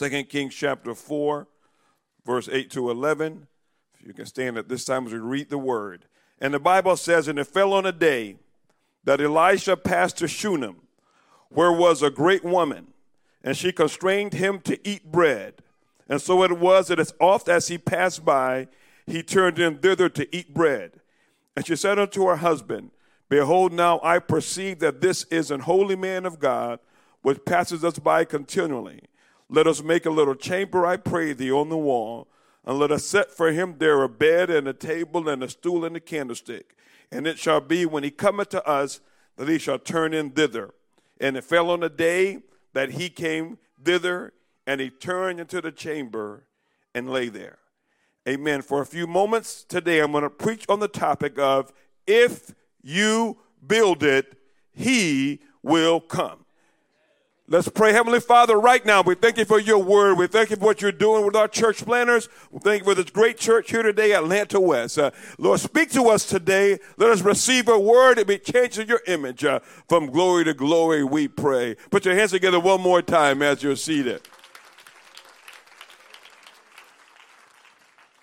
2 0.00 0.24
Kings 0.24 0.54
chapter 0.54 0.94
4, 0.94 1.46
verse 2.24 2.48
8 2.50 2.70
to 2.70 2.90
11. 2.90 3.46
If 3.92 4.06
you 4.06 4.14
can 4.14 4.24
stand 4.24 4.56
at 4.56 4.66
this 4.66 4.86
time 4.86 5.06
as 5.06 5.12
we 5.12 5.18
read 5.18 5.50
the 5.50 5.58
word. 5.58 6.06
And 6.40 6.54
the 6.54 6.58
Bible 6.58 6.96
says, 6.96 7.28
And 7.28 7.38
it 7.38 7.48
fell 7.48 7.74
on 7.74 7.84
a 7.84 7.92
day 7.92 8.36
that 9.04 9.20
Elisha 9.20 9.76
passed 9.76 10.16
to 10.16 10.26
Shunem, 10.26 10.76
where 11.50 11.70
was 11.70 12.02
a 12.02 12.08
great 12.08 12.42
woman, 12.42 12.94
and 13.44 13.54
she 13.54 13.72
constrained 13.72 14.32
him 14.32 14.60
to 14.60 14.88
eat 14.88 15.12
bread. 15.12 15.56
And 16.08 16.18
so 16.18 16.44
it 16.44 16.58
was 16.58 16.88
that 16.88 16.98
as 16.98 17.12
oft 17.20 17.50
as 17.50 17.68
he 17.68 17.76
passed 17.76 18.24
by, 18.24 18.68
he 19.06 19.22
turned 19.22 19.58
in 19.58 19.80
thither 19.80 20.08
to 20.08 20.34
eat 20.34 20.54
bread. 20.54 20.92
And 21.54 21.66
she 21.66 21.76
said 21.76 21.98
unto 21.98 22.24
her 22.24 22.36
husband, 22.36 22.92
Behold, 23.28 23.74
now 23.74 24.00
I 24.02 24.18
perceive 24.18 24.78
that 24.78 25.02
this 25.02 25.24
is 25.24 25.50
an 25.50 25.60
holy 25.60 25.94
man 25.94 26.24
of 26.24 26.38
God, 26.38 26.80
which 27.20 27.44
passes 27.44 27.84
us 27.84 27.98
by 27.98 28.24
continually. 28.24 29.02
Let 29.52 29.66
us 29.66 29.82
make 29.82 30.06
a 30.06 30.10
little 30.10 30.36
chamber, 30.36 30.86
I 30.86 30.96
pray 30.96 31.32
thee, 31.32 31.50
on 31.50 31.70
the 31.70 31.76
wall, 31.76 32.28
and 32.64 32.78
let 32.78 32.92
us 32.92 33.04
set 33.04 33.32
for 33.32 33.50
him 33.50 33.76
there 33.78 34.00
a 34.02 34.08
bed 34.08 34.48
and 34.48 34.68
a 34.68 34.72
table 34.72 35.28
and 35.28 35.42
a 35.42 35.48
stool 35.48 35.84
and 35.84 35.96
a 35.96 36.00
candlestick. 36.00 36.76
And 37.10 37.26
it 37.26 37.36
shall 37.36 37.60
be 37.60 37.84
when 37.84 38.04
he 38.04 38.12
cometh 38.12 38.50
to 38.50 38.64
us 38.64 39.00
that 39.36 39.48
he 39.48 39.58
shall 39.58 39.80
turn 39.80 40.14
in 40.14 40.30
thither. 40.30 40.72
And 41.20 41.36
it 41.36 41.42
fell 41.42 41.70
on 41.70 41.80
the 41.80 41.88
day 41.88 42.42
that 42.74 42.92
he 42.92 43.08
came 43.08 43.58
thither, 43.82 44.32
and 44.68 44.80
he 44.80 44.88
turned 44.88 45.40
into 45.40 45.60
the 45.60 45.72
chamber 45.72 46.44
and 46.94 47.10
lay 47.10 47.28
there. 47.28 47.58
Amen. 48.28 48.62
For 48.62 48.80
a 48.80 48.86
few 48.86 49.08
moments 49.08 49.64
today, 49.64 49.98
I'm 49.98 50.12
going 50.12 50.22
to 50.22 50.30
preach 50.30 50.64
on 50.68 50.78
the 50.78 50.86
topic 50.86 51.40
of 51.40 51.72
if 52.06 52.54
you 52.82 53.38
build 53.66 54.04
it, 54.04 54.38
he 54.70 55.40
will 55.60 55.98
come. 55.98 56.44
Let's 57.52 57.68
pray. 57.68 57.92
Heavenly 57.92 58.20
Father, 58.20 58.60
right 58.60 58.86
now, 58.86 59.02
we 59.02 59.16
thank 59.16 59.36
you 59.36 59.44
for 59.44 59.58
your 59.58 59.82
word. 59.82 60.16
We 60.16 60.28
thank 60.28 60.50
you 60.50 60.56
for 60.56 60.66
what 60.66 60.80
you're 60.80 60.92
doing 60.92 61.26
with 61.26 61.34
our 61.34 61.48
church 61.48 61.84
planners. 61.84 62.28
We 62.52 62.60
thank 62.60 62.82
you 62.82 62.84
for 62.84 62.94
this 62.94 63.10
great 63.10 63.38
church 63.38 63.72
here 63.72 63.82
today, 63.82 64.12
Atlanta 64.12 64.60
West. 64.60 64.96
Uh, 65.00 65.10
Lord, 65.36 65.58
speak 65.58 65.90
to 65.90 66.04
us 66.10 66.24
today. 66.24 66.78
Let 66.96 67.10
us 67.10 67.22
receive 67.22 67.66
a 67.66 67.76
word 67.76 68.18
and 68.18 68.28
be 68.28 68.38
changed 68.38 68.78
in 68.78 68.86
your 68.86 69.02
image. 69.08 69.44
Uh, 69.44 69.58
from 69.88 70.12
glory 70.12 70.44
to 70.44 70.54
glory, 70.54 71.02
we 71.02 71.26
pray. 71.26 71.74
Put 71.90 72.04
your 72.04 72.14
hands 72.14 72.30
together 72.30 72.60
one 72.60 72.80
more 72.80 73.02
time 73.02 73.42
as 73.42 73.64
you're 73.64 73.74
seated. 73.74 74.22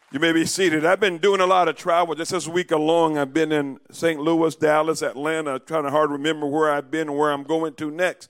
You 0.09 0.21
may 0.21 0.31
be 0.31 0.45
seated. 0.45 0.85
I've 0.85 1.01
been 1.01 1.17
doing 1.17 1.41
a 1.41 1.45
lot 1.45 1.67
of 1.67 1.75
travel 1.75 2.15
just 2.15 2.31
this 2.31 2.47
week 2.47 2.71
along. 2.71 3.17
I've 3.17 3.33
been 3.33 3.51
in 3.51 3.81
St. 3.91 4.21
Louis, 4.21 4.55
Dallas, 4.55 5.01
Atlanta, 5.01 5.59
trying 5.59 5.83
to 5.83 5.91
hard 5.91 6.11
remember 6.11 6.45
where 6.45 6.71
I've 6.71 6.89
been 6.89 7.09
and 7.09 7.17
where 7.17 7.33
I'm 7.33 7.43
going 7.43 7.73
to 7.73 7.91
next. 7.91 8.29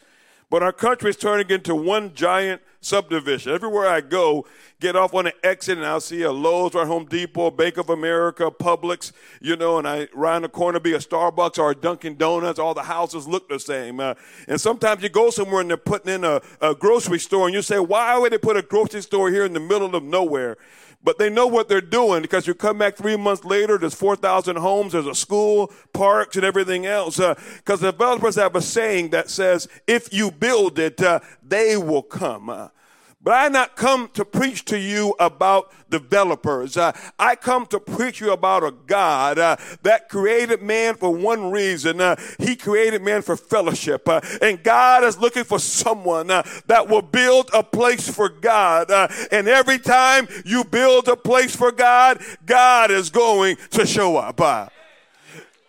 But 0.49 0.63
our 0.63 0.71
country 0.71 1.09
is 1.09 1.17
turning 1.17 1.49
into 1.49 1.75
one 1.75 2.13
giant 2.13 2.61
subdivision. 2.79 3.53
Everywhere 3.53 3.87
I 3.87 3.99
go, 3.99 4.45
get 4.79 4.95
off 4.95 5.13
on 5.13 5.27
an 5.27 5.33
exit 5.43 5.77
and 5.77 5.85
I'll 5.85 5.99
see 5.99 6.21
a 6.21 6.31
Lowe's 6.31 6.73
or 6.73 6.85
Home 6.85 7.05
Depot, 7.05 7.51
Bank 7.51 7.75
of 7.75 7.89
America, 7.89 8.49
Publix, 8.49 9.11
you 9.41 9.57
know, 9.57 9.77
and 9.77 9.85
I 9.85 10.07
around 10.15 10.43
the 10.43 10.49
corner 10.49 10.79
be 10.79 10.93
a 10.93 10.99
Starbucks 10.99 11.57
or 11.59 11.71
a 11.71 11.75
Dunkin' 11.75 12.15
Donuts. 12.15 12.59
All 12.59 12.73
the 12.73 12.83
houses 12.83 13.27
look 13.27 13.49
the 13.49 13.59
same. 13.59 13.99
Uh, 13.99 14.13
and 14.47 14.61
sometimes 14.61 15.03
you 15.03 15.09
go 15.09 15.29
somewhere 15.31 15.59
and 15.59 15.69
they're 15.69 15.77
putting 15.77 16.13
in 16.13 16.23
a, 16.23 16.41
a 16.61 16.73
grocery 16.73 17.19
store 17.19 17.47
and 17.47 17.53
you 17.53 17.61
say, 17.61 17.79
why 17.79 18.17
would 18.17 18.31
they 18.31 18.37
put 18.37 18.55
a 18.55 18.61
grocery 18.61 19.01
store 19.01 19.29
here 19.29 19.43
in 19.43 19.51
the 19.51 19.59
middle 19.59 19.95
of 19.95 20.03
nowhere? 20.03 20.57
But 21.03 21.17
they 21.17 21.29
know 21.29 21.47
what 21.47 21.69
they're 21.69 21.79
doing 21.79 22.21
because 22.21 22.47
you 22.47 22.53
come 22.53 22.79
back 22.79 22.95
three 22.95 23.15
months 23.15 23.45
later, 23.45 23.77
there's 23.77 23.93
4,000 23.93 24.57
homes, 24.57 24.93
there's 24.93 25.05
a 25.05 25.15
school, 25.15 25.71
parks, 25.93 26.35
and 26.35 26.43
everything 26.43 26.85
else. 26.85 27.17
Because 27.17 27.83
uh, 27.83 27.91
developers 27.91 28.35
have 28.35 28.55
a 28.55 28.61
saying 28.61 29.11
that 29.11 29.29
says, 29.29 29.67
if 29.85 30.11
you 30.11 30.31
build 30.31 30.79
it, 30.79 31.01
uh, 31.01 31.19
they 31.41 31.77
will 31.77 32.01
come. 32.03 32.49
Uh, 32.49 32.69
but 33.27 33.33
I 33.33 33.49
not 33.49 33.75
come 33.75 34.09
to 34.13 34.23
preach 34.23 34.63
to 34.63 34.79
you 34.79 35.13
about 35.19 35.69
developers. 35.89 36.77
Uh, 36.77 36.93
I 37.19 37.35
come 37.35 37.65
to 37.65 37.77
preach 37.77 38.21
you 38.21 38.31
about 38.31 38.63
a 38.63 38.71
God 38.71 39.37
uh, 39.37 39.57
that 39.83 40.07
created 40.07 40.61
man 40.61 40.95
for 40.95 41.13
one 41.13 41.51
reason. 41.51 41.99
Uh, 41.99 42.15
he 42.39 42.55
created 42.55 43.01
man 43.01 43.21
for 43.21 43.35
fellowship. 43.35 44.07
Uh, 44.07 44.21
and 44.41 44.63
God 44.63 45.03
is 45.03 45.17
looking 45.17 45.43
for 45.43 45.59
someone 45.59 46.31
uh, 46.31 46.43
that 46.67 46.87
will 46.87 47.01
build 47.01 47.49
a 47.53 47.63
place 47.63 48.09
for 48.09 48.29
God. 48.29 48.89
Uh, 48.89 49.09
and 49.29 49.49
every 49.49 49.79
time 49.79 50.29
you 50.45 50.63
build 50.63 51.09
a 51.09 51.17
place 51.17 51.53
for 51.53 51.73
God, 51.73 52.21
God 52.45 52.91
is 52.91 53.09
going 53.09 53.57
to 53.71 53.85
show 53.85 54.15
up. 54.15 54.71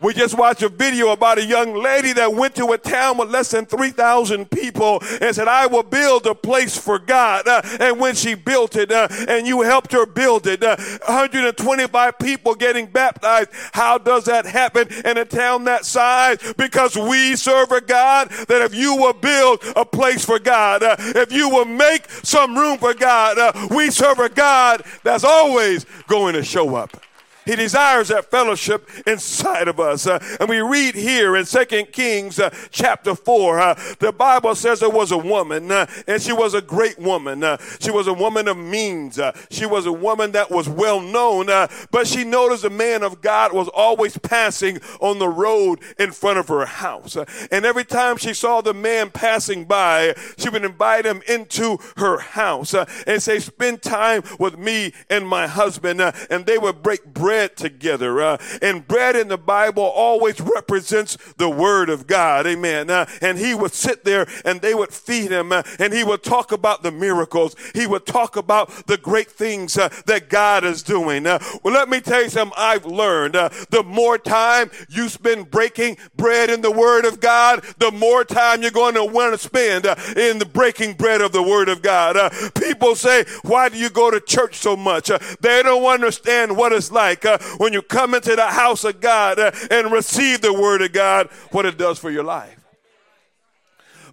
We 0.01 0.15
just 0.15 0.39
watched 0.39 0.63
a 0.63 0.69
video 0.69 1.11
about 1.11 1.39
a 1.39 1.45
young 1.45 1.75
lady 1.75 2.13
that 2.13 2.33
went 2.33 2.55
to 2.55 2.67
a 2.67 2.79
town 2.79 3.19
with 3.19 3.31
less 3.31 3.51
than 3.51 3.67
3,000 3.67 4.49
people 4.49 5.01
and 5.21 5.35
said, 5.35 5.49
I 5.49 5.67
will 5.67 5.83
build 5.83 6.25
a 6.27 6.37
place 6.37 6.79
for 6.79 7.01
God. 7.01 7.49
Uh, 7.49 7.63
and 7.81 7.99
when 7.99 8.15
she 8.15 8.35
built 8.35 8.77
it, 8.77 8.93
uh, 8.93 9.09
and 9.27 9.45
you 9.45 9.63
helped 9.63 9.91
her 9.91 10.07
build 10.07 10.47
it, 10.47 10.63
uh, 10.63 10.77
125 11.07 12.19
people 12.21 12.55
getting 12.55 12.87
baptized. 12.87 13.51
How 13.73 13.99
does 13.99 14.25
that 14.27 14.47
happen 14.47 14.87
in 15.05 15.19
a 15.19 15.25
town 15.25 15.65
that 15.65 15.85
size? 15.85 16.39
Because 16.57 16.97
we 16.97 17.35
serve 17.35 17.73
a 17.73 17.81
God 17.81 18.31
that 18.47 18.63
if 18.63 18.77
you 18.77 18.95
will 18.95 19.15
build 19.15 19.65
a 19.75 19.85
place 19.85 20.25
for 20.25 20.39
God, 20.39 20.85
uh, 20.85 20.95
if 20.99 21.33
you 21.33 21.49
will 21.49 21.65
make 21.65 22.09
some 22.23 22.57
room 22.57 22.79
for 22.79 22.95
God, 22.95 23.37
uh, 23.37 23.67
we 23.73 23.91
serve 23.91 24.21
a 24.21 24.29
God 24.29 24.85
that's 25.03 25.25
always 25.25 25.87
going 26.07 26.35
to 26.35 26.45
show 26.45 26.77
up. 26.77 27.08
He 27.49 27.57
desires 27.57 28.09
that 28.09 28.31
fellowship 28.31 28.91
inside 29.07 29.69
of 29.69 29.81
us. 29.81 30.07
Uh, 30.07 30.19
and 30.39 30.51
we 30.51 30.61
read 30.61 30.95
here 30.95 31.35
in 31.35 31.47
Second 31.47 31.93
Kings 31.93 32.39
uh, 32.39 32.55
chapter 32.71 33.15
4, 33.15 33.59
uh, 33.59 33.83
the 34.01 34.13
Bible 34.13 34.55
says 34.55 34.81
there 34.81 34.91
was 34.91 35.13
a 35.13 35.17
woman, 35.17 35.73
uh, 35.73 35.87
and 36.07 36.21
she 36.21 36.35
was 36.35 36.53
a 36.53 36.61
great 36.61 36.99
woman. 36.99 37.43
Uh, 37.43 37.57
she 37.81 37.91
was 37.91 38.07
a 38.07 38.13
woman 38.13 38.49
of 38.49 38.59
means. 38.59 39.19
Uh, 39.19 39.33
she 39.51 39.65
was 39.65 39.87
a 39.87 39.93
woman 39.93 40.33
that 40.33 40.51
was 40.51 40.69
well 40.69 41.01
known, 41.01 41.47
but 41.47 42.07
she 42.07 42.23
noticed 42.23 42.65
a 42.65 42.71
man 42.71 43.03
of 43.03 43.23
God 43.23 43.55
was 43.55 43.69
always 43.69 44.19
passing 44.19 44.79
on 45.01 45.19
the 45.19 45.29
road 45.29 45.81
in 45.99 46.13
front 46.13 46.39
of 46.39 46.49
her 46.49 46.67
house. 46.67 47.17
and 47.17 47.65
every 47.65 47.85
time 47.85 48.19
she 48.19 48.35
saw 48.35 48.61
the 48.61 48.75
man 48.75 49.09
passing 49.09 49.65
by, 49.65 50.15
she 50.37 50.51
would 50.51 50.67
invite 50.67 51.07
him 51.07 51.23
into 51.27 51.79
her 51.97 52.19
house 52.19 52.75
and 52.75 53.23
say, 53.23 53.39
Spend 53.39 53.81
time 53.81 54.23
with 54.39 54.59
me 54.59 54.93
and 55.09 55.27
my 55.27 55.47
husband. 55.47 56.03
and 56.03 56.45
they 56.45 56.59
would 56.59 56.83
break 56.83 57.07
bread 57.07 57.38
bread 57.39 57.57
together. 57.57 58.21
Uh, 58.21 58.37
and 58.61 58.89
bread 58.89 59.15
in 59.15 59.29
the 59.29 59.39
Bible 59.39 59.85
always 59.85 60.41
represents 60.41 61.17
the 61.37 61.49
Word 61.49 61.89
of 61.89 62.09
God. 62.09 62.49
Amen. 62.49 62.91
Uh, 62.91 63.07
and 63.23 63.39
he 63.39 63.55
would 63.55 63.73
sit 63.73 64.05
there 64.05 64.27
and 64.45 64.61
they 64.61 64.75
would 64.75 64.93
feed 64.93 65.31
him 65.31 65.53
uh, 65.53 65.63
and 65.79 65.93
he 65.93 66.03
would 66.03 66.25
talk 66.25 66.51
about 66.51 66.83
the 66.83 66.91
miracles. 66.91 67.55
He 67.75 67.87
would 67.87 68.07
talk 68.07 68.37
about 68.37 68.89
the 68.89 68.97
great 68.97 69.31
things 69.31 69.79
uh, 69.79 69.89
that 70.07 70.29
God 70.29 70.65
is 70.65 70.83
doing. 70.83 71.29
Uh, 71.29 71.39
well, 71.63 71.73
let 71.73 71.89
me 71.89 72.01
tell 72.01 72.25
you 72.25 72.29
something 72.29 72.59
I've 72.59 72.87
learned. 72.87 73.37
Uh, 73.37 73.51
the 73.71 73.85
more 73.85 74.19
time 74.19 74.73
you 74.89 75.09
spend 75.09 75.49
breaking 75.49 75.97
bread 76.17 76.51
in 76.51 76.61
the 76.61 76.73
Word 76.73 77.05
of 77.05 77.21
God, 77.21 77.65
the 77.79 77.93
more 77.93 78.25
time 78.25 78.63
you're 78.63 78.73
going 78.73 78.95
to 78.95 79.05
want 79.05 79.33
to 79.33 79.39
spend 79.39 79.87
in 80.17 80.41
the 80.41 80.51
breaking 80.53 80.95
bread 80.95 81.21
of 81.21 81.31
the 81.31 81.43
Word 81.43 81.69
of 81.69 81.83
God. 81.83 82.17
people 82.57 82.97
say, 82.97 83.25
why 83.43 83.69
do 83.69 83.79
you 83.79 83.91
go 83.91 84.11
to 84.11 84.21
church 84.21 84.57
so 84.57 84.77
much? 84.77 85.09
they 85.41 85.63
don't 85.63 85.85
understand 85.85 86.57
what 86.57 86.73
it's 86.73 86.91
like 86.91 87.25
uh, 87.29 87.39
when 87.59 87.73
you 87.73 87.83
come 87.83 88.15
into 88.15 88.35
the 88.35 88.47
house 88.47 88.85
of 88.85 89.01
God 89.01 89.39
uh, 89.39 89.53
and 89.71 89.93
receive 89.93 90.41
the 90.41 90.53
word 90.53 90.83
of 90.83 90.93
God, 90.93 91.29
what 91.51 91.67
it 91.67 91.79
does 91.79 91.99
for 91.99 92.11
your 92.11 92.25
life. 92.25 92.59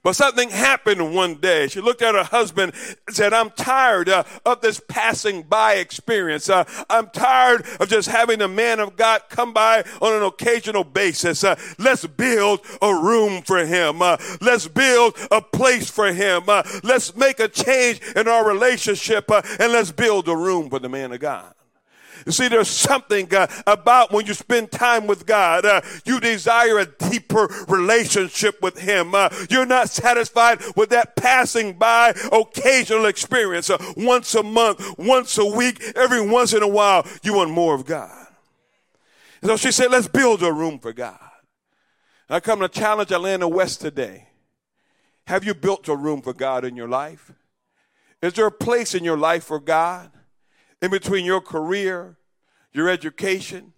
But 0.06 0.16
something 0.16 0.52
happened 0.52 1.16
one 1.16 1.34
day. 1.38 1.68
She 1.68 1.82
looked 1.82 2.04
at 2.04 2.14
her 2.14 2.24
husband 2.24 2.74
and 3.08 3.16
said, 3.16 3.34
I'm 3.34 3.50
tired 3.50 4.08
uh, 4.08 4.24
of 4.46 4.62
this 4.62 4.80
passing 4.88 5.42
by 5.42 5.78
experience. 5.78 6.48
Uh, 6.48 6.64
I'm 6.92 7.10
tired 7.10 7.66
of 7.80 7.90
just 7.90 8.08
having 8.08 8.40
a 8.44 8.48
man 8.48 8.80
of 8.80 8.98
God 8.98 9.24
come 9.30 9.52
by 9.52 9.84
on 10.02 10.14
an 10.14 10.22
occasional 10.22 10.84
basis. 10.84 11.44
Uh, 11.44 11.56
let's 11.80 12.06
build 12.06 12.60
a 12.84 12.94
room 12.94 13.42
for 13.42 13.66
him. 13.66 14.04
Uh, 14.04 14.18
let's 14.42 14.68
build 14.68 15.18
a 15.32 15.42
place 15.42 15.90
for 15.90 16.14
him. 16.14 16.44
Uh, 16.48 16.62
let's 16.84 17.16
make 17.16 17.40
a 17.40 17.48
change 17.48 18.00
in 18.16 18.28
our 18.28 18.48
relationship 18.48 19.32
uh, 19.32 19.42
and 19.60 19.72
let's 19.74 19.92
build 19.92 20.28
a 20.28 20.38
room 20.38 20.70
for 20.70 20.78
the 20.78 20.88
man 20.88 21.14
of 21.14 21.20
God. 21.20 21.52
You 22.26 22.32
see, 22.32 22.48
there's 22.48 22.70
something 22.70 23.34
uh, 23.36 23.46
about 23.68 24.12
when 24.12 24.26
you 24.26 24.34
spend 24.34 24.72
time 24.72 25.06
with 25.06 25.28
God, 25.28 25.64
uh, 25.64 25.82
you 26.06 26.20
desire 26.20 26.80
a 26.80 26.86
deeper 26.86 27.48
relationship 27.68 28.62
with 28.64 28.80
Him. 28.80 29.14
Uh, 29.14 29.30
you're 29.50 29.66
not 29.66 29.90
satisfied 29.90 30.60
with 30.76 30.90
that 30.90 31.16
passing 31.16 31.74
by 31.74 32.16
occasional 32.32 33.06
experience 33.06 33.70
uh, 33.70 33.78
once 33.96 34.34
a 34.34 34.42
month, 34.42 34.98
once 34.98 35.38
a 35.38 35.46
week, 35.46 35.84
every 35.96 36.28
once 36.28 36.54
in 36.54 36.64
a 36.64 36.68
while. 36.68 37.06
You 37.22 37.36
want 37.36 37.52
more 37.52 37.76
of 37.76 37.86
God. 37.86 38.28
And 39.42 39.50
so 39.52 39.58
she 39.58 39.72
said, 39.72 39.92
let's 39.92 40.08
build 40.08 40.42
a 40.42 40.52
room 40.52 40.80
for 40.80 40.94
God. 40.94 41.20
I 42.28 42.40
come 42.40 42.60
to 42.62 42.68
challenge 42.68 43.12
Atlanta 43.12 43.48
West 43.48 43.82
today. 43.82 44.30
Have 45.28 45.44
you 45.44 45.54
built 45.54 45.88
a 45.88 45.96
room 45.96 46.24
for 46.24 46.34
God 46.34 46.66
in 46.66 46.76
your 46.76 46.88
life? 46.88 47.32
Is 48.24 48.34
there 48.34 48.48
a 48.48 48.52
place 48.52 48.96
in 48.96 49.04
your 49.04 49.18
life 49.18 49.44
for 49.44 49.60
God? 49.60 50.10
In 50.86 50.92
between 50.92 51.26
your 51.26 51.42
career, 51.42 52.16
your 52.72 52.88
education, 52.90 53.74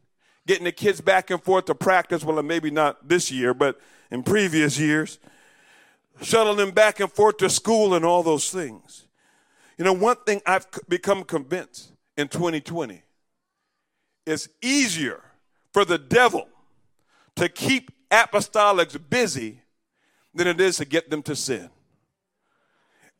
getting 0.45 0.65
the 0.65 0.73
kids 0.73 0.99
back 0.99 1.31
and 1.31 1.41
forth 1.41 1.65
to 1.65 1.73
practice. 1.73 2.21
Well, 2.21 2.43
maybe 2.43 2.69
not 2.69 3.07
this 3.07 3.31
year, 3.31 3.53
but 3.53 3.79
in 4.11 4.23
previous 4.23 4.77
years, 4.77 5.17
shuttling 6.21 6.57
them 6.57 6.71
back 6.71 6.99
and 6.99 7.09
forth 7.09 7.37
to 7.37 7.49
school 7.49 7.93
and 7.93 8.03
all 8.03 8.23
those 8.23 8.51
things. 8.51 9.07
You 9.77 9.85
know, 9.85 9.93
one 9.93 10.17
thing 10.25 10.41
I've 10.45 10.67
become 10.89 11.23
convinced 11.23 11.93
in 12.17 12.27
2020 12.27 13.01
is 14.25 14.49
easier 14.61 15.21
for 15.71 15.85
the 15.85 15.97
devil 15.97 16.49
to 17.37 17.47
keep 17.47 17.91
apostolics 18.11 18.97
busy 19.09 19.61
than 20.33 20.47
it 20.47 20.59
is 20.59 20.75
to 20.77 20.85
get 20.85 21.09
them 21.09 21.23
to 21.23 21.37
sin. 21.37 21.69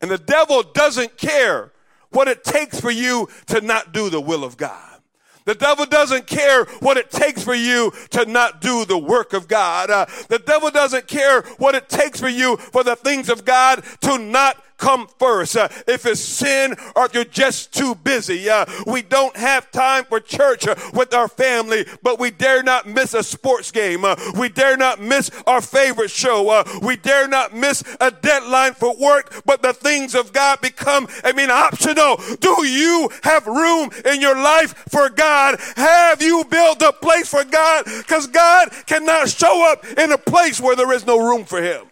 And 0.02 0.10
the 0.10 0.18
devil 0.18 0.62
doesn't 0.62 1.16
care 1.16 1.72
what 2.10 2.28
it 2.28 2.44
takes 2.44 2.80
for 2.80 2.90
you 2.90 3.28
to 3.46 3.60
not 3.60 3.92
do 3.92 4.10
the 4.10 4.20
will 4.20 4.44
of 4.44 4.56
God. 4.56 5.00
The 5.48 5.54
devil 5.54 5.86
doesn't 5.86 6.26
care 6.26 6.66
what 6.80 6.98
it 6.98 7.10
takes 7.10 7.42
for 7.42 7.54
you 7.54 7.90
to 8.10 8.26
not 8.26 8.60
do 8.60 8.84
the 8.84 8.98
work 8.98 9.32
of 9.32 9.48
God. 9.48 9.90
Uh, 9.90 10.04
the 10.28 10.38
devil 10.38 10.70
doesn't 10.70 11.06
care 11.06 11.40
what 11.56 11.74
it 11.74 11.88
takes 11.88 12.20
for 12.20 12.28
you 12.28 12.58
for 12.58 12.84
the 12.84 12.96
things 12.96 13.30
of 13.30 13.46
God 13.46 13.82
to 14.02 14.18
not 14.18 14.62
come 14.78 15.06
first. 15.18 15.56
Uh, 15.56 15.68
if 15.86 16.06
it's 16.06 16.20
sin 16.20 16.74
or 16.96 17.06
if 17.06 17.14
you're 17.14 17.24
just 17.24 17.74
too 17.74 17.94
busy, 17.96 18.48
uh, 18.48 18.64
we 18.86 19.02
don't 19.02 19.36
have 19.36 19.70
time 19.70 20.04
for 20.04 20.20
church 20.20 20.66
uh, 20.66 20.74
with 20.94 21.12
our 21.12 21.28
family, 21.28 21.84
but 22.02 22.18
we 22.18 22.30
dare 22.30 22.62
not 22.62 22.86
miss 22.86 23.12
a 23.12 23.22
sports 23.22 23.70
game. 23.70 24.04
Uh, 24.04 24.16
we 24.38 24.48
dare 24.48 24.76
not 24.76 25.00
miss 25.00 25.30
our 25.46 25.60
favorite 25.60 26.10
show. 26.10 26.48
Uh, 26.48 26.64
we 26.82 26.96
dare 26.96 27.28
not 27.28 27.54
miss 27.54 27.82
a 28.00 28.10
deadline 28.10 28.72
for 28.72 28.96
work, 28.96 29.42
but 29.44 29.60
the 29.60 29.72
things 29.72 30.14
of 30.14 30.32
God 30.32 30.60
become, 30.60 31.06
I 31.24 31.32
mean, 31.32 31.50
optional. 31.50 32.16
Do 32.40 32.64
you 32.66 33.10
have 33.24 33.46
room 33.46 33.90
in 34.04 34.20
your 34.20 34.36
life 34.36 34.74
for 34.88 35.10
God? 35.10 35.60
Have 35.76 36.22
you 36.22 36.44
built 36.48 36.80
a 36.82 36.92
place 36.92 37.28
for 37.28 37.44
God? 37.44 37.84
Because 37.84 38.26
God 38.28 38.70
cannot 38.86 39.28
show 39.28 39.70
up 39.70 39.84
in 39.98 40.12
a 40.12 40.18
place 40.18 40.60
where 40.60 40.76
there 40.76 40.92
is 40.92 41.04
no 41.06 41.18
room 41.18 41.44
for 41.44 41.60
Him. 41.60 41.87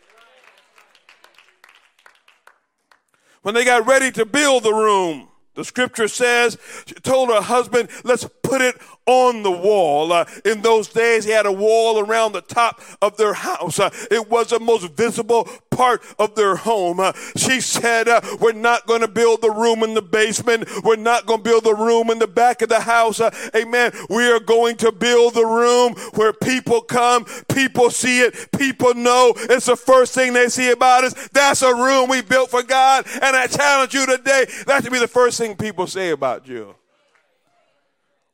When 3.46 3.54
they 3.54 3.64
got 3.64 3.86
ready 3.86 4.10
to 4.10 4.26
build 4.26 4.64
the 4.64 4.74
room, 4.74 5.28
the 5.54 5.64
scripture 5.64 6.08
says 6.08 6.58
she 6.84 6.94
told 6.94 7.28
her 7.28 7.40
husband, 7.40 7.88
let's 8.02 8.28
put 8.42 8.60
it 8.60 8.74
on 9.06 9.42
the 9.42 9.50
wall. 9.50 10.12
Uh, 10.12 10.24
in 10.44 10.62
those 10.62 10.88
days, 10.88 11.24
he 11.24 11.30
had 11.30 11.46
a 11.46 11.52
wall 11.52 11.98
around 11.98 12.32
the 12.32 12.40
top 12.40 12.80
of 13.00 13.16
their 13.16 13.34
house. 13.34 13.78
Uh, 13.78 13.90
it 14.10 14.28
was 14.28 14.48
the 14.48 14.60
most 14.60 14.92
visible 14.92 15.48
part 15.70 16.02
of 16.18 16.34
their 16.34 16.56
home. 16.56 17.00
Uh, 17.00 17.12
she 17.36 17.60
said, 17.60 18.08
uh, 18.08 18.20
We're 18.40 18.52
not 18.52 18.86
going 18.86 19.02
to 19.02 19.08
build 19.08 19.42
the 19.42 19.50
room 19.50 19.82
in 19.82 19.94
the 19.94 20.02
basement. 20.02 20.68
We're 20.84 20.96
not 20.96 21.26
going 21.26 21.40
to 21.40 21.44
build 21.44 21.64
the 21.64 21.74
room 21.74 22.10
in 22.10 22.18
the 22.18 22.26
back 22.26 22.62
of 22.62 22.68
the 22.68 22.80
house. 22.80 23.20
Uh, 23.20 23.30
amen. 23.54 23.92
We 24.10 24.30
are 24.30 24.40
going 24.40 24.76
to 24.78 24.92
build 24.92 25.34
the 25.34 25.46
room 25.46 25.94
where 26.14 26.32
people 26.32 26.80
come, 26.80 27.24
people 27.52 27.90
see 27.90 28.20
it, 28.20 28.50
people 28.56 28.94
know 28.94 29.34
it's 29.36 29.66
the 29.66 29.76
first 29.76 30.14
thing 30.14 30.32
they 30.32 30.48
see 30.48 30.70
about 30.70 31.04
us. 31.04 31.28
That's 31.32 31.62
a 31.62 31.74
room 31.74 32.08
we 32.08 32.22
built 32.22 32.50
for 32.50 32.62
God. 32.62 33.06
And 33.22 33.36
I 33.36 33.46
challenge 33.46 33.94
you 33.94 34.06
today, 34.06 34.46
that 34.66 34.82
should 34.82 34.92
be 34.92 34.98
the 34.98 35.08
first 35.08 35.38
thing 35.38 35.56
people 35.56 35.86
say 35.86 36.10
about 36.10 36.48
you. 36.48 36.75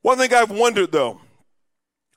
One 0.02 0.18
thing 0.18 0.34
I've 0.34 0.50
wondered 0.50 0.90
though, 0.90 1.20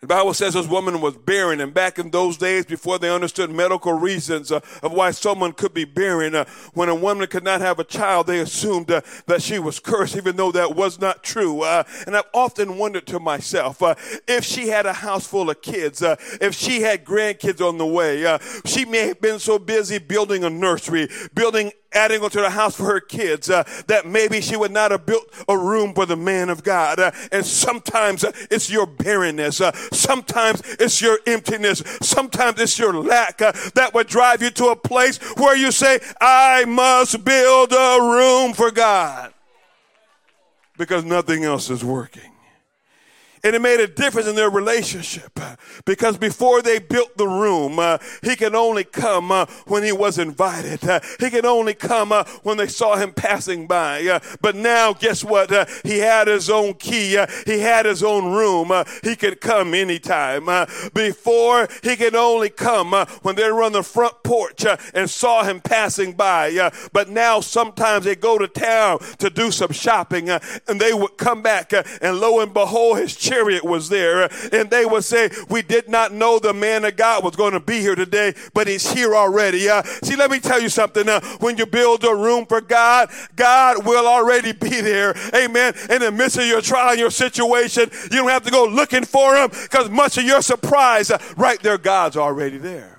the 0.01 0.07
Bible 0.07 0.33
says 0.33 0.53
this 0.53 0.67
woman 0.67 1.01
was 1.01 1.15
barren, 1.17 1.61
and 1.61 1.73
back 1.73 1.97
in 1.97 2.11
those 2.11 2.37
days, 2.37 2.65
before 2.65 2.99
they 2.99 3.09
understood 3.09 3.49
medical 3.49 3.93
reasons 3.93 4.51
uh, 4.51 4.59
of 4.83 4.91
why 4.91 5.11
someone 5.11 5.51
could 5.51 5.73
be 5.73 5.85
barren, 5.85 6.35
uh, 6.35 6.45
when 6.73 6.89
a 6.89 6.95
woman 6.95 7.25
could 7.27 7.43
not 7.43 7.61
have 7.61 7.79
a 7.79 7.83
child, 7.83 8.27
they 8.27 8.39
assumed 8.39 8.91
uh, 8.91 9.01
that 9.25 9.41
she 9.41 9.57
was 9.57 9.79
cursed, 9.79 10.15
even 10.15 10.35
though 10.35 10.51
that 10.51 10.75
was 10.75 10.99
not 10.99 11.23
true. 11.23 11.61
Uh, 11.61 11.83
and 12.05 12.15
I've 12.15 12.29
often 12.33 12.77
wondered 12.77 13.07
to 13.07 13.19
myself 13.19 13.81
uh, 13.81 13.95
if 14.27 14.43
she 14.43 14.67
had 14.67 14.85
a 14.85 14.93
house 14.93 15.25
full 15.25 15.49
of 15.49 15.61
kids, 15.61 16.03
uh, 16.03 16.17
if 16.41 16.53
she 16.53 16.81
had 16.81 17.05
grandkids 17.05 17.67
on 17.67 17.77
the 17.77 17.85
way, 17.85 18.37
she 18.65 18.85
may 18.85 19.07
have 19.07 19.21
been 19.21 19.39
so 19.39 19.57
busy 19.57 19.97
building 19.97 20.43
a 20.43 20.49
nursery, 20.49 21.07
building 21.33 21.71
adding 21.95 22.21
onto 22.21 22.41
the 22.41 22.49
house 22.49 22.75
for 22.75 22.85
her 22.85 22.99
kids 22.99 23.49
uh, 23.49 23.63
that 23.87 24.05
maybe 24.05 24.41
she 24.41 24.55
would 24.55 24.71
not 24.71 24.91
have 24.91 25.05
built 25.05 25.25
a 25.47 25.57
room 25.57 25.93
for 25.93 26.05
the 26.05 26.15
man 26.15 26.49
of 26.49 26.63
God. 26.63 26.99
Uh, 26.99 27.11
and 27.31 27.45
sometimes 27.45 28.23
uh, 28.23 28.31
it's 28.51 28.69
your 28.69 28.85
barrenness. 28.85 29.61
Uh, 29.61 29.71
sometimes 29.91 30.61
it's 30.79 31.01
your 31.01 31.19
emptiness. 31.25 31.79
Sometimes 32.01 32.59
it's 32.59 32.77
your 32.77 32.93
lack 32.93 33.41
uh, 33.41 33.53
that 33.73 33.93
would 33.93 34.07
drive 34.07 34.41
you 34.41 34.51
to 34.51 34.67
a 34.67 34.75
place 34.75 35.17
where 35.37 35.55
you 35.55 35.71
say, 35.71 35.99
I 36.19 36.65
must 36.65 37.23
build 37.23 37.71
a 37.71 37.97
room 38.01 38.53
for 38.53 38.71
God 38.71 39.33
because 40.77 41.05
nothing 41.05 41.43
else 41.43 41.69
is 41.69 41.83
working. 41.83 42.34
And 43.45 43.55
it 43.55 43.61
made 43.61 43.79
a 43.79 43.85
difference 43.87 44.27
in 44.27 44.33
their 44.33 44.49
relationship 44.49 45.39
because 45.85 46.17
before 46.17 46.63
they 46.63 46.79
built 46.79 47.15
the 47.15 47.27
room, 47.27 47.77
uh, 47.77 47.99
he 48.23 48.35
could 48.35 48.55
only 48.55 48.83
come 48.83 49.31
uh, 49.31 49.45
when 49.67 49.83
he 49.83 49.91
was 49.91 50.17
invited. 50.17 50.83
Uh, 50.83 50.99
he 51.19 51.29
could 51.29 51.45
only 51.45 51.75
come 51.75 52.11
uh, 52.11 52.23
when 52.41 52.57
they 52.57 52.65
saw 52.65 52.95
him 52.95 53.13
passing 53.13 53.67
by. 53.67 54.03
Uh, 54.07 54.19
but 54.41 54.55
now, 54.55 54.93
guess 54.93 55.23
what? 55.23 55.51
Uh, 55.51 55.67
he 55.83 55.99
had 55.99 56.27
his 56.27 56.49
own 56.49 56.73
key. 56.73 57.23
he 57.45 57.59
had 57.59 57.85
his 57.85 58.01
own 58.01 58.33
room. 58.33 58.71
he 59.03 59.15
could 59.15 59.39
come 59.39 59.75
anytime. 59.75 60.45
before, 60.95 61.67
he 61.83 61.95
could 61.95 62.15
only 62.15 62.49
come 62.49 62.93
when 63.21 63.35
they 63.35 63.51
were 63.51 63.61
on 63.61 63.73
the 63.73 63.83
front 63.83 64.23
porch 64.23 64.65
and 64.95 65.07
saw 65.07 65.43
him 65.43 65.61
passing 65.61 66.13
by. 66.13 66.71
but 66.93 67.09
now, 67.09 67.39
sometimes 67.41 68.05
they 68.05 68.15
go 68.15 68.39
to 68.39 68.47
town 68.47 68.97
to 69.19 69.29
do 69.29 69.51
some 69.51 69.71
shopping 69.71 70.29
and 70.31 70.81
they 70.81 70.93
would 70.93 71.17
come 71.17 71.43
back 71.43 71.73
and 72.01 72.19
lo 72.19 72.39
and 72.39 72.51
behold, 72.51 72.97
his 72.97 73.15
chariot 73.35 73.63
was 73.63 73.89
there. 73.89 74.29
And 74.53 74.69
they 74.69 74.85
would 74.85 75.03
say, 75.03 75.29
We 75.49 75.61
did 75.61 75.89
not 75.89 76.13
know 76.13 76.39
the 76.39 76.53
man 76.53 76.85
of 76.85 76.95
God 76.95 77.23
was 77.23 77.35
going 77.35 77.53
to 77.53 77.59
be 77.59 77.79
here 77.79 77.95
today, 77.95 78.33
but 78.53 78.67
he's 78.67 78.91
here 78.91 79.15
already. 79.15 79.69
Uh, 79.69 79.83
see, 79.83 80.15
let 80.15 80.31
me 80.31 80.39
tell 80.39 80.61
you 80.61 80.69
something. 80.69 81.07
Uh, 81.07 81.19
when 81.39 81.57
you 81.57 81.65
build 81.65 82.03
a 82.03 82.15
room 82.15 82.45
for 82.45 82.61
God, 82.61 83.09
God 83.35 83.85
will 83.85 84.07
already 84.07 84.51
be 84.53 84.81
there. 84.81 85.15
Amen. 85.33 85.73
In 85.89 86.01
the 86.01 86.11
midst 86.11 86.37
of 86.37 86.45
your 86.45 86.61
trial 86.61 86.95
your 86.95 87.11
situation, 87.11 87.89
you 88.03 88.17
don't 88.17 88.29
have 88.29 88.43
to 88.43 88.51
go 88.51 88.65
looking 88.65 89.03
for 89.03 89.35
him 89.35 89.49
because 89.49 89.89
much 89.89 90.17
of 90.17 90.23
your 90.23 90.41
surprise, 90.41 91.11
uh, 91.11 91.21
right 91.35 91.61
there, 91.61 91.77
God's 91.77 92.17
already 92.17 92.57
there 92.57 92.94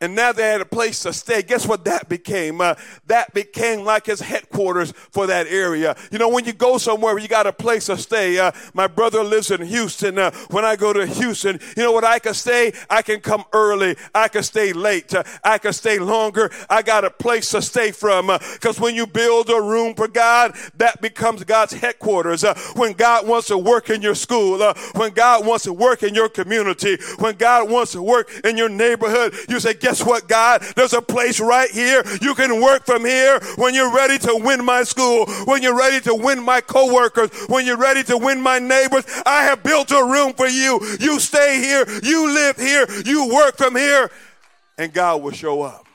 and 0.00 0.14
now 0.14 0.32
they 0.32 0.42
had 0.42 0.60
a 0.60 0.66
place 0.66 1.02
to 1.02 1.12
stay. 1.12 1.42
Guess 1.42 1.66
what 1.66 1.84
that 1.84 2.08
became? 2.08 2.60
Uh, 2.60 2.74
that 3.06 3.32
became 3.32 3.84
like 3.84 4.06
his 4.06 4.20
headquarters 4.20 4.92
for 5.10 5.26
that 5.26 5.46
area. 5.46 5.96
You 6.10 6.18
know, 6.18 6.28
when 6.28 6.44
you 6.44 6.52
go 6.52 6.78
somewhere, 6.78 7.18
you 7.18 7.28
got 7.28 7.46
a 7.46 7.52
place 7.52 7.86
to 7.86 7.96
stay. 7.96 8.38
Uh, 8.38 8.52
my 8.74 8.86
brother 8.86 9.22
lives 9.22 9.50
in 9.50 9.62
Houston. 9.62 10.18
Uh, 10.18 10.30
when 10.50 10.64
I 10.64 10.76
go 10.76 10.92
to 10.92 11.06
Houston, 11.06 11.58
you 11.76 11.82
know 11.82 11.92
what 11.92 12.04
I 12.04 12.18
can 12.18 12.34
stay? 12.34 12.72
I 12.90 13.02
can 13.02 13.20
come 13.20 13.44
early. 13.52 13.96
I 14.14 14.28
can 14.28 14.42
stay 14.42 14.72
late. 14.72 15.14
Uh, 15.14 15.22
I 15.42 15.58
can 15.58 15.72
stay 15.72 15.98
longer. 15.98 16.50
I 16.68 16.82
got 16.82 17.04
a 17.04 17.10
place 17.10 17.50
to 17.52 17.62
stay 17.62 17.90
from. 17.90 18.26
Because 18.26 18.78
uh, 18.78 18.82
when 18.82 18.94
you 18.94 19.06
build 19.06 19.48
a 19.50 19.60
room 19.60 19.94
for 19.94 20.08
God, 20.08 20.56
that 20.76 21.00
becomes 21.00 21.44
God's 21.44 21.72
headquarters. 21.72 22.44
Uh, 22.44 22.54
when 22.74 22.92
God 22.92 23.26
wants 23.26 23.48
to 23.48 23.58
work 23.58 23.88
in 23.90 24.02
your 24.02 24.14
school, 24.14 24.58
when 24.94 25.12
God 25.12 25.46
wants 25.46 25.64
to 25.64 25.72
work 25.72 26.02
in 26.02 26.14
your 26.14 26.28
community, 26.28 26.98
when 27.18 27.36
God 27.36 27.70
wants 27.70 27.92
to 27.92 28.02
work 28.02 28.30
in 28.44 28.56
your 28.56 28.68
neighborhood, 28.68 29.34
you 29.48 29.60
say, 29.60 29.74
guess 29.86 30.04
what, 30.04 30.26
God? 30.26 30.62
There's 30.74 30.94
a 30.94 31.00
place 31.00 31.38
right 31.38 31.70
here. 31.70 32.02
You 32.20 32.34
can 32.34 32.60
work 32.60 32.84
from 32.84 33.04
here 33.04 33.38
when 33.54 33.72
you're 33.72 33.94
ready 33.94 34.18
to 34.18 34.40
win 34.42 34.64
my 34.64 34.82
school, 34.82 35.26
when 35.44 35.62
you're 35.62 35.78
ready 35.78 36.00
to 36.00 36.14
win 36.14 36.42
my 36.42 36.60
coworkers, 36.60 37.30
when 37.46 37.64
you're 37.64 37.76
ready 37.76 38.02
to 38.02 38.18
win 38.18 38.40
my 38.40 38.58
neighbors. 38.58 39.04
I 39.24 39.44
have 39.44 39.62
built 39.62 39.92
a 39.92 40.02
room 40.02 40.32
for 40.32 40.48
you. 40.48 40.80
You 40.98 41.20
stay 41.20 41.60
here. 41.60 41.84
You 42.02 42.34
live 42.34 42.56
here. 42.56 42.84
You 43.04 43.32
work 43.32 43.58
from 43.58 43.76
here. 43.76 44.10
And 44.76 44.92
God 44.92 45.22
will 45.22 45.30
show 45.30 45.62
up. 45.62 45.86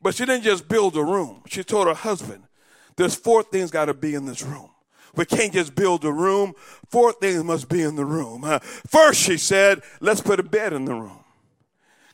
But 0.00 0.14
she 0.14 0.26
didn't 0.26 0.44
just 0.44 0.68
build 0.68 0.96
a 0.96 1.02
room. 1.02 1.42
She 1.48 1.64
told 1.64 1.88
her 1.88 1.94
husband, 1.94 2.44
there's 2.94 3.16
four 3.16 3.42
things 3.42 3.72
got 3.72 3.86
to 3.86 3.94
be 3.94 4.14
in 4.14 4.26
this 4.26 4.44
room. 4.44 4.70
We 5.16 5.24
can't 5.24 5.52
just 5.52 5.74
build 5.74 6.04
a 6.04 6.12
room. 6.12 6.54
Four 6.88 7.14
things 7.14 7.42
must 7.42 7.68
be 7.68 7.82
in 7.82 7.96
the 7.96 8.04
room. 8.04 8.44
First, 8.86 9.20
she 9.20 9.38
said, 9.38 9.82
let's 9.98 10.20
put 10.20 10.38
a 10.38 10.44
bed 10.44 10.72
in 10.72 10.84
the 10.84 10.94
room. 10.94 11.24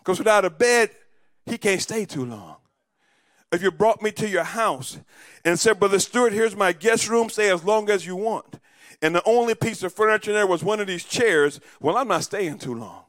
Because 0.03 0.19
without 0.19 0.45
a 0.45 0.51
bed, 0.51 0.91
he 1.47 1.57
can't 1.57 1.81
stay 1.81 2.05
too 2.05 2.25
long. 2.25 2.57
If 3.53 3.63
you 3.63 3.71
brought 3.71 4.03
me 4.03 4.11
to 4.13 4.29
your 4.29 4.45
house 4.45 4.99
and 5.45 5.61
said, 5.61 5.79
Brother 5.79 6.01
Stewart, 6.01 6.33
here's 6.33 6.57
my 6.57 6.73
guest 6.73 7.09
room, 7.09 7.29
stay 7.29 7.51
as 7.51 7.63
long 7.63 7.89
as 7.89 8.05
you 8.05 8.17
want. 8.17 8.59
And 9.01 9.15
the 9.15 9.23
only 9.25 9.55
piece 9.55 9.83
of 9.83 9.93
furniture 9.93 10.33
there 10.33 10.47
was 10.47 10.65
one 10.65 10.81
of 10.81 10.87
these 10.87 11.05
chairs, 11.05 11.61
well, 11.81 11.97
I'm 11.97 12.09
not 12.09 12.25
staying 12.25 12.59
too 12.59 12.75
long. 12.75 13.05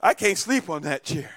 I 0.00 0.14
can't 0.14 0.38
sleep 0.38 0.68
on 0.68 0.82
that 0.82 1.02
chair. 1.02 1.30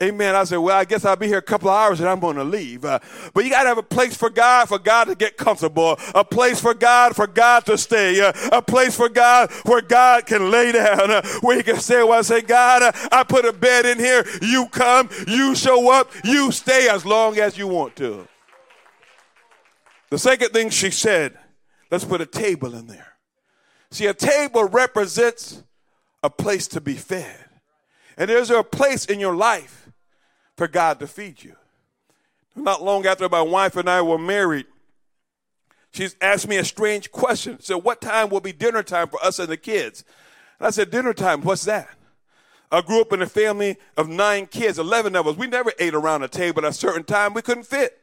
Amen. 0.00 0.36
I 0.36 0.44
said, 0.44 0.58
well, 0.58 0.78
I 0.78 0.84
guess 0.84 1.04
I'll 1.04 1.16
be 1.16 1.26
here 1.26 1.38
a 1.38 1.42
couple 1.42 1.68
of 1.68 1.74
hours 1.74 1.98
and 1.98 2.08
I'm 2.08 2.20
going 2.20 2.36
to 2.36 2.44
leave. 2.44 2.84
Uh, 2.84 3.00
but 3.34 3.44
you 3.44 3.50
got 3.50 3.62
to 3.62 3.68
have 3.68 3.78
a 3.78 3.82
place 3.82 4.16
for 4.16 4.30
God, 4.30 4.68
for 4.68 4.78
God 4.78 5.06
to 5.06 5.16
get 5.16 5.36
comfortable. 5.36 5.98
A 6.14 6.24
place 6.24 6.60
for 6.60 6.72
God, 6.72 7.16
for 7.16 7.26
God 7.26 7.66
to 7.66 7.76
stay. 7.76 8.20
Uh, 8.20 8.32
a 8.52 8.62
place 8.62 8.94
for 8.94 9.08
God 9.08 9.50
where 9.64 9.80
God 9.80 10.24
can 10.26 10.52
lay 10.52 10.70
down. 10.70 11.10
Uh, 11.10 11.26
where 11.40 11.56
he 11.56 11.64
can 11.64 11.80
say, 11.80 12.04
well, 12.04 12.20
I 12.20 12.22
say, 12.22 12.42
God, 12.42 12.82
uh, 12.82 12.92
I 13.10 13.24
put 13.24 13.44
a 13.44 13.52
bed 13.52 13.86
in 13.86 13.98
here. 13.98 14.24
You 14.40 14.68
come, 14.68 15.08
you 15.26 15.56
show 15.56 15.90
up, 15.90 16.12
you 16.22 16.52
stay 16.52 16.88
as 16.88 17.04
long 17.04 17.36
as 17.38 17.58
you 17.58 17.66
want 17.66 17.96
to. 17.96 18.28
The 20.10 20.18
second 20.18 20.50
thing 20.50 20.70
she 20.70 20.92
said, 20.92 21.36
let's 21.90 22.04
put 22.04 22.20
a 22.20 22.26
table 22.26 22.72
in 22.76 22.86
there. 22.86 23.14
See, 23.90 24.06
a 24.06 24.14
table 24.14 24.62
represents 24.62 25.64
a 26.22 26.30
place 26.30 26.68
to 26.68 26.80
be 26.80 26.94
fed. 26.94 27.46
And 28.16 28.30
there's 28.30 28.50
a 28.50 28.62
place 28.62 29.04
in 29.04 29.18
your 29.18 29.34
life 29.34 29.77
for 30.58 30.68
God 30.68 30.98
to 31.00 31.06
feed 31.06 31.42
you. 31.42 31.56
Not 32.54 32.82
long 32.82 33.06
after 33.06 33.28
my 33.28 33.40
wife 33.40 33.76
and 33.76 33.88
I 33.88 34.02
were 34.02 34.18
married, 34.18 34.66
she's 35.92 36.16
asked 36.20 36.48
me 36.48 36.56
a 36.56 36.64
strange 36.64 37.10
question. 37.12 37.60
Said, 37.60 37.76
What 37.76 38.00
time 38.00 38.28
will 38.28 38.40
be 38.40 38.52
dinner 38.52 38.82
time 38.82 39.08
for 39.08 39.24
us 39.24 39.38
and 39.38 39.48
the 39.48 39.56
kids? 39.56 40.04
And 40.58 40.66
I 40.66 40.70
said, 40.70 40.90
Dinner 40.90 41.14
time, 41.14 41.42
what's 41.42 41.64
that? 41.64 41.88
I 42.70 42.82
grew 42.82 43.00
up 43.00 43.12
in 43.12 43.22
a 43.22 43.26
family 43.26 43.76
of 43.96 44.08
nine 44.08 44.46
kids, 44.46 44.78
11 44.78 45.16
of 45.16 45.26
us. 45.26 45.36
We 45.36 45.46
never 45.46 45.72
ate 45.78 45.94
around 45.94 46.22
a 46.22 46.28
table 46.28 46.66
at 46.66 46.70
a 46.70 46.74
certain 46.74 47.04
time. 47.04 47.32
We 47.32 47.40
couldn't 47.40 47.64
fit. 47.64 47.98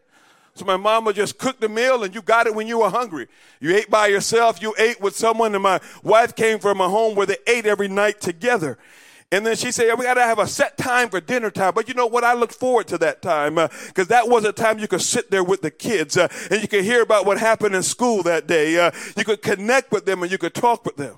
So 0.56 0.64
my 0.64 0.78
mama 0.78 1.12
just 1.12 1.38
cooked 1.38 1.60
the 1.60 1.70
meal 1.70 2.04
and 2.04 2.16
you 2.16 2.22
got 2.22 2.48
it 2.48 2.56
when 2.56 2.66
you 2.66 2.80
were 2.80 2.90
hungry. 2.90 3.28
You 3.60 3.76
ate 3.76 3.92
by 3.92 4.08
yourself, 4.08 4.62
you 4.62 4.74
ate 4.80 5.02
with 5.02 5.16
someone, 5.16 5.54
and 5.54 5.62
my 5.62 5.82
wife 6.02 6.34
came 6.34 6.60
from 6.60 6.80
a 6.80 6.88
home 6.88 7.16
where 7.16 7.28
they 7.28 7.38
ate 7.46 7.66
every 7.66 7.90
night 7.90 8.22
together. 8.22 8.78
And 9.36 9.46
then 9.46 9.58
she 9.58 9.74
said, 9.74 9.94
we 10.00 10.06
got 10.06 10.14
to 10.14 10.22
have 10.22 10.40
a 10.40 10.48
set 10.48 10.78
time 10.78 11.10
for 11.10 11.20
dinner 11.20 11.52
time. 11.52 11.74
But 11.76 11.90
you 11.90 11.94
know 11.94 12.08
what? 12.08 12.24
I 12.24 12.34
look 12.34 12.54
forward 12.54 12.88
to 12.88 12.98
that 13.00 13.22
time 13.22 13.56
because 13.56 14.06
uh, 14.06 14.16
that 14.16 14.30
was 14.30 14.46
a 14.46 14.54
time 14.54 14.80
you 14.80 14.88
could 14.88 15.02
sit 15.02 15.30
there 15.30 15.44
with 15.44 15.62
the 15.62 15.72
kids 15.72 16.16
uh, 16.16 16.30
and 16.50 16.62
you 16.62 16.70
could 16.70 16.86
hear 16.86 17.02
about 17.02 17.26
what 17.26 17.38
happened 17.38 17.76
in 17.76 17.84
school 17.84 18.24
that 18.24 18.48
day. 18.48 18.80
Uh, 18.80 18.92
you 19.18 19.26
could 19.26 19.42
connect 19.42 19.92
with 19.92 20.06
them 20.06 20.24
and 20.24 20.32
you 20.32 20.38
could 20.38 20.54
talk 20.54 20.86
with 20.86 20.96
them. 20.96 21.18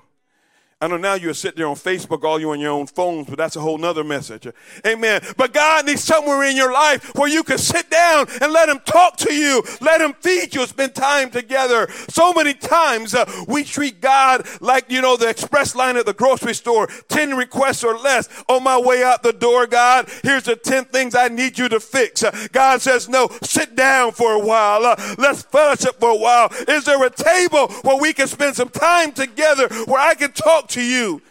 I 0.80 0.86
know 0.86 0.96
now 0.96 1.14
you're 1.14 1.34
sitting 1.34 1.58
there 1.58 1.66
on 1.66 1.74
Facebook, 1.74 2.22
all 2.22 2.38
you 2.38 2.52
on 2.52 2.60
your 2.60 2.70
own 2.70 2.86
phones, 2.86 3.26
but 3.26 3.36
that's 3.36 3.56
a 3.56 3.60
whole 3.60 3.78
nother 3.78 4.04
message. 4.04 4.46
Amen. 4.86 5.20
But 5.36 5.52
God 5.52 5.86
needs 5.86 6.04
somewhere 6.04 6.44
in 6.44 6.56
your 6.56 6.72
life 6.72 7.16
where 7.16 7.28
you 7.28 7.42
can 7.42 7.58
sit 7.58 7.90
down 7.90 8.28
and 8.40 8.52
let 8.52 8.68
Him 8.68 8.78
talk 8.84 9.16
to 9.16 9.34
you, 9.34 9.64
let 9.80 10.00
Him 10.00 10.12
feed 10.20 10.54
you, 10.54 10.64
spend 10.66 10.94
time 10.94 11.30
together. 11.32 11.88
So 12.08 12.32
many 12.32 12.54
times 12.54 13.12
uh, 13.12 13.28
we 13.48 13.64
treat 13.64 14.00
God 14.00 14.46
like, 14.60 14.88
you 14.88 15.02
know, 15.02 15.16
the 15.16 15.28
express 15.28 15.74
line 15.74 15.96
at 15.96 16.06
the 16.06 16.14
grocery 16.14 16.54
store 16.54 16.86
10 17.08 17.36
requests 17.36 17.82
or 17.82 17.98
less. 17.98 18.28
On 18.48 18.62
my 18.62 18.78
way 18.78 19.02
out 19.02 19.24
the 19.24 19.32
door, 19.32 19.66
God, 19.66 20.08
here's 20.22 20.44
the 20.44 20.54
10 20.54 20.84
things 20.84 21.16
I 21.16 21.26
need 21.26 21.58
you 21.58 21.68
to 21.70 21.80
fix. 21.80 22.22
Uh, 22.22 22.46
God 22.52 22.80
says, 22.80 23.08
no, 23.08 23.30
sit 23.42 23.74
down 23.74 24.12
for 24.12 24.32
a 24.32 24.46
while. 24.46 24.84
Uh, 24.84 25.14
let's 25.18 25.42
fellowship 25.42 25.98
for 25.98 26.10
a 26.10 26.16
while. 26.16 26.50
Is 26.68 26.84
there 26.84 27.04
a 27.04 27.10
table 27.10 27.66
where 27.82 28.00
we 28.00 28.12
can 28.12 28.28
spend 28.28 28.54
some 28.54 28.68
time 28.68 29.10
together 29.10 29.66
where 29.86 30.00
I 30.00 30.14
can 30.14 30.30
talk 30.30 30.67
to 30.70 30.82
you 30.82 31.22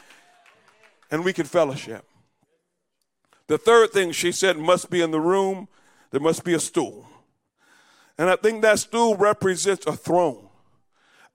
and 1.12 1.24
we 1.24 1.34
can 1.34 1.46
fellowship. 1.46 2.06
The 3.48 3.58
third 3.58 3.92
thing 3.92 4.12
she 4.12 4.32
said 4.32 4.58
must 4.58 4.90
be 4.90 5.02
in 5.02 5.12
the 5.12 5.22
room, 5.22 5.68
there 6.12 6.22
must 6.22 6.44
be 6.44 6.54
a 6.54 6.60
stool. 6.60 7.08
And 8.18 8.30
I 8.30 8.36
think 8.36 8.62
that 8.62 8.80
stool 8.80 9.16
represents 9.16 9.86
a 9.86 9.94
throne, 9.94 10.50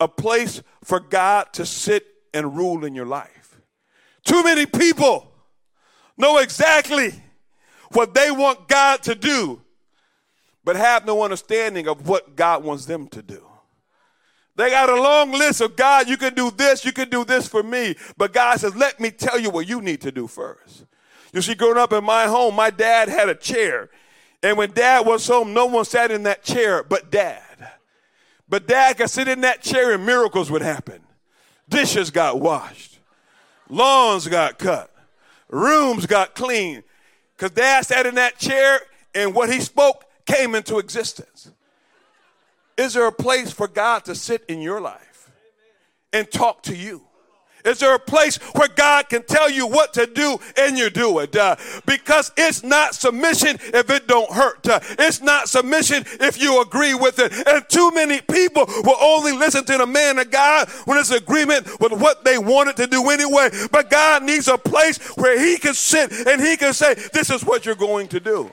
a 0.00 0.08
place 0.08 0.62
for 0.84 1.00
God 1.00 1.52
to 1.54 1.64
sit 1.64 2.06
and 2.34 2.56
rule 2.56 2.84
in 2.84 2.94
your 2.94 3.06
life. 3.06 3.60
Too 4.24 4.42
many 4.42 4.66
people 4.66 5.32
know 6.16 6.38
exactly 6.38 7.22
what 7.92 8.14
they 8.14 8.30
want 8.30 8.68
God 8.68 9.02
to 9.04 9.14
do, 9.14 9.60
but 10.64 10.76
have 10.76 11.06
no 11.06 11.22
understanding 11.22 11.88
of 11.88 12.08
what 12.08 12.36
God 12.36 12.64
wants 12.64 12.86
them 12.86 13.08
to 13.08 13.22
do. 13.22 13.44
They 14.54 14.70
got 14.70 14.90
a 14.90 15.00
long 15.00 15.32
list 15.32 15.60
of 15.60 15.76
God, 15.76 16.08
you 16.08 16.16
can 16.16 16.34
do 16.34 16.50
this, 16.50 16.84
you 16.84 16.92
can 16.92 17.08
do 17.08 17.24
this 17.24 17.48
for 17.48 17.62
me. 17.62 17.94
But 18.16 18.32
God 18.32 18.60
says, 18.60 18.76
let 18.76 19.00
me 19.00 19.10
tell 19.10 19.38
you 19.38 19.50
what 19.50 19.66
you 19.66 19.80
need 19.80 20.02
to 20.02 20.12
do 20.12 20.26
first. 20.26 20.84
You 21.32 21.40
see, 21.40 21.54
growing 21.54 21.78
up 21.78 21.92
in 21.92 22.04
my 22.04 22.26
home, 22.26 22.54
my 22.54 22.68
dad 22.68 23.08
had 23.08 23.30
a 23.30 23.34
chair. 23.34 23.88
And 24.42 24.58
when 24.58 24.72
dad 24.72 25.06
was 25.06 25.26
home, 25.26 25.54
no 25.54 25.66
one 25.66 25.84
sat 25.84 26.10
in 26.10 26.24
that 26.24 26.42
chair 26.42 26.82
but 26.82 27.10
dad. 27.10 27.42
But 28.48 28.66
dad 28.66 28.98
could 28.98 29.08
sit 29.08 29.28
in 29.28 29.40
that 29.42 29.62
chair 29.62 29.92
and 29.94 30.04
miracles 30.04 30.50
would 30.50 30.62
happen. 30.62 31.00
Dishes 31.68 32.10
got 32.10 32.38
washed, 32.38 32.98
lawns 33.70 34.28
got 34.28 34.58
cut, 34.58 34.90
rooms 35.48 36.04
got 36.04 36.34
cleaned. 36.34 36.82
Because 37.34 37.52
dad 37.52 37.86
sat 37.86 38.04
in 38.04 38.16
that 38.16 38.38
chair 38.38 38.80
and 39.14 39.34
what 39.34 39.50
he 39.50 39.60
spoke 39.60 40.04
came 40.26 40.54
into 40.54 40.78
existence. 40.78 41.51
Is 42.76 42.94
there 42.94 43.06
a 43.06 43.12
place 43.12 43.52
for 43.52 43.68
God 43.68 44.04
to 44.06 44.14
sit 44.14 44.44
in 44.48 44.60
your 44.60 44.80
life 44.80 45.30
and 46.12 46.30
talk 46.30 46.62
to 46.64 46.76
you? 46.76 47.02
Is 47.64 47.78
there 47.78 47.94
a 47.94 47.98
place 47.98 48.38
where 48.54 48.68
God 48.68 49.08
can 49.08 49.22
tell 49.22 49.48
you 49.48 49.66
what 49.66 49.94
to 49.94 50.06
do 50.06 50.38
and 50.56 50.76
you 50.76 50.90
do 50.90 51.20
it? 51.20 51.34
Uh, 51.36 51.56
because 51.86 52.32
it's 52.36 52.62
not 52.62 52.94
submission 52.94 53.56
if 53.72 53.88
it 53.90 54.08
don't 54.08 54.30
hurt. 54.32 54.66
Uh, 54.66 54.80
it's 54.98 55.20
not 55.20 55.48
submission 55.48 56.04
if 56.20 56.40
you 56.40 56.60
agree 56.60 56.94
with 56.94 57.18
it. 57.18 57.32
And 57.46 57.68
too 57.68 57.90
many 57.92 58.20
people 58.20 58.64
will 58.66 58.96
only 59.00 59.32
listen 59.32 59.64
to 59.66 59.78
the 59.78 59.86
man 59.86 60.18
of 60.18 60.30
God 60.30 60.68
when 60.86 60.98
it's 60.98 61.10
agreement 61.10 61.80
with 61.80 61.92
what 61.92 62.24
they 62.24 62.38
wanted 62.38 62.76
to 62.78 62.86
do 62.86 63.10
anyway. 63.10 63.50
But 63.70 63.90
God 63.90 64.24
needs 64.24 64.48
a 64.48 64.58
place 64.58 64.98
where 65.16 65.38
he 65.38 65.58
can 65.58 65.74
sit 65.74 66.10
and 66.26 66.40
he 66.40 66.56
can 66.56 66.72
say, 66.72 66.94
this 67.12 67.30
is 67.30 67.44
what 67.44 67.64
you're 67.64 67.74
going 67.74 68.08
to 68.08 68.20
do. 68.20 68.50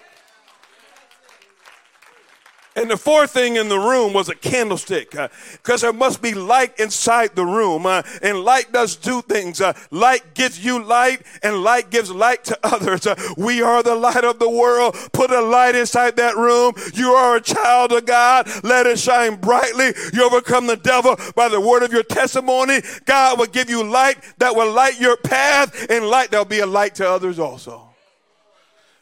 And 2.75 2.89
the 2.89 2.97
fourth 2.97 3.31
thing 3.31 3.55
in 3.55 3.67
the 3.67 3.79
room 3.79 4.13
was 4.13 4.29
a 4.29 4.35
candlestick, 4.35 5.11
because 5.11 5.83
uh, 5.83 5.87
there 5.87 5.93
must 5.93 6.21
be 6.21 6.33
light 6.33 6.79
inside 6.79 7.35
the 7.35 7.45
room. 7.45 7.85
Uh, 7.85 8.03
and 8.21 8.39
light 8.39 8.71
does 8.71 8.95
two 8.95 9.21
things. 9.23 9.59
Uh, 9.59 9.73
light 9.91 10.35
gives 10.35 10.63
you 10.63 10.81
light, 10.81 11.23
and 11.41 11.63
light 11.63 11.89
gives 11.89 12.11
light 12.11 12.43
to 12.45 12.59
others. 12.63 13.07
Uh, 13.07 13.15
we 13.37 13.61
are 13.61 13.81
the 13.81 13.95
light 13.95 14.23
of 14.23 14.37
the 14.39 14.49
world. 14.49 14.95
Put 15.13 15.31
a 15.31 15.41
light 15.41 15.75
inside 15.75 16.15
that 16.17 16.37
room. 16.37 16.73
You 16.93 17.09
are 17.09 17.37
a 17.37 17.41
child 17.41 17.91
of 17.91 18.05
God. 18.05 18.47
Let 18.63 18.85
it 18.85 18.99
shine 18.99 19.35
brightly. 19.35 19.91
You 20.13 20.25
overcome 20.25 20.67
the 20.67 20.77
devil 20.77 21.17
by 21.35 21.49
the 21.49 21.59
word 21.59 21.83
of 21.83 21.91
your 21.91 22.03
testimony. 22.03 22.81
God 23.05 23.39
will 23.39 23.47
give 23.47 23.69
you 23.69 23.83
light 23.83 24.17
that 24.37 24.55
will 24.55 24.71
light 24.71 24.99
your 24.99 25.17
path, 25.17 25.89
and 25.89 26.05
light 26.05 26.31
that 26.31 26.37
will 26.37 26.45
be 26.45 26.59
a 26.59 26.67
light 26.67 26.95
to 26.95 27.09
others 27.09 27.39
also. 27.39 27.88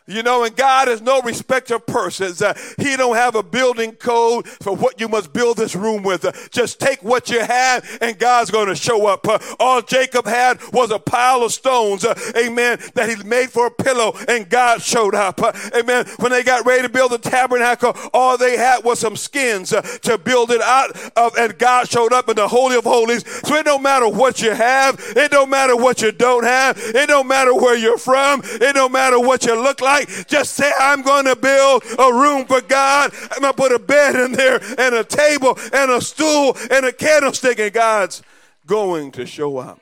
You 0.09 0.23
know, 0.23 0.45
and 0.45 0.55
God 0.55 0.87
is 0.87 1.01
no 1.01 1.21
respecter 1.21 1.75
of 1.75 1.85
persons. 1.85 2.41
Uh, 2.41 2.57
he 2.77 2.95
don't 2.95 3.17
have 3.17 3.35
a 3.35 3.43
building 3.43 3.91
code 3.91 4.47
for 4.47 4.73
what 4.73 5.01
you 5.01 5.09
must 5.09 5.33
build 5.33 5.57
this 5.57 5.75
room 5.75 6.01
with. 6.01 6.23
Uh, 6.23 6.31
just 6.49 6.79
take 6.79 7.03
what 7.03 7.29
you 7.29 7.41
have 7.41 7.85
and 7.99 8.17
God's 8.17 8.49
going 8.49 8.67
to 8.69 8.75
show 8.75 9.05
up. 9.07 9.27
Uh, 9.27 9.37
all 9.59 9.81
Jacob 9.81 10.25
had 10.25 10.61
was 10.71 10.91
a 10.91 10.99
pile 10.99 11.43
of 11.43 11.51
stones, 11.51 12.05
uh, 12.05 12.17
amen, 12.37 12.79
that 12.93 13.09
he 13.09 13.21
made 13.23 13.51
for 13.51 13.67
a 13.67 13.71
pillow 13.71 14.13
and 14.29 14.49
God 14.49 14.81
showed 14.81 15.13
up. 15.13 15.41
Uh, 15.41 15.51
amen. 15.75 16.05
When 16.19 16.31
they 16.31 16.41
got 16.41 16.65
ready 16.65 16.83
to 16.83 16.89
build 16.89 17.11
the 17.11 17.17
tabernacle, 17.17 17.93
all 18.13 18.37
they 18.37 18.55
had 18.55 18.85
was 18.85 18.99
some 18.99 19.17
skins 19.17 19.73
uh, 19.73 19.81
to 19.81 20.17
build 20.17 20.51
it 20.51 20.61
out 20.61 20.95
of 21.17 21.35
and 21.37 21.57
God 21.57 21.89
showed 21.89 22.13
up 22.13 22.29
in 22.29 22.37
the 22.37 22.47
Holy 22.47 22.77
of 22.77 22.85
Holies. 22.85 23.25
So 23.45 23.55
it 23.55 23.65
don't 23.65 23.83
matter 23.83 24.07
what 24.07 24.41
you 24.41 24.51
have. 24.53 24.95
It 25.17 25.31
don't 25.31 25.49
matter 25.49 25.75
what 25.75 26.01
you 26.01 26.13
don't 26.13 26.45
have. 26.45 26.77
It 26.77 27.07
don't 27.07 27.27
matter 27.27 27.53
where 27.53 27.75
you're 27.75 27.97
from. 27.97 28.41
It 28.45 28.73
don't 28.73 28.93
matter 28.93 29.19
what 29.19 29.45
you 29.45 29.61
look 29.61 29.81
like. 29.81 29.96
Just 30.05 30.53
say, 30.53 30.71
I'm 30.79 31.01
going 31.01 31.25
to 31.25 31.35
build 31.35 31.83
a 31.97 32.13
room 32.13 32.45
for 32.45 32.61
God. 32.61 33.11
I'm 33.31 33.41
going 33.41 33.53
to 33.53 33.57
put 33.57 33.71
a 33.71 33.79
bed 33.79 34.15
in 34.15 34.31
there 34.33 34.59
and 34.77 34.95
a 34.95 35.03
table 35.03 35.57
and 35.73 35.91
a 35.91 36.01
stool 36.01 36.57
and 36.71 36.85
a 36.85 36.91
candlestick, 36.91 37.59
and 37.59 37.73
God's 37.73 38.21
going 38.65 39.11
to 39.13 39.25
show 39.25 39.57
up. 39.57 39.79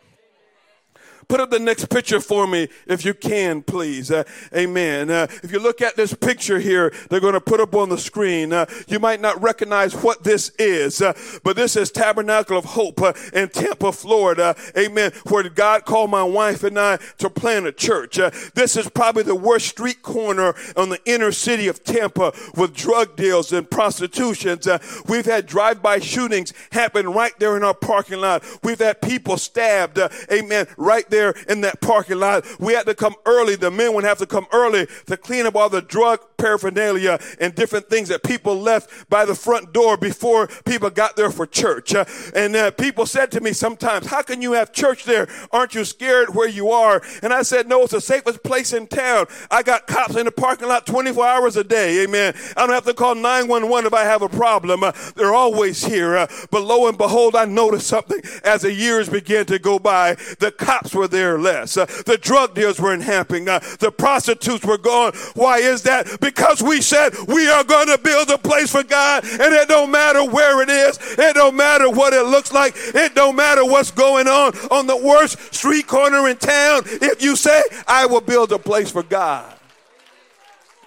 Put 1.28 1.40
up 1.40 1.50
the 1.50 1.60
next 1.60 1.90
picture 1.90 2.20
for 2.20 2.46
me 2.46 2.68
if 2.86 3.04
you 3.04 3.14
can, 3.14 3.64
please. 3.64 4.12
Uh, 4.12 4.24
amen. 4.56 5.10
Uh, 5.10 5.28
if 5.44 5.52
you 5.52 5.60
look 5.60 5.82
at 5.82 5.96
this 5.96 6.14
picture 6.14 6.60
here, 6.60 6.94
they're 7.10 7.20
going 7.20 7.34
to 7.34 7.42
put 7.42 7.60
up 7.60 7.74
on 7.74 7.90
the 7.90 7.98
screen. 7.98 8.54
Uh, 8.54 8.66
you 8.88 9.00
might 9.00 9.22
not 9.22 9.42
recognize 9.42 9.96
what 9.96 10.24
this 10.24 10.52
is, 10.60 11.02
uh, 11.02 11.14
but 11.44 11.56
this 11.56 11.76
is 11.76 11.92
Tabernacle 11.92 12.58
of 12.58 12.66
Hope 12.66 13.02
uh, 13.02 13.14
in 13.34 13.50
Tampa, 13.50 13.92
Florida. 13.92 14.56
Amen. 14.78 15.12
Where 15.28 15.48
God 15.50 15.86
called 15.86 16.10
my 16.10 16.24
wife 16.24 16.64
and 16.64 16.80
I 16.80 16.98
to 17.18 17.30
plant 17.30 17.68
a 17.68 17.72
church. 17.72 18.20
Uh, 18.20 18.32
this 18.54 18.78
is 18.78 18.90
probably 18.90 19.24
the 19.24 19.36
worst 19.36 19.68
street 19.68 20.02
corner 20.02 20.54
on 20.78 20.90
the 20.90 21.00
inner 21.06 21.32
city 21.32 21.68
of 21.68 21.84
Tampa 21.84 22.34
with 22.56 22.76
drug 22.76 23.16
deals 23.16 23.52
and 23.52 23.70
prostitutions. 23.70 24.68
we've 25.08 25.26
had 25.26 25.46
drive-by 25.46 26.00
shootings 26.00 26.54
happen 26.72 27.10
right 27.10 27.38
there 27.40 27.58
in 27.58 27.64
our 27.64 27.74
parking 27.74 28.22
lot. 28.22 28.44
We've 28.64 28.80
had 28.80 29.02
people 29.02 29.38
stabbed. 29.38 30.00
amen. 30.32 30.68
Right 30.78 31.10
there 31.10 31.15
there 31.16 31.32
in 31.48 31.62
that 31.62 31.80
parking 31.80 32.20
lot. 32.20 32.46
We 32.60 32.74
had 32.74 32.86
to 32.88 32.96
come 32.96 33.16
early. 33.26 33.56
The 33.56 33.72
men 33.72 33.94
would 33.94 34.04
have 34.04 34.18
to 34.18 34.26
come 34.26 34.48
early 34.52 34.88
to 35.06 35.16
clean 35.16 35.46
up 35.46 35.56
all 35.56 35.70
the 35.70 35.82
drug 35.82 36.20
paraphernalia 36.38 37.20
and 37.40 37.56
different 37.56 37.90
things 37.90 38.10
that 38.10 38.22
people 38.24 38.60
left 38.60 39.10
by 39.10 39.26
the 39.26 39.34
front 39.34 39.74
door 39.74 39.96
before 39.96 40.48
people 40.66 40.90
got 40.90 41.16
there 41.16 41.32
for 41.32 41.48
church. 41.48 41.96
Uh, 41.96 42.06
and 42.36 42.56
uh, 42.56 42.72
people 42.72 43.06
said 43.06 43.32
to 43.32 43.42
me 43.42 43.54
sometimes, 43.54 44.08
how 44.08 44.22
can 44.22 44.42
you 44.42 44.52
have 44.54 44.74
church 44.74 45.06
there? 45.06 45.28
Aren't 45.52 45.74
you 45.74 45.86
scared 45.86 46.36
where 46.36 46.50
you 46.50 46.70
are? 46.70 47.02
And 47.24 47.32
I 47.34 47.44
said, 47.44 47.68
no, 47.68 47.84
it's 47.84 47.94
the 47.94 48.02
safest 48.02 48.44
place 48.44 48.74
in 48.74 48.88
town. 48.88 49.28
I 49.50 49.64
got 49.64 49.88
cops 49.88 50.16
in 50.18 50.26
the 50.26 50.32
parking 50.32 50.68
lot 50.68 50.86
24 50.86 51.26
hours 51.26 51.56
a 51.56 51.64
day. 51.64 52.04
Amen. 52.04 52.34
I 52.58 52.66
don't 52.66 52.76
have 52.76 52.86
to 52.86 52.94
call 52.94 53.16
911 53.16 53.88
if 53.88 53.94
I 53.94 54.04
have 54.04 54.22
a 54.22 54.30
problem. 54.30 54.84
Uh, 54.84 54.92
they're 55.16 55.34
always 55.34 55.86
here. 55.86 56.18
Uh, 56.18 56.28
but 56.52 56.64
lo 56.64 56.88
and 56.88 56.98
behold, 56.98 57.36
I 57.36 57.46
noticed 57.46 57.88
something 57.88 58.22
as 58.44 58.62
the 58.62 58.74
years 58.74 59.10
began 59.10 59.46
to 59.46 59.60
go 59.60 59.80
by. 59.80 60.16
The 60.40 60.52
cops 60.52 60.94
were 60.94 61.05
were 61.06 61.18
there 61.18 61.40
less. 61.40 61.78
Uh, 61.78 61.86
the 62.06 62.18
drug 62.18 62.56
dealers 62.56 62.80
weren't 62.80 63.04
happening. 63.04 63.48
Uh, 63.48 63.60
the 63.80 63.92
prostitutes 63.92 64.66
were 64.66 64.78
gone. 64.78 65.14
Why 65.36 65.60
is 65.60 65.84
that? 65.84 66.20
Because 66.20 66.62
we 66.62 66.82
said 66.82 67.14
we 67.28 67.50
are 67.50 67.64
going 67.64 67.88
to 67.88 67.98
build 67.98 68.30
a 68.30 68.38
place 68.38 68.72
for 68.72 68.84
God, 68.84 69.24
and 69.24 69.54
it 69.54 69.68
don't 69.68 69.92
matter 69.92 70.24
where 70.24 70.62
it 70.62 70.70
is. 70.70 70.98
It 71.18 71.36
don't 71.36 71.56
matter 71.56 71.90
what 71.90 72.14
it 72.14 72.26
looks 72.26 72.52
like. 72.52 72.74
It 72.76 73.16
don't 73.16 73.36
matter 73.36 73.64
what's 73.64 73.92
going 73.92 74.28
on 74.28 74.58
on 74.70 74.88
the 74.88 74.98
worst 74.98 75.54
street 75.54 75.88
corner 75.88 76.28
in 76.28 76.38
town. 76.38 76.84
If 76.86 77.22
you 77.22 77.36
say, 77.36 77.62
I 77.88 78.06
will 78.06 78.22
build 78.22 78.52
a 78.52 78.60
place 78.60 78.92
for 78.92 79.04
God, 79.04 79.54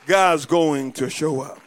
God's 0.07 0.47
going 0.47 0.93
to 0.93 1.09
show 1.09 1.43
up. 1.43 1.61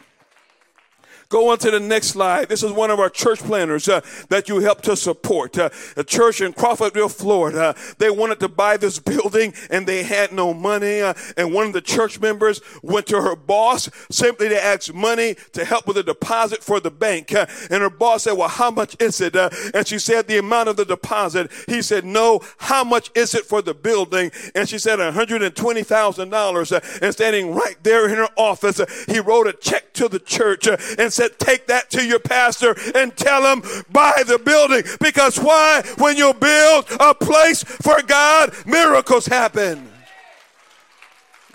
Go 1.32 1.48
on 1.48 1.56
to 1.60 1.70
the 1.70 1.80
next 1.80 2.08
slide. 2.08 2.50
This 2.50 2.62
is 2.62 2.72
one 2.72 2.90
of 2.90 3.00
our 3.00 3.08
church 3.08 3.38
planners 3.38 3.88
uh, 3.88 4.02
that 4.28 4.50
you 4.50 4.58
helped 4.58 4.84
to 4.84 4.94
support. 4.94 5.56
Uh, 5.56 5.70
a 5.96 6.04
church 6.04 6.42
in 6.42 6.52
Crawfordville, 6.52 7.10
Florida. 7.10 7.74
They 7.96 8.10
wanted 8.10 8.38
to 8.40 8.48
buy 8.48 8.76
this 8.76 8.98
building 9.12 9.54
and 9.70 9.86
they 9.86 10.02
had 10.02 10.32
no 10.32 10.52
money. 10.52 11.00
Uh, 11.00 11.14
and 11.38 11.54
one 11.54 11.66
of 11.66 11.72
the 11.72 11.80
church 11.80 12.20
members 12.20 12.60
went 12.82 13.06
to 13.06 13.22
her 13.22 13.34
boss 13.34 13.88
simply 14.10 14.50
to 14.50 14.62
ask 14.62 14.92
money 14.92 15.36
to 15.52 15.64
help 15.64 15.86
with 15.86 15.96
a 15.96 16.02
deposit 16.02 16.62
for 16.62 16.80
the 16.80 16.90
bank. 16.90 17.34
Uh, 17.34 17.46
and 17.70 17.80
her 17.80 17.88
boss 17.88 18.24
said, 18.24 18.34
Well, 18.34 18.48
how 18.48 18.70
much 18.70 18.94
is 19.00 19.18
it? 19.22 19.34
Uh, 19.34 19.48
and 19.72 19.86
she 19.86 19.98
said, 19.98 20.28
The 20.28 20.36
amount 20.36 20.68
of 20.68 20.76
the 20.76 20.84
deposit. 20.84 21.50
He 21.66 21.80
said, 21.80 22.04
No, 22.04 22.40
how 22.58 22.84
much 22.84 23.10
is 23.14 23.34
it 23.34 23.46
for 23.46 23.62
the 23.62 23.72
building? 23.72 24.32
And 24.54 24.68
she 24.68 24.78
said, 24.78 24.98
$120,000. 24.98 26.72
Uh, 26.72 26.80
and 27.00 27.14
standing 27.14 27.54
right 27.54 27.76
there 27.82 28.06
in 28.06 28.16
her 28.16 28.28
office, 28.36 28.80
uh, 28.80 28.86
he 29.08 29.18
wrote 29.18 29.46
a 29.46 29.54
check 29.54 29.94
to 29.94 30.08
the 30.08 30.18
church 30.18 30.68
uh, 30.68 30.76
and 30.98 31.10
said, 31.10 31.21
Take 31.28 31.66
that 31.66 31.90
to 31.90 32.04
your 32.04 32.18
pastor 32.18 32.76
and 32.94 33.16
tell 33.16 33.44
him, 33.44 33.62
buy 33.90 34.22
the 34.26 34.38
building. 34.38 34.82
Because 35.00 35.38
why? 35.38 35.82
When 35.98 36.16
you 36.16 36.34
build 36.34 36.86
a 37.00 37.14
place 37.14 37.62
for 37.62 38.02
God, 38.02 38.52
miracles 38.66 39.26
happen. 39.26 39.91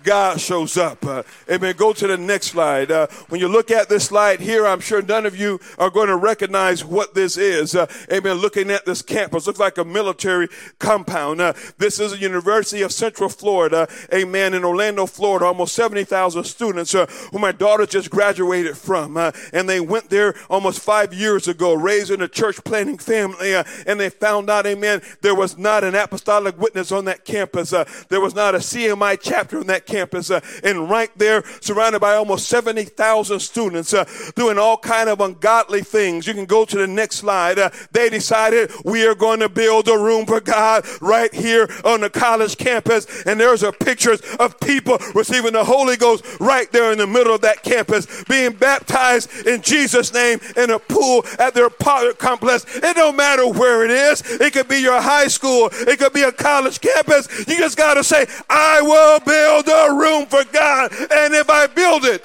God 0.07 0.39
shows 0.39 0.77
up. 0.77 1.05
Uh, 1.05 1.23
amen. 1.51 1.75
Go 1.75 1.91
to 1.91 2.07
the 2.07 2.17
next 2.17 2.47
slide. 2.47 2.89
Uh, 2.91 3.07
when 3.27 3.41
you 3.41 3.49
look 3.49 3.69
at 3.69 3.89
this 3.89 4.05
slide 4.05 4.39
here, 4.39 4.65
I'm 4.65 4.79
sure 4.79 5.01
none 5.01 5.25
of 5.25 5.35
you 5.35 5.59
are 5.77 5.89
going 5.89 6.07
to 6.07 6.15
recognize 6.15 6.85
what 6.85 7.13
this 7.13 7.35
is. 7.35 7.75
Uh, 7.75 7.87
amen. 8.09 8.37
Looking 8.37 8.71
at 8.71 8.85
this 8.85 9.01
campus, 9.01 9.47
looks 9.47 9.59
like 9.59 9.77
a 9.77 9.83
military 9.83 10.47
compound. 10.79 11.41
Uh, 11.41 11.51
this 11.77 11.99
is 11.99 12.13
a 12.13 12.17
University 12.17 12.83
of 12.83 12.93
Central 12.93 13.27
Florida. 13.27 13.89
Amen. 14.13 14.53
In 14.53 14.63
Orlando, 14.63 15.07
Florida, 15.07 15.43
almost 15.43 15.75
70,000 15.75 16.45
students 16.45 16.95
uh, 16.95 17.05
who 17.33 17.39
my 17.39 17.51
daughter 17.51 17.85
just 17.85 18.09
graduated 18.09 18.77
from. 18.77 19.17
Uh, 19.17 19.33
and 19.51 19.67
they 19.67 19.81
went 19.81 20.09
there 20.09 20.35
almost 20.49 20.79
five 20.79 21.13
years 21.13 21.49
ago, 21.49 21.73
raised 21.73 22.11
in 22.11 22.21
a 22.21 22.29
church 22.29 22.63
planting 22.63 22.97
family. 22.97 23.55
and 23.85 23.99
they 23.99 24.09
found 24.09 24.49
out, 24.49 24.65
amen, 24.65 25.01
there 25.21 25.35
was 25.35 25.57
not 25.57 25.83
an 25.83 25.95
apostolic 25.95 26.57
witness 26.57 26.93
on 26.93 27.03
that 27.03 27.25
campus. 27.25 27.71
there 28.07 28.21
was 28.21 28.33
not 28.33 28.55
a 28.55 28.59
CMI 28.59 29.19
chapter 29.21 29.59
on 29.59 29.67
that 29.67 29.85
campus 29.85 29.96
campus, 29.97 30.29
uh, 30.29 30.39
and 30.63 30.87
right 30.89 31.09
there, 31.17 31.43
surrounded 31.59 31.99
by 31.99 32.13
almost 32.13 32.47
70,000 32.49 33.39
students 33.39 33.95
uh, 33.95 34.05
doing 34.35 34.59
all 34.59 34.77
kind 34.77 35.09
of 35.09 35.19
ungodly 35.21 35.81
things. 35.81 36.27
You 36.27 36.35
can 36.35 36.45
go 36.45 36.65
to 36.65 36.77
the 36.77 36.85
next 36.85 37.15
slide. 37.15 37.57
Uh, 37.57 37.71
they 37.91 38.09
decided 38.09 38.71
we 38.85 39.07
are 39.07 39.15
going 39.15 39.39
to 39.39 39.49
build 39.49 39.87
a 39.87 39.97
room 39.97 40.27
for 40.27 40.39
God 40.39 40.85
right 41.01 41.33
here 41.33 41.67
on 41.83 42.01
the 42.01 42.11
college 42.11 42.57
campus, 42.57 43.07
and 43.25 43.39
there's 43.39 43.63
a 43.63 43.71
pictures 43.71 44.21
of 44.39 44.59
people 44.59 44.99
receiving 45.15 45.53
the 45.53 45.63
Holy 45.63 45.97
Ghost 45.97 46.23
right 46.39 46.71
there 46.71 46.91
in 46.91 46.99
the 46.99 47.07
middle 47.07 47.33
of 47.33 47.41
that 47.41 47.63
campus, 47.63 48.23
being 48.25 48.51
baptized 48.51 49.47
in 49.47 49.63
Jesus' 49.63 50.13
name 50.13 50.39
in 50.55 50.69
a 50.69 50.77
pool 50.77 51.25
at 51.39 51.55
their 51.55 51.67
apartment 51.67 52.19
complex. 52.19 52.65
It 52.75 52.95
don't 52.95 53.15
matter 53.15 53.47
where 53.47 53.83
it 53.83 53.89
is. 53.89 54.21
It 54.39 54.53
could 54.53 54.67
be 54.67 54.77
your 54.77 55.01
high 55.01 55.27
school. 55.27 55.69
It 55.71 55.97
could 55.97 56.13
be 56.13 56.21
a 56.21 56.31
college 56.31 56.79
campus. 56.81 57.27
You 57.47 57.57
just 57.57 57.77
got 57.77 57.95
to 57.95 58.03
say, 58.03 58.27
I 58.47 58.81
will 58.81 59.19
build 59.21 59.67
a 59.67 59.76
room 59.85 60.25
for 60.25 60.43
God. 60.45 60.91
And 60.91 61.33
if 61.33 61.49
I 61.49 61.67
build 61.67 62.05
it, 62.05 62.23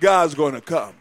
God's 0.00 0.34
going 0.34 0.54
to 0.54 0.60
come. 0.60 0.94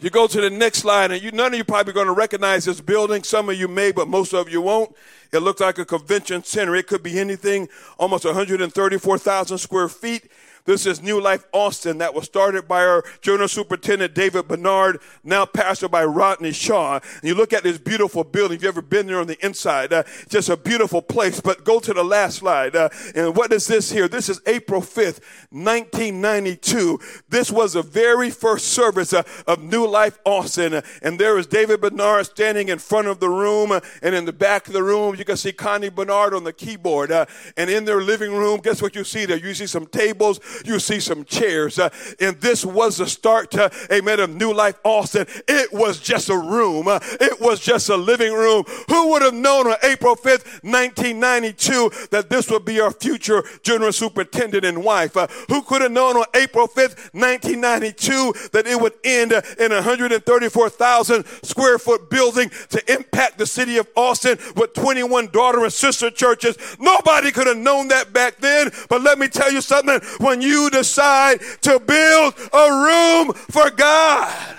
You 0.00 0.10
go 0.10 0.26
to 0.26 0.40
the 0.40 0.50
next 0.50 0.78
slide, 0.78 1.12
and 1.12 1.22
you, 1.22 1.30
none 1.30 1.52
of 1.52 1.58
you 1.58 1.62
probably 1.62 1.92
going 1.92 2.08
to 2.08 2.12
recognize 2.12 2.64
this 2.64 2.80
building. 2.80 3.22
Some 3.22 3.48
of 3.48 3.56
you 3.56 3.68
may, 3.68 3.92
but 3.92 4.08
most 4.08 4.34
of 4.34 4.50
you 4.50 4.60
won't. 4.60 4.96
It 5.30 5.38
looks 5.38 5.60
like 5.60 5.78
a 5.78 5.84
convention 5.84 6.42
center. 6.42 6.74
It 6.74 6.88
could 6.88 7.04
be 7.04 7.20
anything, 7.20 7.68
almost 7.98 8.24
134,000 8.24 9.58
square 9.58 9.88
feet. 9.88 10.28
This 10.64 10.86
is 10.86 11.02
New 11.02 11.20
Life 11.20 11.44
Austin 11.52 11.98
that 11.98 12.14
was 12.14 12.24
started 12.24 12.68
by 12.68 12.84
our 12.84 13.02
General 13.20 13.48
Superintendent 13.48 14.14
David 14.14 14.46
Bernard, 14.46 15.00
now 15.24 15.44
pastored 15.44 15.90
by 15.90 16.04
Rodney 16.04 16.52
Shaw. 16.52 17.00
And 17.02 17.24
you 17.24 17.34
look 17.34 17.52
at 17.52 17.64
this 17.64 17.78
beautiful 17.78 18.22
building. 18.22 18.56
If 18.56 18.62
you've 18.62 18.68
ever 18.68 18.82
been 18.82 19.08
there 19.08 19.18
on 19.18 19.26
the 19.26 19.44
inside, 19.44 19.92
uh, 19.92 20.04
just 20.28 20.48
a 20.48 20.56
beautiful 20.56 21.02
place. 21.02 21.40
But 21.40 21.64
go 21.64 21.80
to 21.80 21.92
the 21.92 22.04
last 22.04 22.38
slide. 22.38 22.76
Uh, 22.76 22.90
and 23.16 23.34
what 23.34 23.52
is 23.52 23.66
this 23.66 23.90
here? 23.90 24.06
This 24.06 24.28
is 24.28 24.40
April 24.46 24.80
5th, 24.80 25.18
1992. 25.50 27.00
This 27.28 27.50
was 27.50 27.72
the 27.72 27.82
very 27.82 28.30
first 28.30 28.68
service 28.68 29.12
uh, 29.12 29.24
of 29.48 29.60
New 29.60 29.84
Life 29.84 30.20
Austin. 30.24 30.80
and 31.02 31.18
there 31.18 31.38
is 31.38 31.48
David 31.48 31.80
Bernard 31.80 32.26
standing 32.26 32.68
in 32.68 32.78
front 32.78 33.08
of 33.08 33.18
the 33.18 33.28
room. 33.28 33.72
and 34.00 34.14
in 34.14 34.26
the 34.26 34.32
back 34.32 34.68
of 34.68 34.74
the 34.74 34.84
room, 34.84 35.16
you 35.16 35.24
can 35.24 35.36
see 35.36 35.50
Connie 35.50 35.90
Bernard 35.90 36.34
on 36.34 36.44
the 36.44 36.52
keyboard. 36.52 37.10
Uh, 37.10 37.26
and 37.56 37.68
in 37.68 37.84
their 37.84 38.00
living 38.00 38.32
room, 38.32 38.60
guess 38.60 38.80
what 38.80 38.94
you 38.94 39.02
see 39.02 39.26
there? 39.26 39.36
You 39.36 39.54
see 39.54 39.66
some 39.66 39.86
tables 39.86 40.38
you 40.64 40.78
see 40.78 41.00
some 41.00 41.24
chairs. 41.24 41.78
Uh, 41.78 41.90
and 42.20 42.40
this 42.40 42.64
was 42.64 42.98
the 42.98 43.06
start, 43.06 43.54
uh, 43.56 43.70
amen, 43.90 44.20
of 44.20 44.34
New 44.34 44.52
Life 44.52 44.78
Austin. 44.84 45.26
It 45.48 45.72
was 45.72 45.98
just 46.00 46.28
a 46.28 46.36
room, 46.36 46.88
uh, 46.88 47.00
it 47.20 47.40
was 47.40 47.60
just 47.60 47.88
a 47.88 47.96
living 47.96 48.32
room. 48.32 48.64
Who 48.88 49.10
would 49.10 49.22
have 49.22 49.34
known 49.34 49.66
on 49.66 49.76
April 49.82 50.16
5th, 50.16 50.62
1992, 50.62 52.08
that 52.10 52.30
this 52.30 52.50
would 52.50 52.64
be 52.64 52.80
our 52.80 52.90
future 52.90 53.42
general 53.62 53.92
superintendent 53.92 54.64
and 54.64 54.84
wife? 54.84 55.16
Uh, 55.16 55.26
who 55.48 55.62
could 55.62 55.82
have 55.82 55.92
known 55.92 56.16
on 56.16 56.24
April 56.34 56.68
5th, 56.68 57.12
1992, 57.14 58.34
that 58.52 58.66
it 58.66 58.80
would 58.80 58.94
end 59.04 59.32
in 59.58 59.72
a 59.72 59.76
134,000 59.76 61.24
square 61.42 61.78
foot 61.78 62.10
building 62.10 62.50
to 62.70 62.92
impact 62.92 63.38
the 63.38 63.46
city 63.46 63.78
of 63.78 63.88
Austin 63.96 64.38
with 64.56 64.74
21 64.74 65.28
daughter 65.28 65.62
and 65.62 65.72
sister 65.72 66.10
churches? 66.10 66.56
Nobody 66.78 67.30
could 67.30 67.46
have 67.46 67.56
known 67.56 67.88
that 67.88 68.12
back 68.12 68.38
then. 68.38 68.70
But 68.88 69.02
let 69.02 69.18
me 69.18 69.28
tell 69.28 69.50
you 69.50 69.60
something. 69.60 70.00
When 70.18 70.40
you 70.42 70.70
decide 70.70 71.40
to 71.62 71.78
build 71.78 72.34
a 72.52 72.70
room 72.70 73.32
for 73.32 73.70
God. 73.70 74.56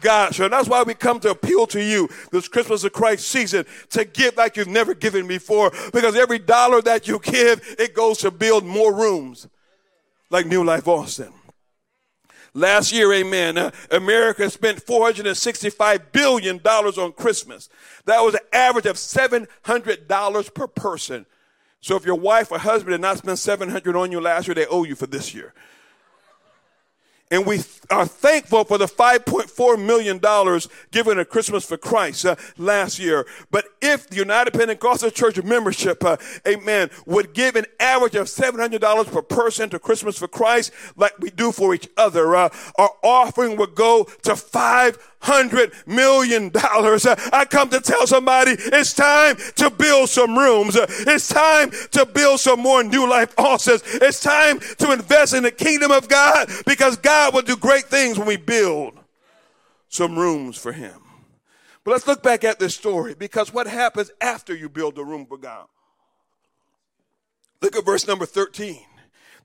God, 0.00 0.34
so 0.34 0.48
that's 0.48 0.68
why 0.68 0.82
we 0.82 0.94
come 0.94 1.20
to 1.20 1.30
appeal 1.30 1.66
to 1.68 1.82
you 1.82 2.08
this 2.30 2.48
Christmas 2.48 2.84
of 2.84 2.92
Christ 2.92 3.26
season 3.28 3.64
to 3.90 4.04
give 4.04 4.36
like 4.36 4.56
you've 4.56 4.68
never 4.68 4.94
given 4.94 5.26
before. 5.26 5.72
Because 5.92 6.16
every 6.16 6.38
dollar 6.38 6.82
that 6.82 7.08
you 7.08 7.18
give, 7.18 7.76
it 7.78 7.94
goes 7.94 8.18
to 8.18 8.30
build 8.30 8.64
more 8.64 8.94
rooms 8.94 9.48
like 10.30 10.46
New 10.46 10.64
Life 10.64 10.86
Austin. 10.86 11.32
Last 12.54 12.90
year, 12.90 13.12
amen, 13.12 13.58
uh, 13.58 13.70
America 13.90 14.48
spent 14.48 14.84
$465 14.84 16.12
billion 16.12 16.58
on 16.58 17.12
Christmas. 17.12 17.68
That 18.06 18.20
was 18.20 18.34
an 18.34 18.40
average 18.50 18.86
of 18.86 18.96
$700 18.96 20.54
per 20.54 20.66
person. 20.66 21.26
So 21.86 21.94
if 21.94 22.04
your 22.04 22.16
wife 22.16 22.50
or 22.50 22.58
husband 22.58 22.94
did 22.94 23.00
not 23.00 23.18
spend 23.18 23.38
700 23.38 23.94
on 23.94 24.10
you 24.10 24.20
last 24.20 24.48
year, 24.48 24.56
they 24.56 24.66
owe 24.66 24.82
you 24.82 24.96
for 24.96 25.06
this 25.06 25.32
year. 25.32 25.54
And 27.30 27.46
we 27.46 27.60
are 27.90 28.06
thankful 28.06 28.64
for 28.64 28.76
the 28.76 28.86
$5.4 28.86 29.84
million 29.84 30.18
given 30.90 31.20
at 31.20 31.30
Christmas 31.30 31.64
for 31.64 31.76
Christ 31.76 32.26
uh, 32.26 32.34
last 32.58 32.98
year. 32.98 33.24
But 33.52 33.66
if 33.80 34.08
the 34.08 34.16
United 34.16 34.52
Pentecostal 34.52 35.10
Church 35.10 35.40
membership, 35.44 36.04
uh, 36.04 36.16
amen, 36.44 36.90
would 37.06 37.34
give 37.34 37.54
an 37.54 37.66
average 37.78 38.16
of 38.16 38.26
$700 38.26 39.06
per 39.06 39.22
person 39.22 39.70
to 39.70 39.78
Christmas 39.78 40.18
for 40.18 40.26
Christ, 40.26 40.72
like 40.96 41.16
we 41.20 41.30
do 41.30 41.52
for 41.52 41.72
each 41.72 41.88
other, 41.96 42.34
uh, 42.34 42.48
our 42.78 42.90
offering 43.04 43.56
would 43.58 43.76
go 43.76 44.08
to 44.24 44.34
five 44.34 44.98
hundred 45.20 45.72
million 45.86 46.48
dollars. 46.50 47.06
I 47.06 47.44
come 47.44 47.68
to 47.70 47.80
tell 47.80 48.06
somebody 48.06 48.52
it's 48.58 48.92
time 48.94 49.36
to 49.56 49.70
build 49.70 50.08
some 50.08 50.36
rooms. 50.36 50.76
It's 50.76 51.28
time 51.28 51.70
to 51.92 52.06
build 52.06 52.40
some 52.40 52.60
more 52.60 52.82
new 52.82 53.08
life 53.08 53.34
houses. 53.36 53.82
It's 53.84 54.20
time 54.20 54.60
to 54.78 54.92
invest 54.92 55.34
in 55.34 55.42
the 55.42 55.50
kingdom 55.50 55.90
of 55.90 56.08
God 56.08 56.50
because 56.66 56.96
God 56.96 57.34
will 57.34 57.42
do 57.42 57.56
great 57.56 57.84
things 57.84 58.18
when 58.18 58.26
we 58.28 58.36
build 58.36 58.98
some 59.88 60.18
rooms 60.18 60.56
for 60.56 60.72
Him. 60.72 61.00
But 61.84 61.92
let's 61.92 62.06
look 62.06 62.22
back 62.22 62.42
at 62.42 62.58
this 62.58 62.74
story 62.74 63.14
because 63.14 63.54
what 63.54 63.66
happens 63.66 64.10
after 64.20 64.54
you 64.54 64.68
build 64.68 64.98
a 64.98 65.04
room 65.04 65.24
for 65.24 65.38
God? 65.38 65.66
Look 67.62 67.76
at 67.76 67.84
verse 67.84 68.06
number 68.06 68.26
13. 68.26 68.84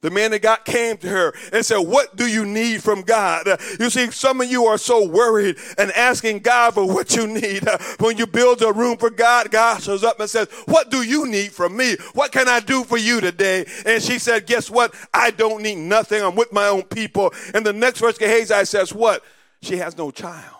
The 0.01 0.09
man 0.09 0.33
of 0.33 0.41
God 0.41 0.65
came 0.65 0.97
to 0.97 1.07
her 1.07 1.33
and 1.53 1.63
said, 1.63 1.77
what 1.77 2.15
do 2.15 2.25
you 2.25 2.43
need 2.43 2.81
from 2.81 3.03
God? 3.03 3.47
You 3.79 3.91
see, 3.91 4.09
some 4.09 4.41
of 4.41 4.49
you 4.49 4.65
are 4.65 4.79
so 4.79 5.07
worried 5.07 5.57
and 5.77 5.91
asking 5.91 6.39
God 6.39 6.73
for 6.73 6.87
what 6.87 7.15
you 7.15 7.27
need. 7.27 7.63
When 7.99 8.17
you 8.17 8.25
build 8.25 8.63
a 8.63 8.73
room 8.73 8.97
for 8.97 9.11
God, 9.11 9.51
God 9.51 9.81
shows 9.83 10.03
up 10.03 10.19
and 10.19 10.27
says, 10.27 10.47
what 10.65 10.89
do 10.89 11.03
you 11.03 11.27
need 11.27 11.51
from 11.51 11.77
me? 11.77 11.97
What 12.13 12.31
can 12.31 12.47
I 12.47 12.61
do 12.61 12.83
for 12.83 12.97
you 12.97 13.21
today? 13.21 13.65
And 13.85 14.01
she 14.01 14.17
said, 14.17 14.47
guess 14.47 14.71
what? 14.71 14.95
I 15.13 15.29
don't 15.29 15.61
need 15.61 15.77
nothing. 15.77 16.23
I'm 16.23 16.35
with 16.35 16.51
my 16.51 16.67
own 16.67 16.83
people. 16.83 17.31
And 17.53 17.63
the 17.63 17.73
next 17.73 17.99
verse, 17.99 18.17
Gehazi 18.17 18.65
says, 18.65 18.93
what? 18.93 19.23
She 19.61 19.77
has 19.77 19.95
no 19.97 20.09
child. 20.09 20.57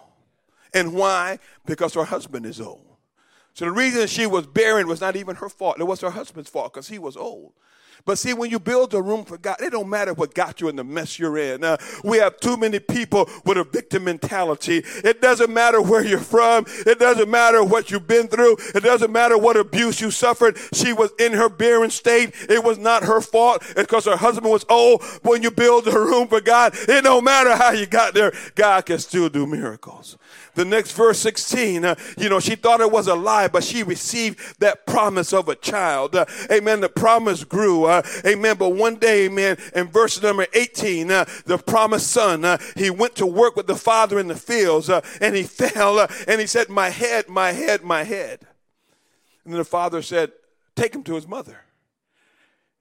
And 0.71 0.93
why? 0.93 1.39
Because 1.65 1.95
her 1.95 2.04
husband 2.04 2.45
is 2.45 2.62
old. 2.62 2.86
So 3.54 3.65
the 3.65 3.71
reason 3.71 4.06
she 4.06 4.27
was 4.27 4.45
barren 4.45 4.88
was 4.88 5.01
not 5.01 5.15
even 5.15 5.36
her 5.38 5.49
fault. 5.49 5.80
It 5.80 5.84
was 5.86 6.01
her 6.01 6.12
husband's 6.12 6.49
fault 6.49 6.73
because 6.73 6.88
he 6.88 6.99
was 6.99 7.17
old. 7.17 7.54
But 8.06 8.18
see, 8.18 8.34
when 8.34 8.50
you 8.50 8.60
build 8.60 8.94
a 8.94 9.02
room 9.02 9.26
for 9.26 9.38
God, 9.38 9.58
it 9.62 9.72
don't 9.72 9.90
matter 9.90 10.14
what 10.14 10.34
got 10.34 10.62
you 10.62 10.70
in 10.70 10.76
the 10.76 10.84
mess 10.84 11.20
you're 11.20 11.38
in. 11.38 11.64
Uh, 11.64 11.78
we 12.04 12.18
have 12.18 12.40
too 12.40 12.58
many 12.58 12.80
people 12.80 13.30
with 13.46 13.58
a 13.58 13.64
victim 13.64 14.06
mentality. 14.06 14.84
It 15.04 15.22
doesn't 15.22 15.54
matter 15.54 15.82
where 15.82 16.06
you're 16.06 16.20
from. 16.20 16.66
It 16.68 17.00
doesn't 17.00 17.30
matter 17.30 17.64
what 17.64 17.92
you've 17.92 18.08
been 18.08 18.28
through. 18.28 18.58
It 18.76 18.84
doesn't 18.84 19.12
matter 19.12 19.38
what 19.38 19.58
abuse 19.58 20.02
you 20.02 20.12
suffered. 20.12 20.58
She 20.74 20.94
was 20.94 21.12
in 21.20 21.34
her 21.34 21.50
barren 21.50 21.90
state. 21.90 22.34
It 22.50 22.64
was 22.64 22.78
not 22.78 23.04
her 23.04 23.22
fault. 23.22 23.64
Because 23.76 24.06
her 24.06 24.18
husband 24.18 24.52
was 24.52 24.66
old. 24.70 25.04
When 25.24 25.44
you 25.44 25.52
build 25.52 25.88
a 25.88 25.92
room 25.92 26.28
for 26.28 26.42
God, 26.42 26.74
it 26.76 27.04
don't 27.04 27.24
matter 27.24 27.56
how 27.56 27.72
you 27.72 27.86
got 27.86 28.14
there. 28.14 28.32
God 28.56 28.86
can 28.86 29.00
still 29.00 29.30
do 29.30 29.46
miracles. 29.46 30.18
The 30.54 30.66
next 30.66 30.92
verse 30.92 31.20
16, 31.20 31.86
uh, 31.86 31.96
you 32.18 32.30
know, 32.30 32.40
she 32.40 32.56
thought 32.56 32.82
it 32.82 32.92
was 32.92 33.08
a 33.08 33.16
lie, 33.16 33.48
but 33.48 33.64
she 33.64 33.84
received 33.84 34.60
that 34.60 34.86
promise 34.86 35.34
of 35.34 35.48
a 35.48 35.56
child. 35.56 36.16
Uh, 36.16 36.26
amen. 36.52 36.82
The 36.82 36.90
promise 36.90 37.44
grew. 37.44 37.86
Uh, 37.86 38.02
amen. 38.26 38.58
But 38.58 38.70
one 38.70 38.96
day, 38.96 39.26
amen, 39.26 39.58
in 39.76 39.88
verse 39.88 40.22
number 40.22 40.48
18, 40.54 41.10
uh, 41.10 41.26
the 41.46 41.58
promised 41.58 42.12
son, 42.12 42.44
uh, 42.44 42.58
he 42.76 42.90
went 42.90 43.16
to 43.16 43.26
work 43.26 43.56
with 43.56 43.68
the 43.68 43.76
father 43.76 44.20
in 44.20 44.28
the 44.28 44.36
fields 44.36 44.90
uh, 44.90 45.02
and 45.20 45.36
he 45.36 45.44
fell 45.62 46.08
and 46.28 46.42
he 46.42 46.48
said, 46.48 46.70
My 46.70 46.90
head, 46.90 47.30
my 47.30 47.52
head, 47.52 47.84
my 47.84 48.04
head. 48.04 48.40
And 49.44 49.54
then 49.54 49.60
the 49.60 49.66
father 49.66 50.02
said, 50.02 50.32
Take 50.76 50.94
him 50.94 51.04
to 51.04 51.16
his 51.16 51.28
mother. 51.28 51.62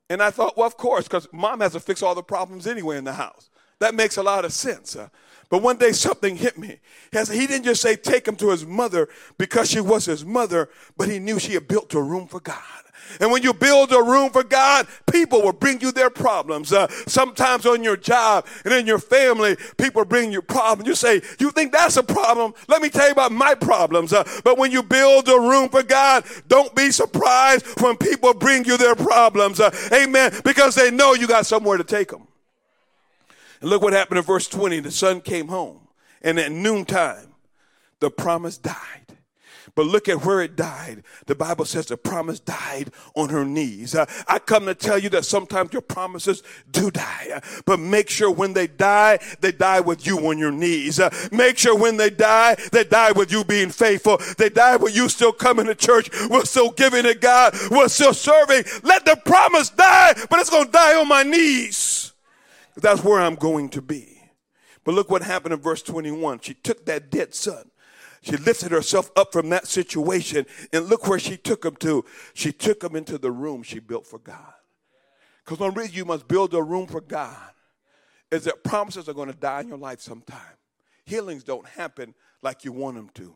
And 0.08 0.20
I 0.20 0.30
thought, 0.30 0.56
well, 0.56 0.66
of 0.66 0.76
course, 0.76 1.04
because 1.04 1.28
mom 1.32 1.60
has 1.60 1.72
to 1.72 1.80
fix 1.80 2.02
all 2.02 2.16
the 2.16 2.22
problems 2.22 2.66
anyway 2.66 2.98
in 2.98 3.04
the 3.04 3.12
house. 3.12 3.48
That 3.80 3.94
makes 3.94 4.16
a 4.18 4.22
lot 4.22 4.44
of 4.44 4.52
sense. 4.52 4.94
Uh, 4.94 5.08
but 5.48 5.62
one 5.62 5.78
day 5.78 5.90
something 5.92 6.36
hit 6.36 6.56
me. 6.56 6.78
He 7.10 7.46
didn't 7.46 7.64
just 7.64 7.82
say 7.82 7.96
take 7.96 8.28
him 8.28 8.36
to 8.36 8.50
his 8.50 8.64
mother 8.64 9.08
because 9.36 9.68
she 9.68 9.80
was 9.80 10.04
his 10.04 10.24
mother, 10.24 10.68
but 10.96 11.08
he 11.08 11.18
knew 11.18 11.40
she 11.40 11.54
had 11.54 11.66
built 11.66 11.92
a 11.94 12.00
room 12.00 12.28
for 12.28 12.38
God. 12.38 12.62
And 13.18 13.32
when 13.32 13.42
you 13.42 13.52
build 13.52 13.92
a 13.92 14.00
room 14.00 14.30
for 14.30 14.44
God, 14.44 14.86
people 15.10 15.42
will 15.42 15.52
bring 15.52 15.80
you 15.80 15.90
their 15.90 16.10
problems. 16.10 16.72
Uh, 16.72 16.86
sometimes 17.08 17.66
on 17.66 17.82
your 17.82 17.96
job 17.96 18.46
and 18.64 18.72
in 18.72 18.86
your 18.86 19.00
family, 19.00 19.56
people 19.76 20.04
bring 20.04 20.30
you 20.30 20.40
problems. 20.40 20.86
You 20.86 20.94
say, 20.94 21.20
You 21.40 21.50
think 21.50 21.72
that's 21.72 21.96
a 21.96 22.04
problem? 22.04 22.54
Let 22.68 22.82
me 22.82 22.88
tell 22.88 23.06
you 23.06 23.12
about 23.12 23.32
my 23.32 23.56
problems. 23.56 24.12
Uh, 24.12 24.22
but 24.44 24.58
when 24.58 24.70
you 24.70 24.84
build 24.84 25.28
a 25.28 25.40
room 25.40 25.70
for 25.70 25.82
God, 25.82 26.24
don't 26.46 26.72
be 26.76 26.92
surprised 26.92 27.66
when 27.80 27.96
people 27.96 28.34
bring 28.34 28.64
you 28.64 28.76
their 28.76 28.94
problems. 28.94 29.58
Uh, 29.58 29.74
amen. 29.92 30.32
Because 30.44 30.76
they 30.76 30.92
know 30.92 31.14
you 31.14 31.26
got 31.26 31.46
somewhere 31.46 31.78
to 31.78 31.84
take 31.84 32.10
them. 32.10 32.28
And 33.60 33.70
look 33.70 33.82
what 33.82 33.92
happened 33.92 34.18
in 34.18 34.24
verse 34.24 34.48
20. 34.48 34.80
The 34.80 34.90
son 34.90 35.20
came 35.20 35.48
home, 35.48 35.80
and 36.22 36.38
at 36.38 36.52
noontime, 36.52 37.34
the 38.00 38.10
promise 38.10 38.58
died. 38.58 39.00
But 39.74 39.86
look 39.86 40.08
at 40.08 40.24
where 40.24 40.40
it 40.40 40.56
died. 40.56 41.02
The 41.26 41.34
Bible 41.34 41.64
says 41.64 41.86
the 41.86 41.96
promise 41.96 42.40
died 42.40 42.90
on 43.14 43.28
her 43.28 43.44
knees. 43.44 43.94
Uh, 43.94 44.06
I 44.28 44.38
come 44.38 44.66
to 44.66 44.74
tell 44.74 44.98
you 44.98 45.08
that 45.10 45.24
sometimes 45.24 45.72
your 45.72 45.82
promises 45.82 46.42
do 46.70 46.90
die. 46.90 47.28
Uh, 47.34 47.40
but 47.66 47.78
make 47.78 48.10
sure 48.10 48.30
when 48.30 48.52
they 48.52 48.66
die, 48.66 49.18
they 49.40 49.52
die 49.52 49.80
with 49.80 50.06
you 50.06 50.18
on 50.28 50.38
your 50.38 50.50
knees. 50.50 50.98
Uh, 50.98 51.10
make 51.30 51.58
sure 51.58 51.76
when 51.76 51.96
they 51.96 52.10
die, 52.10 52.56
they 52.72 52.84
die 52.84 53.12
with 53.12 53.30
you 53.30 53.44
being 53.44 53.70
faithful. 53.70 54.18
They 54.38 54.48
die 54.48 54.76
with 54.76 54.94
you 54.94 55.08
still 55.08 55.32
coming 55.32 55.66
to 55.66 55.74
church. 55.74 56.10
We're 56.28 56.44
still 56.44 56.70
giving 56.70 57.04
to 57.04 57.14
God. 57.14 57.54
We're 57.70 57.88
still 57.88 58.14
serving. 58.14 58.64
Let 58.82 59.04
the 59.04 59.16
promise 59.24 59.70
die, 59.70 60.14
but 60.28 60.40
it's 60.40 60.50
going 60.50 60.66
to 60.66 60.72
die 60.72 61.00
on 61.00 61.08
my 61.08 61.22
knees. 61.22 62.09
That's 62.80 63.04
where 63.04 63.20
I'm 63.20 63.34
going 63.34 63.68
to 63.70 63.82
be. 63.82 64.20
But 64.84 64.94
look 64.94 65.10
what 65.10 65.22
happened 65.22 65.54
in 65.54 65.60
verse 65.60 65.82
21. 65.82 66.40
She 66.40 66.54
took 66.54 66.86
that 66.86 67.10
dead 67.10 67.34
son. 67.34 67.70
She 68.22 68.36
lifted 68.36 68.70
herself 68.70 69.10
up 69.16 69.32
from 69.32 69.48
that 69.50 69.66
situation 69.66 70.46
and 70.72 70.86
look 70.86 71.06
where 71.06 71.18
she 71.18 71.36
took 71.36 71.64
him 71.64 71.76
to. 71.76 72.04
She 72.34 72.52
took 72.52 72.82
him 72.82 72.94
into 72.94 73.16
the 73.18 73.30
room 73.30 73.62
she 73.62 73.78
built 73.78 74.06
for 74.06 74.18
God. 74.18 74.52
Because 75.44 75.58
one 75.58 75.74
reason 75.74 75.94
you 75.94 76.04
must 76.04 76.28
build 76.28 76.52
a 76.54 76.62
room 76.62 76.86
for 76.86 77.00
God 77.00 77.50
is 78.30 78.44
that 78.44 78.62
promises 78.62 79.08
are 79.08 79.14
going 79.14 79.32
to 79.32 79.38
die 79.38 79.60
in 79.60 79.68
your 79.68 79.78
life 79.78 80.00
sometime. 80.00 80.38
Healings 81.04 81.44
don't 81.44 81.66
happen 81.66 82.14
like 82.42 82.64
you 82.64 82.72
want 82.72 82.96
them 82.96 83.10
to. 83.14 83.34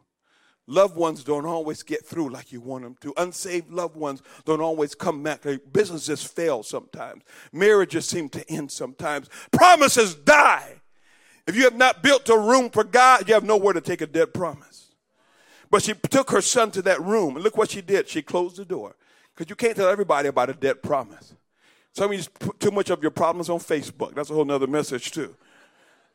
Loved 0.67 0.97
ones 0.97 1.23
don't 1.23 1.45
always 1.45 1.83
get 1.83 2.07
through 2.07 2.31
like 2.31 2.51
you 2.51 2.61
want 2.61 2.85
them 2.85 2.97
to. 3.03 3.13
Unsaved 3.19 3.71
loved 3.71 3.97
ones 3.97 4.23
don't 4.47 4.63
always 4.63 4.95
come 4.95 5.23
back. 5.23 5.45
Businesses 5.73 6.25
fail 6.25 6.63
sometimes. 6.63 7.23
Marriages 7.53 8.07
seem 8.07 8.31
to 8.31 8.51
end 8.51 8.73
sometimes. 8.73 9.29
Promises 9.53 10.15
die. 10.15 10.81
If 11.47 11.55
you 11.55 11.65
have 11.65 11.77
not 11.77 12.03
built 12.03 12.29
a 12.31 12.39
room 12.39 12.71
for 12.71 12.83
God, 12.83 13.29
you 13.29 13.35
have 13.35 13.45
nowhere 13.45 13.75
to 13.75 13.83
take 13.83 14.01
a 14.01 14.07
dead 14.07 14.33
promise. 14.33 14.93
But 15.71 15.83
she 15.83 15.93
took 15.93 16.31
her 16.31 16.41
son 16.41 16.71
to 16.71 16.83
that 16.83 17.01
room, 17.03 17.35
and 17.35 17.45
look 17.45 17.59
what 17.59 17.71
she 17.71 17.83
did. 17.83 18.09
She 18.09 18.23
closed 18.23 18.57
the 18.57 18.65
door. 18.65 18.97
Because 19.35 19.51
you 19.51 19.57
can't 19.57 19.77
tell 19.77 19.89
everybody 19.89 20.29
about 20.29 20.49
a 20.49 20.55
dead 20.55 20.83
promise. 20.83 21.35
Some 21.93 22.13
of 22.13 22.19
you 22.19 22.25
put 22.39 22.59
too 22.61 22.71
much 22.71 22.89
of 22.89 23.03
your 23.03 23.11
problems 23.11 23.51
on 23.51 23.59
Facebook. 23.59 24.15
That's 24.15 24.31
a 24.31 24.35
whole 24.35 24.45
nother 24.45 24.67
message, 24.67 25.11
too. 25.11 25.35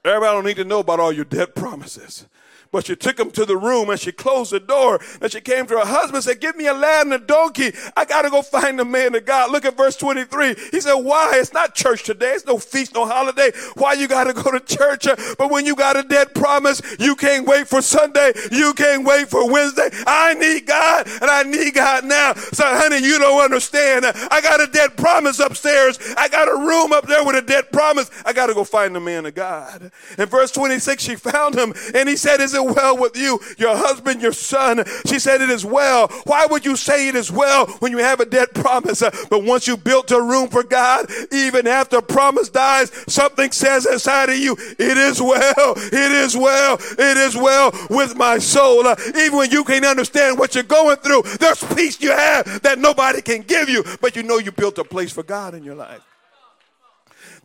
Everybody 0.04 0.36
don't 0.36 0.46
need 0.46 0.56
to 0.56 0.64
know 0.64 0.80
about 0.80 1.00
all 1.00 1.12
your 1.12 1.26
dead 1.26 1.54
promises. 1.54 2.26
But 2.72 2.86
she 2.86 2.96
took 2.96 3.20
him 3.20 3.32
to 3.32 3.46
the 3.46 3.58
room 3.58 3.90
and 3.90 4.00
she 4.00 4.12
closed 4.12 4.52
the 4.52 4.60
door. 4.60 5.00
And 5.22 5.32
she 5.32 5.42
came 5.42 5.66
to 5.68 5.80
her 5.80 5.86
husband 5.86 6.16
and 6.16 6.24
said, 6.24 6.40
Give 6.40 6.56
me 6.56 6.68
a 6.68 6.74
lad 6.74 7.08
and 7.08 7.14
a 7.14 7.20
donkey. 7.20 7.74
I 7.98 8.06
got 8.06 8.24
to 8.24 8.30
go 8.30 8.42
find 8.42 8.78
the 8.78 8.86
man 8.86 9.16
of 9.16 9.26
God. 9.26 9.52
Look 9.52 9.66
at 9.66 9.76
verse 9.76 9.96
23. 9.96 10.56
He 10.72 10.82
said, 10.82 10.94
Why? 10.94 11.34
It's 11.36 11.54
not 11.54 11.74
church 11.74 12.04
today. 12.04 12.32
It's 12.34 12.46
no 12.46 12.60
feast, 12.60 12.94
no 12.94 13.06
holiday. 13.06 13.52
Why 13.76 13.94
you 13.94 14.08
got 14.08 14.26
to 14.26 14.34
go 14.34 14.52
to 14.52 14.60
church? 14.60 15.08
But 15.38 15.50
when 15.50 15.66
you 15.66 15.76
got 15.76 15.98
a 15.98 16.04
dead 16.04 16.36
promise, 16.36 16.82
you 17.00 17.16
can't 17.16 17.48
wait 17.48 17.68
for 17.68 17.82
Sunday. 17.82 18.34
You 18.52 18.74
can't 18.74 19.06
wait 19.06 19.30
for 19.30 19.52
Wednesday. 19.52 19.90
I 20.06 20.36
need 20.36 20.68
God 20.68 21.08
and 21.08 21.30
I 21.30 21.44
need 21.44 21.74
God 21.74 22.06
now. 22.06 22.34
So, 22.34 22.64
honey, 22.66 23.04
you 23.06 23.18
don't 23.18 23.42
understand. 23.42 24.06
I 24.06 24.42
got 24.42 24.62
a 24.62 24.68
dead 24.68 24.96
promise 24.96 25.40
upstairs. 25.40 26.00
I 26.18 26.28
got 26.28 26.48
a 26.48 26.56
room 26.56 26.94
up 26.94 27.08
there 27.08 27.26
with 27.26 27.36
a 27.36 27.42
dead 27.42 27.72
promise. 27.72 28.12
I 28.26 28.34
got 28.34 28.48
to 28.48 28.54
go 28.54 28.64
find 28.64 28.96
the 28.96 29.00
man 29.00 29.26
of 29.26 29.34
God. 29.34 29.92
In 30.18 30.26
verse 30.28 30.52
26, 30.52 31.02
she 31.02 31.16
found 31.16 31.56
him 31.56 31.74
and 31.96 32.08
he 32.08 32.16
said, 32.16 32.40
Is 32.40 32.54
it 32.54 32.59
it 32.66 32.76
well 32.76 32.98
with 32.98 33.18
you, 33.18 33.40
your 33.58 33.76
husband, 33.76 34.22
your 34.22 34.34
son? 34.34 34.84
She 35.06 35.20
said, 35.20 35.42
It 35.42 35.50
is 35.50 35.66
well. 35.66 36.08
Why 36.26 36.46
would 36.46 36.66
you 36.66 36.76
say 36.76 37.08
it 37.08 37.16
is 37.16 37.32
well 37.32 37.68
when 37.80 37.92
you 37.92 38.00
have 38.00 38.20
a 38.20 38.26
dead 38.26 38.54
promise? 38.54 39.02
But 39.30 39.44
once 39.44 39.68
you 39.68 39.78
built 39.78 40.12
a 40.12 40.22
room 40.22 40.50
for 40.50 40.64
God, 40.64 41.10
even 41.32 41.68
after 41.68 42.02
promise 42.02 42.50
dies, 42.50 42.92
something 43.08 43.52
says 43.52 43.86
inside 43.86 44.30
of 44.30 44.38
you, 44.38 44.56
It 44.78 44.98
is 44.98 45.22
well, 45.22 45.74
it 45.76 46.12
is 46.12 46.36
well, 46.36 46.78
it 46.80 47.18
is 47.18 47.36
well 47.36 47.72
with 47.90 48.16
my 48.16 48.38
soul. 48.38 48.88
Uh, 48.88 48.96
even 49.16 49.38
when 49.38 49.52
you 49.52 49.64
can't 49.64 49.86
understand 49.86 50.38
what 50.38 50.56
you're 50.56 50.64
going 50.64 50.98
through, 50.98 51.24
there's 51.40 51.64
peace 51.76 52.02
you 52.02 52.12
have 52.12 52.62
that 52.62 52.80
nobody 52.80 53.22
can 53.22 53.42
give 53.42 53.70
you, 53.70 53.84
but 54.02 54.16
you 54.16 54.24
know 54.24 54.38
you 54.38 54.52
built 54.52 54.78
a 54.78 54.84
place 54.84 55.12
for 55.12 55.24
God 55.24 55.54
in 55.54 55.64
your 55.64 55.76
life. 55.76 56.09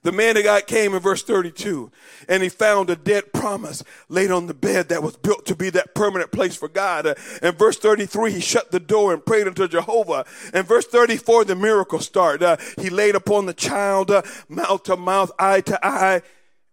The 0.05 0.13
man 0.13 0.37
of 0.37 0.45
God 0.45 0.67
came 0.67 0.93
in 0.93 1.01
verse 1.01 1.23
32 1.23 1.91
and 2.29 2.43
he 2.43 2.51
found 2.51 2.91
a 2.91 2.97
dead 2.97 3.33
promise 3.33 3.83
laid 4.11 4.31
on 4.31 4.47
the 4.47 4.55
bed 4.55 4.91
that 4.91 5.03
was 5.03 5.17
built 5.17 5.47
to 5.47 5.57
be 5.57 5.71
that 5.71 5.95
permanent 5.95 6.31
place 6.31 6.55
for 6.55 6.69
God. 6.69 7.17
In 7.43 7.55
verse 7.55 7.79
33, 7.79 8.33
he 8.33 8.41
shut 8.41 8.71
the 8.71 8.79
door 8.79 9.15
and 9.15 9.25
prayed 9.25 9.47
unto 9.47 9.67
Jehovah. 9.67 10.27
In 10.53 10.65
verse 10.65 10.85
34, 10.87 11.47
the 11.47 11.57
miracle 11.57 12.01
started. 12.01 12.45
Uh, 12.45 12.57
he 12.79 12.91
laid 12.91 13.15
upon 13.15 13.47
the 13.47 13.55
child, 13.55 14.11
uh, 14.11 14.21
mouth 14.47 14.83
to 14.85 14.97
mouth, 14.97 15.33
eye 15.39 15.63
to 15.63 15.85
eye, 15.85 16.21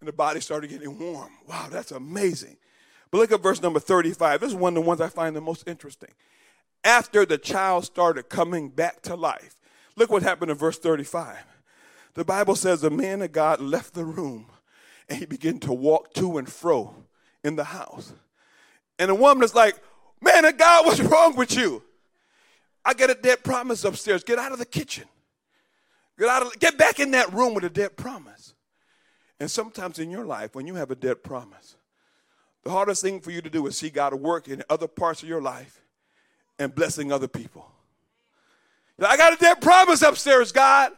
and 0.02 0.08
the 0.10 0.14
body 0.14 0.42
started 0.42 0.70
getting 0.70 1.00
warm. 1.00 1.32
Wow, 1.48 1.68
that's 1.72 1.92
amazing. 1.92 2.58
But 3.12 3.20
look 3.20 3.32
at 3.32 3.42
verse 3.42 3.62
number 3.62 3.80
35. 3.80 4.42
This 4.42 4.50
is 4.50 4.56
one 4.56 4.76
of 4.76 4.84
the 4.84 4.88
ones 4.88 5.00
I 5.00 5.08
find 5.08 5.34
the 5.38 5.42
most 5.42 5.70
interesting. 5.70 6.12
After 6.84 7.26
the 7.26 7.38
child 7.38 7.86
started 7.86 8.28
coming 8.28 8.68
back 8.68 9.02
to 9.04 9.16
life, 9.16 9.56
look 9.96 10.12
what 10.12 10.22
happened 10.22 10.52
in 10.52 10.58
verse 10.58 10.78
35. 10.78 11.46
The 12.14 12.26
Bible 12.26 12.56
says 12.56 12.82
the 12.82 12.90
man 12.90 13.22
of 13.22 13.32
God 13.32 13.62
left 13.62 13.94
the 13.94 14.06
room 14.06 14.48
and 15.08 15.18
he 15.18 15.26
began 15.26 15.60
to 15.60 15.74
walk 15.74 16.14
to 16.16 16.38
and 16.38 16.50
fro 16.50 16.96
in 17.44 17.56
the 17.56 17.64
house. 17.64 18.14
And 19.00 19.10
the 19.10 19.16
woman 19.16 19.44
is 19.44 19.56
like, 19.56 19.76
Man 20.22 20.46
of 20.46 20.58
God, 20.58 20.86
what's 20.86 21.00
wrong 21.00 21.36
with 21.36 21.56
you? 21.56 21.82
I 22.86 22.94
got 22.94 23.10
a 23.10 23.16
dead 23.16 23.44
promise 23.44 23.84
upstairs. 23.84 24.24
Get 24.24 24.38
out 24.38 24.52
of 24.52 24.60
the 24.60 24.66
kitchen. 24.66 25.06
Get 26.20 26.30
out 26.30 26.44
of 26.44 26.60
get 26.60 26.78
back 26.78 27.00
in 27.00 27.12
that 27.12 27.34
room 27.34 27.54
with 27.54 27.64
a 27.64 27.70
dead 27.70 27.98
promise. 27.98 28.54
And 29.40 29.50
sometimes 29.50 29.98
in 29.98 30.12
your 30.12 30.26
life, 30.26 30.54
when 30.54 30.68
you 30.68 30.76
have 30.76 30.92
a 30.92 30.96
dead 30.96 31.24
promise, 31.24 31.76
the 32.64 32.70
hardest 32.70 33.02
thing 33.02 33.20
for 33.20 33.32
you 33.32 33.42
to 33.42 33.50
do 33.50 33.66
is 33.66 33.78
see 33.78 33.90
God 33.90 34.14
work 34.14 34.48
in 34.48 34.64
other 34.70 34.88
parts 34.88 35.24
of 35.24 35.30
your 35.30 35.42
life 35.42 35.82
and 36.60 36.74
blessing 36.74 37.12
other 37.12 37.28
people. 37.28 37.68
I 39.04 39.18
got 39.18 39.34
a 39.34 39.38
dead 39.38 39.62
promise 39.62 40.04
upstairs, 40.04 40.52
God 40.52 40.92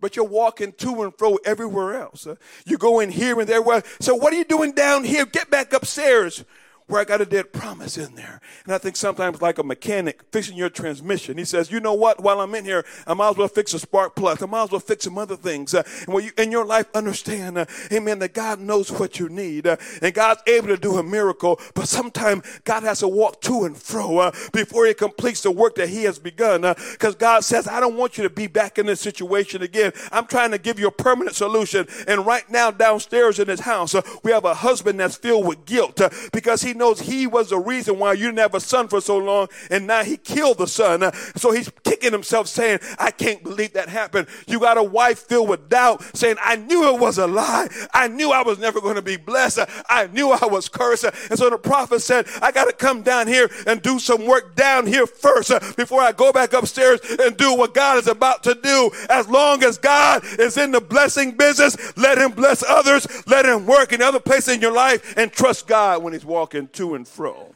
but 0.00 0.16
you're 0.16 0.24
walking 0.24 0.72
to 0.72 1.02
and 1.02 1.16
fro 1.16 1.36
everywhere 1.44 2.00
else. 2.00 2.26
Uh, 2.26 2.36
you 2.64 2.78
go 2.78 3.00
in 3.00 3.10
here 3.10 3.38
and 3.38 3.48
there. 3.48 3.62
So 4.00 4.14
what 4.14 4.32
are 4.32 4.36
you 4.36 4.44
doing 4.44 4.72
down 4.72 5.04
here? 5.04 5.26
Get 5.26 5.50
back 5.50 5.72
upstairs 5.72 6.44
where 6.90 7.00
I 7.00 7.04
got 7.04 7.20
a 7.20 7.24
dead 7.24 7.52
promise 7.52 7.96
in 7.96 8.16
there. 8.16 8.40
And 8.64 8.74
I 8.74 8.78
think 8.78 8.96
sometimes 8.96 9.40
like 9.40 9.58
a 9.58 9.62
mechanic 9.62 10.22
fixing 10.32 10.56
your 10.56 10.68
transmission, 10.68 11.38
he 11.38 11.44
says, 11.44 11.70
you 11.70 11.78
know 11.78 11.94
what, 11.94 12.20
while 12.20 12.40
I'm 12.40 12.54
in 12.56 12.64
here, 12.64 12.84
I 13.06 13.14
might 13.14 13.30
as 13.30 13.36
well 13.36 13.48
fix 13.48 13.72
a 13.74 13.78
spark 13.78 14.16
plug. 14.16 14.42
I 14.42 14.46
might 14.46 14.64
as 14.64 14.70
well 14.72 14.80
fix 14.80 15.04
some 15.04 15.16
other 15.16 15.36
things. 15.36 15.72
Uh, 15.72 15.84
and 16.04 16.14
when 16.14 16.24
you 16.24 16.32
in 16.36 16.50
your 16.50 16.64
life 16.64 16.86
understand, 16.94 17.58
uh, 17.58 17.66
amen, 17.92 18.18
that 18.18 18.34
God 18.34 18.58
knows 18.58 18.90
what 18.90 19.20
you 19.20 19.28
need. 19.28 19.68
Uh, 19.68 19.76
and 20.02 20.12
God's 20.12 20.42
able 20.48 20.66
to 20.68 20.76
do 20.76 20.96
a 20.96 21.02
miracle, 21.02 21.60
but 21.74 21.86
sometimes 21.86 22.44
God 22.64 22.82
has 22.82 22.98
to 23.00 23.08
walk 23.08 23.40
to 23.42 23.64
and 23.64 23.76
fro 23.76 24.18
uh, 24.18 24.32
before 24.52 24.86
he 24.86 24.94
completes 24.94 25.42
the 25.42 25.52
work 25.52 25.76
that 25.76 25.88
he 25.88 26.02
has 26.04 26.18
begun. 26.18 26.62
Because 26.62 27.14
uh, 27.14 27.18
God 27.18 27.44
says, 27.44 27.68
I 27.68 27.78
don't 27.78 27.96
want 27.96 28.18
you 28.18 28.24
to 28.24 28.30
be 28.30 28.48
back 28.48 28.78
in 28.78 28.86
this 28.86 29.00
situation 29.00 29.62
again. 29.62 29.92
I'm 30.10 30.26
trying 30.26 30.50
to 30.50 30.58
give 30.58 30.80
you 30.80 30.88
a 30.88 30.92
permanent 30.92 31.36
solution. 31.36 31.86
And 32.08 32.26
right 32.26 32.48
now, 32.50 32.72
downstairs 32.72 33.38
in 33.38 33.46
his 33.46 33.60
house, 33.60 33.94
we 34.24 34.32
have 34.32 34.44
a 34.44 34.54
husband 34.54 34.98
that's 34.98 35.16
filled 35.16 35.46
with 35.46 35.64
guilt 35.66 36.00
because 36.32 36.62
he 36.62 36.74
knows 36.80 37.00
he 37.00 37.28
was 37.28 37.50
the 37.50 37.58
reason 37.58 37.98
why 37.98 38.14
you 38.14 38.26
didn't 38.26 38.38
have 38.38 38.54
a 38.54 38.60
son 38.60 38.88
for 38.88 39.00
so 39.00 39.18
long, 39.18 39.46
and 39.70 39.86
now 39.86 40.02
he 40.02 40.16
killed 40.16 40.58
the 40.58 40.66
son. 40.66 41.12
So 41.36 41.52
he's 41.52 41.70
kicking 41.84 42.10
himself, 42.10 42.48
saying, 42.48 42.80
I 42.98 43.12
can't 43.12 43.44
believe 43.44 43.74
that 43.74 43.88
happened. 43.88 44.26
You 44.48 44.58
got 44.58 44.78
a 44.78 44.82
wife 44.82 45.20
filled 45.20 45.48
with 45.48 45.68
doubt, 45.68 46.02
saying, 46.16 46.36
I 46.42 46.56
knew 46.56 46.92
it 46.92 47.00
was 47.00 47.18
a 47.18 47.26
lie. 47.26 47.68
I 47.94 48.08
knew 48.08 48.32
I 48.32 48.42
was 48.42 48.58
never 48.58 48.80
going 48.80 48.96
to 48.96 49.02
be 49.02 49.16
blessed. 49.16 49.60
I 49.88 50.08
knew 50.08 50.30
I 50.30 50.46
was 50.46 50.68
cursed. 50.68 51.04
And 51.04 51.38
so 51.38 51.50
the 51.50 51.58
prophet 51.58 52.00
said, 52.00 52.26
I 52.42 52.50
got 52.50 52.64
to 52.64 52.72
come 52.72 53.02
down 53.02 53.28
here 53.28 53.48
and 53.66 53.82
do 53.82 53.98
some 53.98 54.26
work 54.26 54.56
down 54.56 54.86
here 54.86 55.06
first 55.06 55.52
before 55.76 56.00
I 56.00 56.12
go 56.12 56.32
back 56.32 56.52
upstairs 56.52 57.00
and 57.20 57.36
do 57.36 57.54
what 57.54 57.74
God 57.74 57.98
is 57.98 58.08
about 58.08 58.42
to 58.44 58.54
do. 58.54 58.90
As 59.08 59.28
long 59.28 59.62
as 59.62 59.78
God 59.78 60.24
is 60.38 60.56
in 60.56 60.72
the 60.72 60.80
blessing 60.80 61.32
business, 61.32 61.76
let 61.96 62.18
him 62.18 62.32
bless 62.32 62.62
others. 62.62 63.06
Let 63.26 63.44
him 63.44 63.66
work 63.66 63.92
in 63.92 64.00
other 64.00 64.20
places 64.20 64.54
in 64.54 64.60
your 64.60 64.72
life 64.72 65.14
and 65.16 65.30
trust 65.30 65.66
God 65.66 66.02
when 66.02 66.12
he's 66.14 66.24
walking 66.24 66.68
to 66.74 66.94
and 66.94 67.06
fro. 67.06 67.54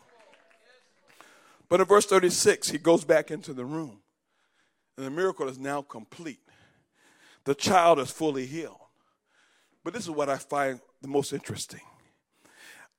But 1.69 1.81
in 1.81 1.87
verse 1.87 2.07
36, 2.07 2.71
he 2.71 2.79
goes 2.79 3.05
back 3.05 3.31
into 3.31 3.53
the 3.53 3.65
room. 3.65 4.01
And 4.97 5.07
the 5.07 5.11
miracle 5.11 5.49
is 5.49 5.59
now 5.59 5.83
complete. 5.83 6.41
The 7.45 7.55
child 7.55 7.99
is 7.99 8.11
fully 8.11 8.47
healed. 8.47 8.79
But 9.83 9.93
this 9.93 10.05
is 10.05 10.11
what 10.11 10.29
I 10.29 10.37
find 10.37 10.81
the 11.03 11.09
most 11.09 11.33
interesting. 11.33 11.81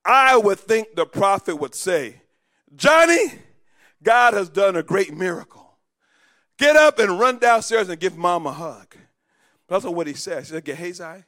I 0.03 0.37
would 0.37 0.59
think 0.59 0.95
the 0.95 1.05
prophet 1.05 1.55
would 1.55 1.73
say, 1.73 2.21
Johnny, 2.75 3.39
God 4.03 4.33
has 4.33 4.49
done 4.49 4.75
a 4.75 4.83
great 4.83 5.13
miracle. 5.13 5.77
Get 6.57 6.75
up 6.75 6.99
and 6.99 7.19
run 7.19 7.39
downstairs 7.39 7.89
and 7.89 7.99
give 7.99 8.17
mom 8.17 8.45
a 8.45 8.51
hug. 8.51 8.95
But 9.67 9.75
That's 9.75 9.85
not 9.85 9.95
what 9.95 10.07
he 10.07 10.13
says. 10.13 10.49
He 10.49 10.53
said, 10.53 10.65
Gehazi, 10.65 11.23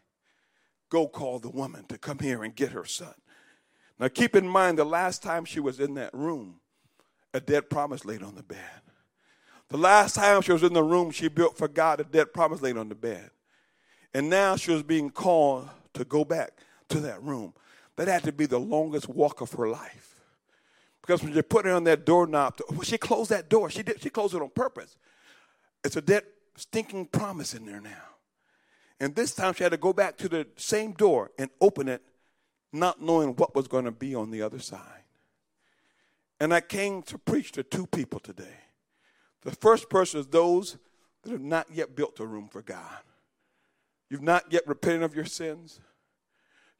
go 0.89 1.07
call 1.07 1.39
the 1.39 1.49
woman 1.49 1.85
to 1.87 1.97
come 1.97 2.19
here 2.19 2.43
and 2.43 2.55
get 2.55 2.71
her 2.71 2.85
son. 2.85 3.13
Now 3.99 4.07
keep 4.07 4.35
in 4.35 4.47
mind 4.47 4.77
the 4.77 4.85
last 4.85 5.23
time 5.23 5.45
she 5.45 5.59
was 5.59 5.79
in 5.79 5.95
that 5.95 6.13
room, 6.13 6.59
a 7.33 7.39
dead 7.39 7.69
promise 7.69 8.05
laid 8.05 8.23
on 8.23 8.35
the 8.35 8.43
bed. 8.43 8.81
The 9.69 9.77
last 9.77 10.15
time 10.15 10.41
she 10.41 10.53
was 10.53 10.63
in 10.63 10.73
the 10.73 10.83
room 10.83 11.11
she 11.11 11.27
built 11.27 11.57
for 11.57 11.67
God, 11.67 11.99
a 11.99 12.03
dead 12.03 12.33
promise 12.33 12.61
laid 12.61 12.77
on 12.77 12.89
the 12.89 12.95
bed. 12.95 13.31
And 14.13 14.29
now 14.29 14.55
she 14.55 14.71
was 14.71 14.83
being 14.83 15.09
called 15.09 15.67
to 15.93 16.05
go 16.05 16.23
back 16.23 16.51
to 16.89 16.99
that 17.01 17.21
room. 17.21 17.53
That 17.97 18.07
had 18.07 18.23
to 18.23 18.31
be 18.31 18.45
the 18.45 18.59
longest 18.59 19.09
walk 19.09 19.41
of 19.41 19.51
her 19.53 19.67
life. 19.67 20.15
Because 21.01 21.23
when 21.23 21.33
you 21.33 21.43
put 21.43 21.65
her 21.65 21.71
on 21.71 21.83
that 21.85 22.05
doorknob, 22.05 22.59
well, 22.69 22.81
she 22.81 22.97
closed 22.97 23.29
that 23.31 23.49
door. 23.49 23.69
She 23.69 23.83
did. 23.83 24.01
She 24.01 24.09
closed 24.09 24.35
it 24.35 24.41
on 24.41 24.49
purpose. 24.49 24.95
It's 25.83 25.95
a 25.95 26.01
dead, 26.01 26.23
stinking 26.55 27.07
promise 27.07 27.53
in 27.53 27.65
there 27.65 27.81
now. 27.81 28.03
And 28.99 29.15
this 29.15 29.33
time 29.33 29.53
she 29.53 29.63
had 29.63 29.71
to 29.71 29.77
go 29.77 29.93
back 29.93 30.17
to 30.17 30.29
the 30.29 30.47
same 30.55 30.93
door 30.93 31.31
and 31.37 31.49
open 31.61 31.87
it, 31.87 32.01
not 32.71 33.01
knowing 33.01 33.29
what 33.35 33.55
was 33.55 33.67
going 33.67 33.85
to 33.85 33.91
be 33.91 34.13
on 34.15 34.31
the 34.31 34.41
other 34.41 34.59
side. 34.59 35.03
And 36.39 36.53
I 36.53 36.61
came 36.61 37.01
to 37.03 37.17
preach 37.17 37.51
to 37.53 37.63
two 37.63 37.87
people 37.87 38.19
today. 38.19 38.59
The 39.43 39.51
first 39.51 39.89
person 39.89 40.19
is 40.19 40.27
those 40.27 40.77
that 41.23 41.31
have 41.31 41.41
not 41.41 41.67
yet 41.71 41.95
built 41.95 42.19
a 42.19 42.25
room 42.25 42.47
for 42.47 42.61
God. 42.61 43.01
You've 44.09 44.21
not 44.21 44.51
yet 44.51 44.67
repented 44.67 45.03
of 45.03 45.15
your 45.15 45.25
sins. 45.25 45.79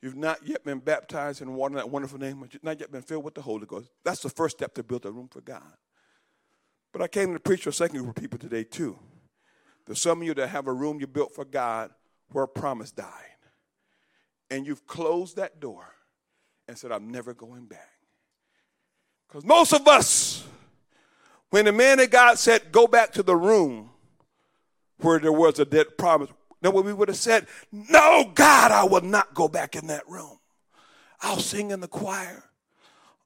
You've 0.02 0.16
not 0.16 0.46
yet 0.46 0.64
been 0.64 0.80
baptized 0.80 1.42
in 1.42 1.54
water 1.56 1.76
that 1.76 1.90
wonderful 1.90 2.20
name. 2.20 2.48
You've 2.52 2.64
not 2.64 2.80
yet 2.80 2.92
been 2.92 3.02
filled 3.02 3.24
with 3.24 3.34
the 3.34 3.42
Holy 3.42 3.66
Ghost. 3.66 3.90
That's 4.04 4.22
the 4.22 4.30
first 4.30 4.58
step 4.58 4.76
to 4.76 4.84
build 4.84 5.06
a 5.06 5.12
room 5.12 5.28
for 5.28 5.42
God. 5.42 5.74
But 6.94 7.02
I 7.02 7.08
came 7.08 7.34
to 7.34 7.40
preach 7.40 7.64
to 7.64 7.70
a 7.70 7.74
second 7.74 7.98
group 7.98 8.16
of 8.16 8.22
people 8.22 8.40
today, 8.40 8.64
too. 8.64 8.98
There's 9.86 10.02
some 10.02 10.22
of 10.22 10.28
you 10.28 10.34
that 10.36 10.50
have 10.50 10.68
a 10.68 10.74
room 10.74 11.00
you 11.00 11.08
built 11.08 11.34
for 11.34 11.46
God 11.46 11.92
where 12.32 12.44
a 12.44 12.48
promise 12.48 12.92
died. 12.92 13.37
And 14.50 14.66
you've 14.66 14.88
closed 14.88 15.36
that 15.36 15.60
door 15.60 15.86
and 16.68 16.78
said, 16.78 16.92
I'm 16.92 17.10
never 17.10 17.34
going 17.34 17.66
back. 17.66 17.92
Because 19.28 19.44
most 19.44 19.74
of 19.74 19.88
us, 19.88 20.46
when 21.50 21.66
the 21.66 21.72
man 21.72 22.00
of 22.00 22.10
God 22.10 22.38
said, 22.38 22.72
Go 22.72 22.88
back 22.88 23.12
to 23.14 23.24
the 23.24 23.36
room 23.36 23.90
where 25.00 25.20
there 25.20 25.34
was 25.34 25.60
a 25.60 25.66
dead 25.66 25.98
promise, 25.98 26.30
what 26.62 26.86
we 26.86 26.94
would 26.94 27.08
have 27.08 27.18
said? 27.18 27.48
No, 27.72 28.32
God, 28.34 28.72
I 28.72 28.84
will 28.84 29.02
not 29.02 29.34
go 29.34 29.48
back 29.48 29.76
in 29.76 29.88
that 29.88 30.08
room. 30.10 30.40
I'll 31.22 31.40
sing 31.40 31.72
in 31.72 31.80
the 31.80 31.88
choir. 31.88 32.44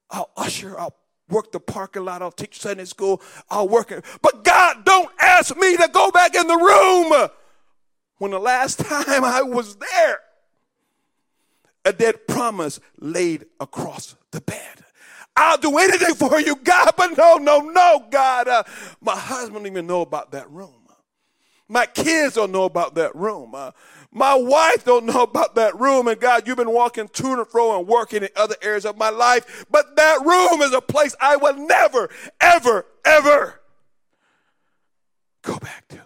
I'll 0.09 0.31
usher. 0.37 0.77
I'll 0.79 0.95
work 1.29 1.51
the 1.51 1.59
parking 1.59 2.05
lot. 2.05 2.21
I'll 2.21 2.31
teach 2.31 2.59
Sunday 2.59 2.85
school. 2.85 3.21
I'll 3.49 3.67
work 3.67 3.91
it. 3.91 4.05
But 4.21 4.43
God, 4.43 4.85
don't 4.85 5.09
ask 5.19 5.55
me 5.57 5.77
to 5.77 5.89
go 5.91 6.11
back 6.11 6.35
in 6.35 6.47
the 6.47 6.57
room 6.57 7.29
when 8.17 8.31
the 8.31 8.39
last 8.39 8.79
time 8.85 9.23
I 9.23 9.41
was 9.41 9.75
there, 9.77 10.19
a 11.85 11.93
dead 11.93 12.27
promise 12.27 12.79
laid 12.99 13.45
across 13.59 14.15
the 14.31 14.41
bed. 14.41 14.85
I'll 15.35 15.57
do 15.57 15.77
anything 15.77 16.15
for 16.15 16.39
you, 16.39 16.55
God, 16.57 16.91
but 16.97 17.17
no, 17.17 17.37
no, 17.37 17.59
no, 17.59 18.05
God. 18.11 18.47
Uh, 18.47 18.63
my 18.99 19.15
husband 19.15 19.65
even 19.65 19.87
know 19.87 20.01
about 20.01 20.31
that 20.31 20.49
room. 20.51 20.81
My 21.71 21.85
kids 21.85 22.35
don't 22.35 22.51
know 22.51 22.65
about 22.65 22.95
that 22.95 23.15
room. 23.15 23.55
Uh, 23.55 23.71
my 24.11 24.35
wife 24.35 24.83
don't 24.83 25.05
know 25.05 25.23
about 25.23 25.55
that 25.55 25.79
room. 25.79 26.09
And 26.09 26.19
God, 26.19 26.45
you've 26.45 26.57
been 26.57 26.73
walking 26.73 27.07
to 27.07 27.27
and 27.27 27.47
fro 27.47 27.79
and 27.79 27.87
working 27.87 28.23
in 28.23 28.29
other 28.35 28.55
areas 28.61 28.85
of 28.85 28.97
my 28.97 29.09
life. 29.09 29.65
But 29.71 29.95
that 29.95 30.19
room 30.19 30.61
is 30.63 30.73
a 30.73 30.81
place 30.81 31.15
I 31.21 31.37
will 31.37 31.55
never, 31.55 32.09
ever, 32.41 32.85
ever 33.05 33.61
go 35.43 35.57
back 35.59 35.87
to. 35.87 36.01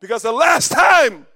Because 0.00 0.22
the 0.22 0.32
last 0.32 0.72
time 0.72 1.26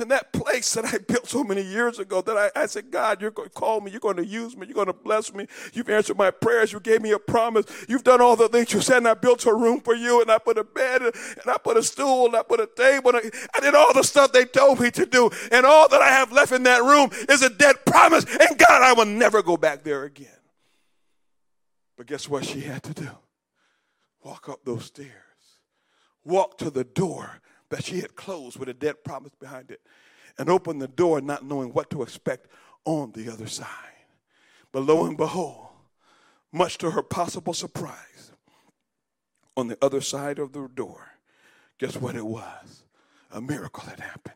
in 0.00 0.08
that 0.08 0.32
place 0.32 0.74
that 0.74 0.84
I 0.84 0.98
built 0.98 1.28
so 1.28 1.44
many 1.44 1.62
years 1.62 1.98
ago 1.98 2.20
that 2.22 2.36
I, 2.36 2.62
I 2.62 2.66
said, 2.66 2.90
God, 2.90 3.20
you're 3.20 3.30
going 3.30 3.48
to 3.48 3.54
call 3.54 3.80
me. 3.80 3.90
You're 3.90 4.00
going 4.00 4.16
to 4.16 4.26
use 4.26 4.56
me. 4.56 4.66
You're 4.66 4.74
going 4.74 4.86
to 4.86 4.92
bless 4.92 5.32
me. 5.32 5.46
You've 5.72 5.88
answered 5.88 6.16
my 6.16 6.30
prayers. 6.30 6.72
You 6.72 6.80
gave 6.80 7.02
me 7.02 7.12
a 7.12 7.18
promise. 7.18 7.66
You've 7.88 8.04
done 8.04 8.20
all 8.20 8.36
the 8.36 8.48
things 8.48 8.72
you 8.72 8.80
said. 8.80 8.98
And 8.98 9.08
I 9.08 9.14
built 9.14 9.46
a 9.46 9.54
room 9.54 9.80
for 9.80 9.94
you. 9.94 10.20
And 10.20 10.30
I 10.30 10.38
put 10.38 10.58
a 10.58 10.64
bed 10.64 11.02
and 11.02 11.12
I 11.46 11.56
put 11.58 11.76
a 11.76 11.82
stool 11.82 12.26
and 12.26 12.36
I 12.36 12.42
put 12.42 12.60
a 12.60 12.68
table. 12.76 13.14
And 13.14 13.30
I 13.54 13.60
did 13.60 13.74
all 13.74 13.92
the 13.92 14.02
stuff 14.02 14.32
they 14.32 14.44
told 14.44 14.80
me 14.80 14.90
to 14.92 15.06
do. 15.06 15.30
And 15.52 15.66
all 15.66 15.88
that 15.88 16.00
I 16.00 16.08
have 16.08 16.32
left 16.32 16.52
in 16.52 16.62
that 16.64 16.82
room 16.82 17.10
is 17.28 17.42
a 17.42 17.50
dead 17.50 17.84
promise. 17.84 18.24
And 18.24 18.58
God, 18.58 18.82
I 18.82 18.92
will 18.92 19.06
never 19.06 19.42
go 19.42 19.56
back 19.56 19.82
there 19.82 20.04
again. 20.04 20.28
But 21.96 22.06
guess 22.06 22.28
what 22.28 22.44
she 22.44 22.60
had 22.60 22.82
to 22.84 22.94
do? 22.94 23.10
Walk 24.22 24.48
up 24.48 24.64
those 24.64 24.86
stairs. 24.86 25.10
Walk 26.24 26.58
to 26.58 26.70
the 26.70 26.84
door 26.84 27.40
that 27.70 27.84
she 27.84 28.00
had 28.00 28.14
closed 28.16 28.58
with 28.58 28.68
a 28.68 28.74
dead 28.74 29.02
promise 29.04 29.32
behind 29.40 29.70
it 29.70 29.80
and 30.38 30.50
opened 30.50 30.82
the 30.82 30.88
door 30.88 31.20
not 31.20 31.44
knowing 31.44 31.70
what 31.70 31.90
to 31.90 32.02
expect 32.02 32.48
on 32.84 33.12
the 33.12 33.30
other 33.32 33.46
side. 33.46 33.66
But 34.72 34.82
lo 34.82 35.06
and 35.06 35.16
behold, 35.16 35.68
much 36.52 36.78
to 36.78 36.90
her 36.90 37.02
possible 37.02 37.54
surprise, 37.54 38.32
on 39.56 39.68
the 39.68 39.78
other 39.82 40.00
side 40.00 40.38
of 40.38 40.52
the 40.52 40.68
door, 40.68 41.12
guess 41.78 41.96
what 41.96 42.14
it 42.14 42.26
was? 42.26 42.84
A 43.32 43.40
miracle 43.40 43.84
had 43.84 44.00
happened. 44.00 44.34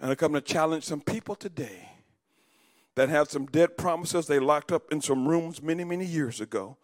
And 0.00 0.10
I 0.10 0.14
come 0.14 0.32
to 0.34 0.40
challenge 0.40 0.84
some 0.84 1.00
people 1.00 1.34
today 1.34 1.90
that 2.94 3.08
have 3.08 3.30
some 3.30 3.46
dead 3.46 3.76
promises 3.76 4.26
they 4.26 4.38
locked 4.38 4.72
up 4.72 4.90
in 4.92 5.00
some 5.00 5.26
rooms 5.26 5.62
many, 5.62 5.84
many 5.84 6.04
years 6.04 6.40
ago 6.40 6.76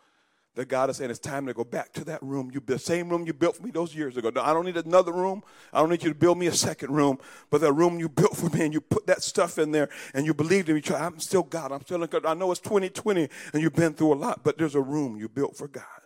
that 0.54 0.68
God 0.68 0.90
is 0.90 0.98
saying 0.98 1.10
it's 1.10 1.18
time 1.18 1.46
to 1.46 1.54
go 1.54 1.64
back 1.64 1.92
to 1.94 2.04
that 2.04 2.22
room. 2.22 2.50
You 2.52 2.62
the 2.64 2.78
same 2.78 3.08
room 3.08 3.26
you 3.26 3.32
built 3.32 3.56
for 3.56 3.62
me 3.62 3.70
those 3.70 3.94
years 3.94 4.16
ago. 4.16 4.30
No, 4.30 4.42
I 4.42 4.52
don't 4.52 4.66
need 4.66 4.76
another 4.76 5.12
room. 5.12 5.42
I 5.72 5.80
don't 5.80 5.88
need 5.88 6.02
you 6.02 6.10
to 6.10 6.14
build 6.14 6.38
me 6.38 6.46
a 6.46 6.52
second 6.52 6.90
room. 6.90 7.18
But 7.50 7.62
that 7.62 7.72
room 7.72 7.98
you 7.98 8.08
built 8.08 8.36
for 8.36 8.50
me 8.50 8.64
and 8.64 8.74
you 8.74 8.80
put 8.80 9.06
that 9.06 9.22
stuff 9.22 9.58
in 9.58 9.72
there 9.72 9.88
and 10.14 10.26
you 10.26 10.34
believed 10.34 10.68
in 10.68 10.74
me. 10.74 10.82
I'm 10.94 11.18
still 11.20 11.42
God. 11.42 11.72
I'm 11.72 11.80
still 11.82 12.02
in 12.02 12.08
God. 12.08 12.26
I 12.26 12.34
know 12.34 12.50
it's 12.50 12.60
2020 12.60 13.28
and 13.52 13.62
you've 13.62 13.74
been 13.74 13.94
through 13.94 14.12
a 14.12 14.16
lot, 14.16 14.44
but 14.44 14.58
there's 14.58 14.74
a 14.74 14.80
room 14.80 15.16
you 15.16 15.28
built 15.28 15.56
for 15.56 15.68
God. 15.68 16.01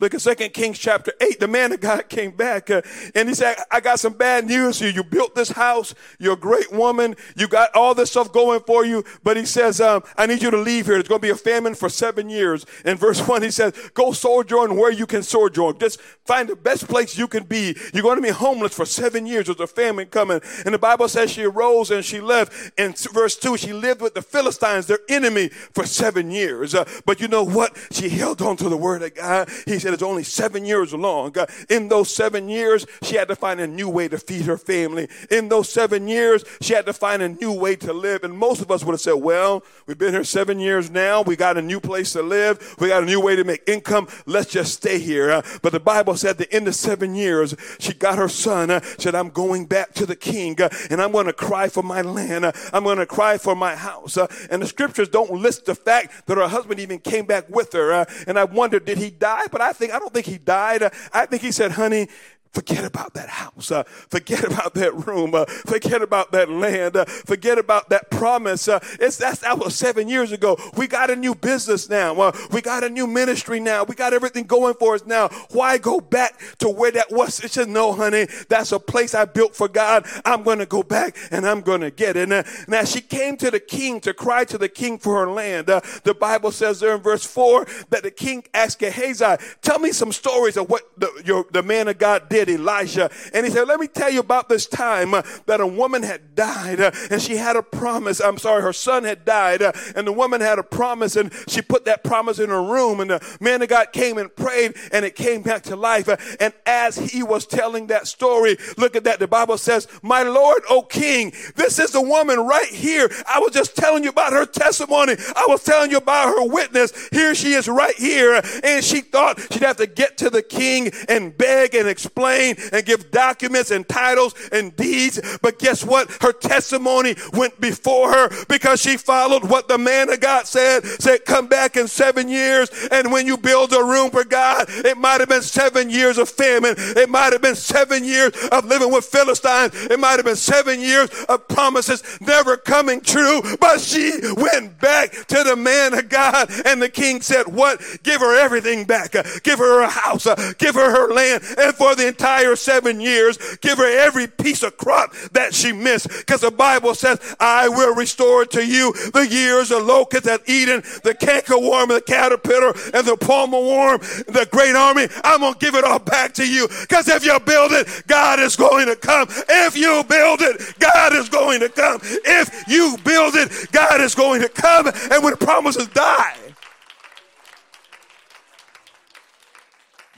Look 0.00 0.14
at 0.14 0.22
Second 0.22 0.54
Kings 0.54 0.78
chapter 0.78 1.12
8. 1.20 1.40
The 1.40 1.48
man 1.48 1.72
of 1.72 1.80
God 1.80 2.08
came 2.08 2.30
back 2.30 2.70
uh, 2.70 2.80
and 3.14 3.28
he 3.28 3.34
said, 3.34 3.56
I 3.70 3.80
got 3.80 4.00
some 4.00 4.14
bad 4.14 4.46
news 4.46 4.80
you. 4.80 4.88
You 4.88 5.04
built 5.04 5.34
this 5.34 5.50
house. 5.50 5.94
You're 6.18 6.32
a 6.32 6.36
great 6.36 6.72
woman. 6.72 7.16
You 7.36 7.46
got 7.48 7.74
all 7.74 7.94
this 7.94 8.10
stuff 8.10 8.32
going 8.32 8.60
for 8.60 8.84
you. 8.84 9.04
But 9.22 9.36
he 9.36 9.44
says, 9.44 9.78
um, 9.78 10.02
I 10.16 10.24
need 10.24 10.42
you 10.42 10.50
to 10.50 10.56
leave 10.56 10.86
here. 10.86 10.94
There's 10.94 11.08
going 11.08 11.20
to 11.20 11.26
be 11.26 11.30
a 11.30 11.36
famine 11.36 11.74
for 11.74 11.90
seven 11.90 12.30
years. 12.30 12.64
In 12.86 12.96
verse 12.96 13.26
1, 13.26 13.42
he 13.42 13.50
says, 13.50 13.74
Go 13.92 14.12
sojourn 14.12 14.76
where 14.76 14.90
you 14.90 15.06
can 15.06 15.22
sojourn. 15.22 15.78
Just 15.78 16.00
find 16.00 16.48
the 16.48 16.56
best 16.56 16.88
place 16.88 17.18
you 17.18 17.28
can 17.28 17.44
be. 17.44 17.76
You're 17.92 18.02
going 18.02 18.16
to 18.16 18.22
be 18.22 18.30
homeless 18.30 18.74
for 18.74 18.86
seven 18.86 19.26
years. 19.26 19.46
There's 19.46 19.60
a 19.60 19.66
famine 19.66 20.06
coming. 20.06 20.40
And 20.64 20.74
the 20.74 20.78
Bible 20.78 21.08
says 21.08 21.30
she 21.30 21.44
arose 21.44 21.90
and 21.90 22.02
she 22.02 22.20
left. 22.22 22.72
In 22.78 22.94
verse 23.12 23.36
2, 23.36 23.58
she 23.58 23.74
lived 23.74 24.00
with 24.00 24.14
the 24.14 24.22
Philistines, 24.22 24.86
their 24.86 25.00
enemy, 25.10 25.48
for 25.48 25.84
seven 25.84 26.30
years. 26.30 26.74
Uh, 26.74 26.88
but 27.04 27.20
you 27.20 27.28
know 27.28 27.44
what? 27.44 27.76
She 27.90 28.08
held 28.08 28.40
on 28.40 28.56
to 28.56 28.70
the 28.70 28.78
word 28.78 29.02
of 29.02 29.14
God. 29.14 29.50
He 29.66 29.78
said 29.78 29.89
it's 29.94 30.02
only 30.02 30.24
seven 30.24 30.64
years 30.64 30.92
long. 30.92 31.34
In 31.68 31.88
those 31.88 32.14
seven 32.14 32.48
years, 32.48 32.86
she 33.02 33.16
had 33.16 33.28
to 33.28 33.36
find 33.36 33.60
a 33.60 33.66
new 33.66 33.88
way 33.88 34.08
to 34.08 34.18
feed 34.18 34.42
her 34.46 34.58
family. 34.58 35.08
In 35.30 35.48
those 35.48 35.68
seven 35.68 36.08
years, 36.08 36.44
she 36.60 36.74
had 36.74 36.86
to 36.86 36.92
find 36.92 37.22
a 37.22 37.28
new 37.28 37.52
way 37.52 37.76
to 37.76 37.92
live. 37.92 38.24
And 38.24 38.36
most 38.36 38.60
of 38.60 38.70
us 38.70 38.84
would 38.84 38.92
have 38.92 39.00
said, 39.00 39.14
well, 39.14 39.62
we've 39.86 39.98
been 39.98 40.12
here 40.12 40.24
seven 40.24 40.58
years 40.58 40.90
now. 40.90 41.22
We 41.22 41.36
got 41.36 41.56
a 41.56 41.62
new 41.62 41.80
place 41.80 42.12
to 42.12 42.22
live. 42.22 42.76
We 42.78 42.88
got 42.88 43.02
a 43.02 43.06
new 43.06 43.20
way 43.20 43.36
to 43.36 43.44
make 43.44 43.62
income. 43.66 44.08
Let's 44.26 44.50
just 44.50 44.74
stay 44.74 44.98
here. 44.98 45.30
Uh, 45.30 45.42
but 45.62 45.72
the 45.72 45.80
Bible 45.80 46.16
said 46.16 46.38
the 46.38 46.52
end 46.52 46.68
of 46.68 46.74
seven 46.74 47.14
years, 47.14 47.54
she 47.78 47.92
got 47.92 48.18
her 48.18 48.28
son, 48.28 48.70
uh, 48.70 48.80
said, 48.98 49.14
I'm 49.14 49.30
going 49.30 49.66
back 49.66 49.94
to 49.94 50.06
the 50.06 50.16
king 50.16 50.60
uh, 50.60 50.68
and 50.90 51.00
I'm 51.00 51.12
going 51.12 51.26
to 51.26 51.32
cry 51.32 51.68
for 51.68 51.82
my 51.82 52.02
land. 52.02 52.50
I'm 52.72 52.84
going 52.84 52.98
to 52.98 53.06
cry 53.06 53.38
for 53.38 53.54
my 53.54 53.76
house. 53.76 54.16
And 54.50 54.62
the 54.62 54.66
scriptures 54.66 55.08
don't 55.08 55.30
list 55.30 55.66
the 55.66 55.74
fact 55.74 56.26
that 56.26 56.36
her 56.36 56.48
husband 56.48 56.80
even 56.80 56.98
came 56.98 57.26
back 57.26 57.48
with 57.48 57.72
her. 57.72 58.06
And 58.26 58.38
I 58.38 58.44
wondered, 58.44 58.84
did 58.84 58.98
he 58.98 59.10
die? 59.10 59.44
But 59.50 59.60
I 59.60 59.72
think, 59.80 59.92
I 59.92 59.98
don't 59.98 60.14
think 60.14 60.26
he 60.26 60.38
died. 60.38 60.84
I 61.12 61.26
think 61.26 61.42
he 61.42 61.50
said, 61.50 61.72
honey, 61.72 62.08
Forget 62.52 62.84
about 62.84 63.14
that 63.14 63.28
house. 63.28 63.70
Uh, 63.70 63.84
forget 63.84 64.42
about 64.42 64.74
that 64.74 65.06
room. 65.06 65.36
Uh, 65.36 65.44
forget 65.44 66.02
about 66.02 66.32
that 66.32 66.50
land. 66.50 66.96
Uh, 66.96 67.04
forget 67.04 67.58
about 67.58 67.90
that 67.90 68.10
promise. 68.10 68.66
Uh, 68.66 68.80
it's 68.98 69.16
that's 69.18 69.38
that 69.40 69.56
was 69.56 69.76
seven 69.76 70.08
years 70.08 70.32
ago. 70.32 70.58
We 70.76 70.88
got 70.88 71.10
a 71.10 71.16
new 71.16 71.36
business 71.36 71.88
now. 71.88 72.20
Uh, 72.20 72.32
we 72.50 72.60
got 72.60 72.82
a 72.82 72.90
new 72.90 73.06
ministry 73.06 73.60
now. 73.60 73.84
We 73.84 73.94
got 73.94 74.12
everything 74.12 74.44
going 74.44 74.74
for 74.74 74.96
us 74.96 75.06
now. 75.06 75.28
Why 75.52 75.78
go 75.78 76.00
back 76.00 76.40
to 76.58 76.68
where 76.68 76.90
that 76.90 77.12
was? 77.12 77.38
It 77.38 77.52
said, 77.52 77.68
no, 77.68 77.92
honey, 77.92 78.26
that's 78.48 78.72
a 78.72 78.80
place 78.80 79.14
I 79.14 79.26
built 79.26 79.54
for 79.54 79.68
God. 79.68 80.04
I'm 80.24 80.42
going 80.42 80.58
to 80.58 80.66
go 80.66 80.82
back 80.82 81.16
and 81.30 81.46
I'm 81.46 81.60
going 81.60 81.82
to 81.82 81.92
get 81.92 82.16
it. 82.16 82.28
Now 82.66 82.82
she 82.82 83.00
came 83.00 83.36
to 83.36 83.52
the 83.52 83.60
king 83.60 84.00
to 84.00 84.12
cry 84.12 84.44
to 84.46 84.58
the 84.58 84.68
king 84.68 84.98
for 84.98 85.20
her 85.20 85.30
land. 85.30 85.70
Uh, 85.70 85.82
the 86.02 86.14
Bible 86.14 86.50
says 86.50 86.80
there 86.80 86.96
in 86.96 87.00
verse 87.00 87.24
four 87.24 87.66
that 87.90 88.02
the 88.02 88.10
king 88.10 88.42
asked 88.54 88.80
Gehazi, 88.80 89.36
"Tell 89.62 89.78
me 89.78 89.92
some 89.92 90.10
stories 90.10 90.56
of 90.56 90.68
what 90.68 90.82
the, 90.98 91.22
your, 91.24 91.46
the 91.52 91.62
man 91.62 91.86
of 91.86 91.98
God 91.98 92.28
did." 92.28 92.39
Did, 92.44 92.60
Elijah. 92.60 93.10
And 93.32 93.46
he 93.46 93.52
said, 93.52 93.68
Let 93.68 93.80
me 93.80 93.86
tell 93.86 94.10
you 94.10 94.20
about 94.20 94.48
this 94.48 94.66
time 94.66 95.14
uh, 95.14 95.22
that 95.46 95.60
a 95.60 95.66
woman 95.66 96.02
had 96.02 96.34
died 96.34 96.80
uh, 96.80 96.90
and 97.10 97.20
she 97.20 97.36
had 97.36 97.56
a 97.56 97.62
promise. 97.62 98.20
I'm 98.20 98.38
sorry, 98.38 98.62
her 98.62 98.72
son 98.72 99.04
had 99.04 99.24
died 99.24 99.62
uh, 99.62 99.72
and 99.94 100.06
the 100.06 100.12
woman 100.12 100.40
had 100.40 100.58
a 100.58 100.62
promise 100.62 101.16
and 101.16 101.32
she 101.48 101.62
put 101.62 101.84
that 101.84 102.04
promise 102.04 102.38
in 102.38 102.50
her 102.50 102.62
room. 102.62 103.00
And 103.00 103.10
the 103.10 103.38
man 103.40 103.62
of 103.62 103.68
God 103.68 103.92
came 103.92 104.18
and 104.18 104.34
prayed 104.34 104.74
and 104.92 105.04
it 105.04 105.14
came 105.14 105.42
back 105.42 105.62
to 105.64 105.76
life. 105.76 106.08
And 106.40 106.52
as 106.66 106.96
he 106.96 107.22
was 107.22 107.46
telling 107.46 107.88
that 107.88 108.06
story, 108.06 108.56
look 108.76 108.96
at 108.96 109.04
that. 109.04 109.18
The 109.18 109.28
Bible 109.28 109.58
says, 109.58 109.86
My 110.02 110.22
Lord, 110.22 110.62
O 110.68 110.82
King, 110.82 111.32
this 111.56 111.78
is 111.78 111.92
the 111.92 112.02
woman 112.02 112.40
right 112.40 112.68
here. 112.68 113.08
I 113.28 113.38
was 113.40 113.52
just 113.52 113.76
telling 113.76 114.04
you 114.04 114.10
about 114.10 114.32
her 114.32 114.46
testimony. 114.46 115.14
I 115.36 115.46
was 115.48 115.62
telling 115.62 115.90
you 115.90 115.98
about 115.98 116.28
her 116.28 116.46
witness. 116.46 117.08
Here 117.08 117.34
she 117.34 117.52
is 117.52 117.68
right 117.68 117.96
here. 117.96 118.40
And 118.64 118.84
she 118.84 119.00
thought 119.00 119.40
she'd 119.52 119.62
have 119.62 119.76
to 119.76 119.86
get 119.86 120.16
to 120.18 120.30
the 120.30 120.42
king 120.42 120.90
and 121.08 121.36
beg 121.36 121.74
and 121.74 121.88
explain 121.88 122.29
explain 122.30 122.70
and 122.72 122.86
give 122.86 123.10
documents 123.10 123.70
and 123.70 123.88
titles 123.88 124.34
and 124.52 124.74
deeds. 124.76 125.20
But 125.42 125.58
guess 125.58 125.84
what? 125.84 126.10
Her 126.20 126.32
testimony 126.32 127.16
went 127.32 127.60
before 127.60 128.12
her 128.12 128.30
because 128.48 128.80
she 128.80 128.96
followed 128.96 129.44
what 129.44 129.68
the 129.68 129.78
man 129.78 130.10
of 130.10 130.20
God 130.20 130.46
said. 130.46 130.84
Said, 130.84 131.24
come 131.24 131.46
back 131.46 131.76
in 131.76 131.88
seven 131.88 132.28
years. 132.28 132.70
And 132.90 133.12
when 133.12 133.26
you 133.26 133.36
build 133.36 133.72
a 133.72 133.82
room 133.82 134.10
for 134.10 134.24
God, 134.24 134.66
it 134.68 134.96
might 134.96 135.20
have 135.20 135.28
been 135.28 135.42
seven 135.42 135.90
years 135.90 136.18
of 136.18 136.28
famine. 136.28 136.74
It 136.78 137.08
might 137.08 137.32
have 137.32 137.42
been 137.42 137.54
seven 137.54 138.04
years 138.04 138.32
of 138.52 138.64
living 138.66 138.92
with 138.92 139.04
Philistines. 139.04 139.74
It 139.74 139.98
might 139.98 140.16
have 140.16 140.24
been 140.24 140.36
seven 140.36 140.80
years 140.80 141.10
of 141.28 141.46
promises 141.48 142.02
never 142.20 142.56
coming 142.56 143.00
true. 143.00 143.42
But 143.60 143.80
she 143.80 144.12
went 144.36 144.80
back 144.80 145.12
to 145.28 145.42
the 145.42 145.56
man 145.56 145.94
of 145.94 146.08
God. 146.08 146.50
And 146.64 146.80
the 146.80 146.88
king 146.88 147.20
said, 147.20 147.46
what? 147.46 147.80
Give 148.02 148.20
her 148.20 148.38
everything 148.38 148.84
back. 148.84 149.14
Give 149.42 149.58
her 149.58 149.82
a 149.82 149.88
house. 149.88 150.26
Give 150.54 150.74
her 150.74 150.90
her 150.90 151.12
land. 151.12 151.42
And 151.58 151.74
for 151.74 151.94
the 151.94 152.06
entire 152.20 152.54
seven 152.54 153.00
years, 153.00 153.38
give 153.62 153.78
her 153.78 153.98
every 153.98 154.26
piece 154.26 154.62
of 154.62 154.76
crop 154.76 155.14
that 155.32 155.54
she 155.54 155.72
missed. 155.72 156.08
Because 156.08 156.42
the 156.42 156.50
Bible 156.50 156.94
says, 156.94 157.18
I 157.40 157.68
will 157.68 157.94
restore 157.94 158.44
to 158.46 158.64
you 158.64 158.92
the 159.12 159.26
years 159.26 159.70
of 159.70 159.84
locusts 159.84 160.28
at 160.28 160.46
Eden, 160.46 160.82
the 161.02 161.14
cankerworm, 161.14 161.88
the 161.88 162.02
caterpillar, 162.02 162.74
and 162.92 163.06
the 163.06 163.16
palmer 163.16 163.58
worm, 163.58 164.00
the 164.28 164.46
great 164.52 164.76
army. 164.76 165.08
I'm 165.24 165.40
going 165.40 165.54
to 165.54 165.58
give 165.58 165.74
it 165.74 165.84
all 165.84 165.98
back 165.98 166.34
to 166.34 166.46
you. 166.46 166.68
Because 166.82 167.08
if 167.08 167.24
you 167.24 167.40
build 167.40 167.72
it, 167.72 167.88
God 168.06 168.38
is 168.38 168.54
going 168.54 168.86
to 168.86 168.96
come. 168.96 169.26
If 169.48 169.76
you 169.76 170.04
build 170.06 170.42
it, 170.42 170.78
God 170.78 171.14
is 171.14 171.28
going 171.30 171.60
to 171.60 171.70
come. 171.70 172.00
If 172.02 172.68
you 172.68 172.98
build 173.02 173.34
it, 173.34 173.72
God 173.72 174.00
is 174.02 174.14
going 174.14 174.42
to 174.42 174.48
come. 174.50 174.88
And 175.10 175.24
when 175.24 175.36
promises 175.36 175.88
die, 175.88 176.36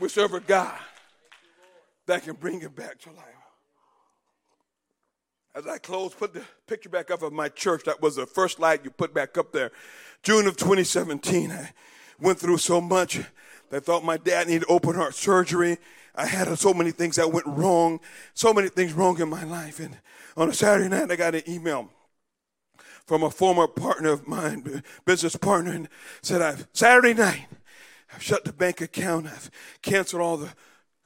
we 0.01 0.09
serve 0.09 0.35
a 0.35 0.41
God 0.41 0.82
that 2.13 2.25
can 2.25 2.35
bring 2.35 2.61
it 2.61 2.77
back 2.77 2.99
to 3.01 3.11
life. 3.11 3.25
As 5.55 5.67
I 5.67 5.79
close, 5.79 6.13
put 6.13 6.35
the 6.35 6.43
picture 6.67 6.91
back 6.91 7.11
up 7.11 7.23
of 7.23 7.33
my 7.33 7.49
church. 7.49 7.85
That 7.85 8.03
was 8.03 8.17
the 8.17 8.27
first 8.27 8.61
light 8.61 8.85
you 8.85 8.91
put 8.91 9.15
back 9.15 9.39
up 9.39 9.51
there. 9.53 9.71
June 10.23 10.47
of 10.47 10.59
2017, 10.59 11.51
I 11.51 11.73
went 12.21 12.39
through 12.39 12.59
so 12.59 12.83
much. 12.83 13.21
I 13.73 13.81
thought 13.81 14.05
my 14.05 14.19
dad 14.19 14.49
needed 14.49 14.67
open 14.69 14.95
heart 14.95 15.15
surgery. 15.15 15.79
I 16.15 16.27
had 16.27 16.55
so 16.59 16.75
many 16.75 16.91
things 16.91 17.17
that 17.17 17.33
went 17.33 17.47
wrong, 17.47 17.99
so 18.35 18.53
many 18.53 18.69
things 18.69 18.93
wrong 18.93 19.19
in 19.19 19.31
my 19.31 19.45
life. 19.45 19.81
And 19.81 19.97
on 20.37 20.51
a 20.51 20.53
Saturday 20.53 20.91
night, 20.91 21.11
I 21.11 21.17
got 21.17 21.35
an 21.35 21.43
email 21.49 21.89
from 23.07 23.23
a 23.23 23.31
former 23.31 23.67
partner 23.67 24.11
of 24.11 24.29
mine, 24.29 24.83
business 25.07 25.37
partner, 25.37 25.73
and 25.73 25.89
said, 26.21 26.43
I've, 26.43 26.69
Saturday 26.75 27.15
night, 27.15 27.47
I've 28.15 28.23
shut 28.23 28.45
the 28.45 28.53
bank 28.53 28.83
account. 28.83 29.27
I've 29.27 29.51
canceled 29.81 30.21
all 30.21 30.37
the 30.37 30.51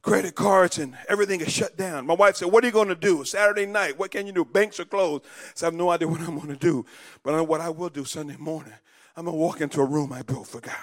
credit 0.07 0.37
cards 0.37 0.79
and 0.79 0.97
everything 1.09 1.41
is 1.41 1.53
shut 1.53 1.77
down. 1.77 2.07
My 2.07 2.15
wife 2.15 2.37
said, 2.37 2.53
What 2.53 2.63
are 2.63 2.69
you 2.69 2.73
going 2.73 2.89
to 2.89 2.95
do? 2.95 3.25
Saturday 3.25 3.67
night, 3.67 3.99
what 3.99 4.13
can 4.13 4.25
you 4.25 4.33
do? 4.33 4.45
Banks 4.45 4.79
are 4.79 4.85
closed. 4.85 5.25
So 5.55 5.67
I 5.67 5.69
have 5.69 5.75
no 5.75 5.91
idea 5.91 6.07
what 6.07 6.21
I'm 6.21 6.37
going 6.37 6.49
to 6.49 6.57
do. 6.57 6.87
But 7.25 7.35
I 7.35 7.39
know 7.39 7.45
what 7.45 7.61
I 7.61 7.71
will 7.71 7.89
do 7.89 8.05
Sunday 8.05 8.37
morning. 8.39 8.73
I'm 9.17 9.25
going 9.25 9.37
to 9.37 9.41
walk 9.41 9.61
into 9.61 9.81
a 9.81 9.85
room 9.85 10.13
I 10.13 10.23
built 10.23 10.47
for 10.47 10.61
God. 10.61 10.75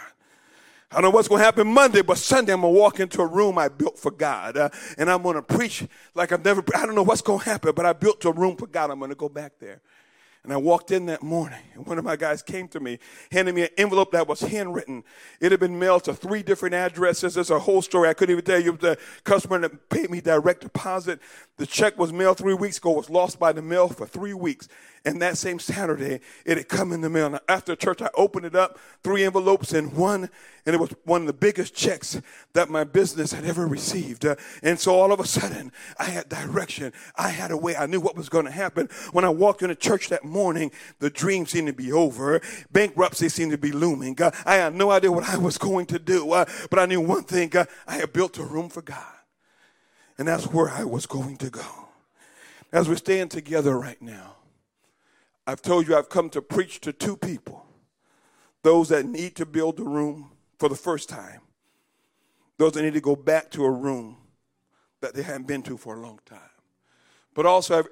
I 0.92 0.96
don't 0.96 1.04
know 1.04 1.10
what's 1.12 1.30
going 1.30 1.40
to 1.40 1.46
happen 1.46 1.68
Monday, 1.68 2.02
but 2.02 2.18
Sunday 2.18 2.52
I'm 2.52 2.62
going 2.62 2.74
to 2.74 2.80
walk 2.80 3.00
into 3.00 3.22
a 3.22 3.26
room 3.26 3.58
I 3.58 3.70
built 3.70 3.98
for 3.98 4.12
God. 4.12 4.58
Uh, 4.58 4.70
and 4.98 5.10
I'm 5.10 5.24
going 5.24 5.36
to 5.36 5.42
preach 5.42 5.88
like 6.14 6.34
I've 6.34 6.44
never, 6.44 6.62
I 6.76 6.86
don't 6.86 6.94
know 6.94 7.04
what's 7.04 7.22
going 7.22 7.40
to 7.40 7.46
happen, 7.46 7.74
but 7.74 7.86
I 7.86 7.94
built 7.94 8.26
a 8.26 8.32
room 8.32 8.58
for 8.58 8.68
God. 8.68 8.92
I'm 8.92 9.00
going 9.00 9.10
to 9.10 9.16
go 9.16 9.30
back 9.30 9.54
there. 9.58 9.80
And 10.44 10.52
I 10.52 10.58
walked 10.58 10.92
in 10.92 11.06
that 11.06 11.24
morning, 11.24 11.62
and 11.74 11.86
one 11.86 11.98
of 11.98 12.04
my 12.04 12.18
guys 12.18 12.42
came 12.42 12.68
to 12.70 12.82
me, 12.82 13.00
handed 13.32 13.56
me 13.56 13.62
an 13.62 13.70
envelope 13.78 14.12
that 14.12 14.28
was 14.28 14.42
handwritten. 14.42 15.06
It 15.40 15.52
had 15.52 15.62
been 15.62 15.80
mailed 15.80 16.04
to 16.04 16.14
three 16.14 16.44
different 16.44 16.76
addresses. 16.76 17.36
There's 17.36 17.50
a 17.50 17.60
whole 17.60 17.82
story. 17.82 18.10
I 18.10 18.14
couldn't 18.14 18.34
even 18.34 18.44
tell 18.44 18.60
you. 18.60 18.74
The 18.74 18.98
customer 19.24 19.60
that 19.60 19.90
paid 19.90 20.10
me 20.10 20.20
direct 20.20 20.62
deposit. 20.62 21.22
The 21.58 21.68
check 21.68 22.00
was 22.00 22.12
mailed 22.12 22.40
three 22.40 22.56
weeks 22.56 22.80
ago, 22.80 22.92
was 22.92 23.12
lost 23.12 23.40
by 23.40 23.52
the 23.52 23.62
mail 23.62 23.88
for 23.88 24.08
three 24.08 24.34
weeks. 24.34 24.68
And 25.06 25.22
that 25.22 25.38
same 25.38 25.60
Saturday, 25.60 26.22
it 26.46 26.58
had 26.58 26.68
come 26.68 26.94
in 26.94 27.02
the 27.02 27.10
mail. 27.10 27.30
Now, 27.30 27.42
after 27.48 27.76
church, 27.76 28.02
I 28.02 28.10
opened 28.16 28.46
it 28.46 28.56
up, 28.56 28.80
three 29.04 29.24
envelopes 29.24 29.74
in 29.74 29.94
one, 29.96 30.30
and 30.66 30.74
it 30.74 30.80
was 30.80 30.92
one 31.04 31.22
of 31.22 31.28
the 31.28 31.34
biggest 31.34 31.76
checks 31.76 32.20
that 32.54 32.70
my 32.70 32.84
business 32.86 33.34
had 33.34 33.46
ever 33.46 33.68
received. 33.68 34.26
Uh, 34.26 34.36
and 34.64 34.80
so 34.80 34.96
all 34.96 35.12
of 35.12 35.20
a 35.20 35.28
sudden, 35.28 35.72
I 36.00 36.06
had 36.06 36.30
direction. 36.30 36.92
I 37.18 37.30
had 37.30 37.52
a 37.52 37.58
way. 37.58 37.76
I 37.76 37.86
knew 37.86 38.00
what 38.00 38.16
was 38.16 38.30
going 38.30 38.46
to 38.46 38.52
happen. 38.52 38.88
When 39.12 39.26
I 39.26 39.30
walked 39.30 39.62
into 39.62 39.76
church 39.76 40.10
that 40.10 40.24
morning, 40.24 40.72
the 41.00 41.10
dream 41.10 41.46
seemed 41.46 41.68
to 41.68 41.74
be 41.74 41.92
over. 41.92 42.42
Bankruptcy 42.72 43.30
seemed 43.30 43.52
to 43.52 43.58
be 43.58 43.74
looming. 43.74 44.20
Uh, 44.20 44.32
I 44.46 44.56
had 44.56 44.74
no 44.74 44.90
idea 44.90 45.12
what 45.12 45.30
I 45.30 45.38
was 45.38 45.58
going 45.58 45.86
to 45.88 46.00
do, 46.00 46.32
uh, 46.32 46.46
but 46.72 46.80
I 46.80 46.86
knew 46.86 47.02
one 47.02 47.24
thing. 47.24 47.56
Uh, 47.56 47.66
I 47.86 47.96
had 47.98 48.14
built 48.14 48.40
a 48.40 48.44
room 48.44 48.70
for 48.70 48.82
God. 48.82 49.04
And 50.18 50.28
that's 50.28 50.46
where 50.46 50.70
I 50.70 50.84
was 50.84 51.06
going 51.06 51.38
to 51.38 51.50
go. 51.50 51.66
As 52.72 52.88
we're 52.88 52.96
staying 52.96 53.30
together 53.30 53.78
right 53.78 54.02
now, 54.02 54.36
I've 55.46 55.62
told 55.62 55.88
you 55.88 55.96
I've 55.96 56.10
come 56.10 56.30
to 56.32 56.42
preach 56.42 56.80
to 56.82 56.94
two 56.94 57.18
people 57.18 57.66
those 58.64 58.90
that 58.90 59.06
need 59.06 59.36
to 59.36 59.46
build 59.46 59.80
a 59.80 59.84
room 59.84 60.32
for 60.58 60.70
the 60.70 60.76
first 60.76 61.10
time, 61.10 61.42
those 62.58 62.72
that 62.72 62.84
need 62.84 62.94
to 62.94 63.02
go 63.02 63.14
back 63.16 63.52
to 63.52 63.66
a 63.66 63.70
room 63.70 64.16
that 65.02 65.14
they 65.14 65.22
haven't 65.22 65.48
been 65.48 65.62
to 65.62 65.76
for 65.76 65.96
a 65.96 66.00
long 66.00 66.18
time. 66.26 66.40
But 67.34 67.46
also, 67.46 67.84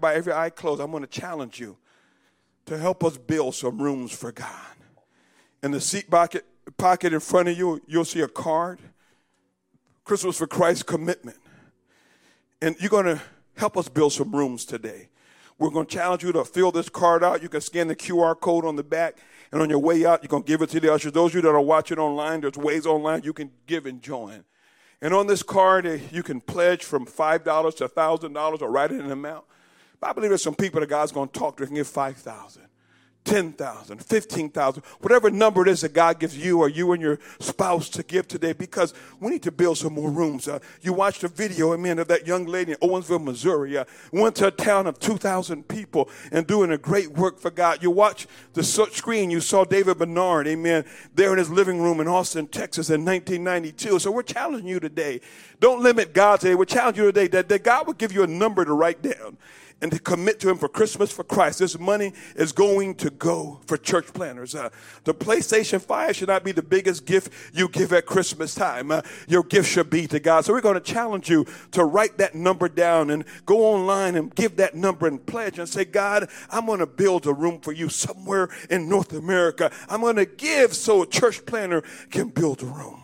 by 0.00 0.14
every 0.14 0.32
eye 0.32 0.50
closed, 0.50 0.80
I'm 0.80 0.92
going 0.92 1.02
to 1.02 1.08
challenge 1.08 1.58
you 1.58 1.76
to 2.66 2.78
help 2.78 3.02
us 3.02 3.16
build 3.16 3.56
some 3.56 3.82
rooms 3.82 4.12
for 4.12 4.30
God. 4.30 4.76
In 5.64 5.72
the 5.72 5.80
seat 5.80 6.08
pocket, 6.08 6.46
pocket 6.78 7.12
in 7.12 7.18
front 7.18 7.48
of 7.48 7.58
you, 7.58 7.80
you'll 7.88 8.04
see 8.04 8.20
a 8.20 8.28
card. 8.28 8.78
Christmas 10.04 10.38
for 10.38 10.46
Christ 10.46 10.86
commitment. 10.86 11.39
And 12.62 12.76
you're 12.78 12.90
going 12.90 13.06
to 13.06 13.20
help 13.56 13.76
us 13.76 13.88
build 13.88 14.12
some 14.12 14.34
rooms 14.34 14.64
today. 14.64 15.08
We're 15.58 15.70
going 15.70 15.86
to 15.86 15.94
challenge 15.94 16.22
you 16.22 16.32
to 16.32 16.44
fill 16.44 16.72
this 16.72 16.88
card 16.88 17.22
out. 17.22 17.42
You 17.42 17.48
can 17.48 17.60
scan 17.60 17.88
the 17.88 17.96
QR 17.96 18.38
code 18.38 18.64
on 18.64 18.76
the 18.76 18.82
back, 18.82 19.18
and 19.52 19.60
on 19.60 19.68
your 19.68 19.78
way 19.78 20.06
out, 20.06 20.22
you're 20.22 20.28
going 20.28 20.42
to 20.42 20.46
give 20.46 20.62
it 20.62 20.70
to 20.70 20.80
the 20.80 20.92
ushers. 20.92 21.12
Those 21.12 21.32
of 21.32 21.36
you 21.36 21.40
that 21.42 21.48
are 21.48 21.60
watching 21.60 21.98
online, 21.98 22.40
there's 22.40 22.56
ways 22.56 22.86
online 22.86 23.22
you 23.24 23.32
can 23.32 23.50
give 23.66 23.84
and 23.86 24.00
join. 24.02 24.44
And 25.02 25.14
on 25.14 25.26
this 25.26 25.42
card, 25.42 25.86
eh, 25.86 25.98
you 26.10 26.22
can 26.22 26.40
pledge 26.40 26.84
from 26.84 27.06
$5 27.06 27.76
to 27.76 27.88
$1,000 27.88 28.62
or 28.62 28.70
write 28.70 28.92
it 28.92 29.00
in 29.00 29.06
an 29.06 29.12
amount. 29.12 29.44
But 29.98 30.10
I 30.10 30.12
believe 30.12 30.30
there's 30.30 30.42
some 30.42 30.54
people 30.54 30.80
that 30.80 30.88
God's 30.88 31.12
going 31.12 31.28
to 31.28 31.38
talk 31.38 31.56
to 31.58 31.64
and 31.64 31.74
give 31.74 31.86
5000 31.86 32.62
10,000, 33.24 34.02
15,000, 34.02 34.82
whatever 35.00 35.30
number 35.30 35.62
it 35.62 35.68
is 35.68 35.82
that 35.82 35.92
God 35.92 36.18
gives 36.18 36.36
you 36.36 36.58
or 36.58 36.68
you 36.68 36.92
and 36.92 37.02
your 37.02 37.18
spouse 37.38 37.88
to 37.90 38.02
give 38.02 38.26
today 38.26 38.52
because 38.52 38.94
we 39.20 39.30
need 39.30 39.42
to 39.42 39.52
build 39.52 39.78
some 39.78 39.92
more 39.92 40.10
rooms. 40.10 40.48
Uh, 40.48 40.58
you 40.80 40.92
watched 40.92 41.22
a 41.22 41.28
video, 41.28 41.74
amen, 41.74 41.98
of 41.98 42.08
that 42.08 42.26
young 42.26 42.46
lady 42.46 42.72
in 42.72 42.78
Owensville, 42.78 43.22
Missouri. 43.22 43.76
Uh, 43.76 43.84
went 44.10 44.34
to 44.36 44.46
a 44.46 44.50
town 44.50 44.86
of 44.86 44.98
2,000 44.98 45.68
people 45.68 46.08
and 46.32 46.46
doing 46.46 46.72
a 46.72 46.78
great 46.78 47.12
work 47.12 47.38
for 47.38 47.50
God. 47.50 47.82
You 47.82 47.90
watched 47.90 48.26
the 48.54 48.62
screen, 48.62 49.30
you 49.30 49.40
saw 49.40 49.64
David 49.64 49.98
Bernard, 49.98 50.46
amen, 50.48 50.84
there 51.14 51.32
in 51.32 51.38
his 51.38 51.50
living 51.50 51.80
room 51.80 52.00
in 52.00 52.08
Austin, 52.08 52.46
Texas 52.46 52.88
in 52.88 53.04
1992. 53.04 53.98
So 53.98 54.10
we're 54.10 54.22
challenging 54.22 54.68
you 54.68 54.80
today. 54.80 55.20
Don't 55.60 55.82
limit 55.82 56.14
God 56.14 56.40
today. 56.40 56.54
We're 56.54 56.64
challenging 56.64 57.04
you 57.04 57.12
today 57.12 57.28
that, 57.28 57.48
that 57.50 57.64
God 57.64 57.86
will 57.86 57.94
give 57.94 58.12
you 58.12 58.22
a 58.22 58.26
number 58.26 58.64
to 58.64 58.72
write 58.72 59.02
down 59.02 59.36
and 59.80 59.90
to 59.92 59.98
commit 59.98 60.40
to 60.40 60.50
Him 60.50 60.58
for 60.58 60.68
Christmas 60.68 61.10
for 61.10 61.24
Christ. 61.24 61.58
This 61.60 61.78
money 61.78 62.12
is 62.36 62.52
going 62.52 62.94
to 62.96 63.10
go 63.10 63.60
for 63.66 63.76
church 63.76 64.06
planners. 64.12 64.54
Uh, 64.54 64.70
the 65.04 65.14
PlayStation 65.14 65.80
5 65.80 66.16
should 66.16 66.28
not 66.28 66.44
be 66.44 66.52
the 66.52 66.62
biggest 66.62 67.06
gift 67.06 67.32
you 67.52 67.68
give 67.68 67.92
at 67.92 68.06
Christmas 68.06 68.54
time. 68.54 68.90
Uh, 68.90 69.02
your 69.28 69.42
gift 69.42 69.68
should 69.68 69.90
be 69.90 70.06
to 70.06 70.20
God. 70.20 70.44
So 70.44 70.52
we're 70.52 70.60
going 70.60 70.74
to 70.74 70.80
challenge 70.80 71.30
you 71.30 71.46
to 71.72 71.84
write 71.84 72.18
that 72.18 72.34
number 72.34 72.68
down 72.68 73.10
and 73.10 73.24
go 73.46 73.64
online 73.64 74.16
and 74.16 74.34
give 74.34 74.56
that 74.56 74.74
number 74.74 75.06
and 75.06 75.24
pledge 75.24 75.58
and 75.58 75.68
say, 75.68 75.84
God, 75.84 76.28
I'm 76.50 76.66
going 76.66 76.80
to 76.80 76.86
build 76.86 77.26
a 77.26 77.32
room 77.32 77.60
for 77.60 77.72
you 77.72 77.88
somewhere 77.88 78.48
in 78.68 78.88
North 78.88 79.12
America. 79.12 79.70
I'm 79.88 80.00
going 80.00 80.16
to 80.16 80.26
give 80.26 80.74
so 80.74 81.02
a 81.02 81.06
church 81.06 81.44
planner 81.46 81.82
can 82.10 82.28
build 82.28 82.62
a 82.62 82.66
room. 82.66 82.99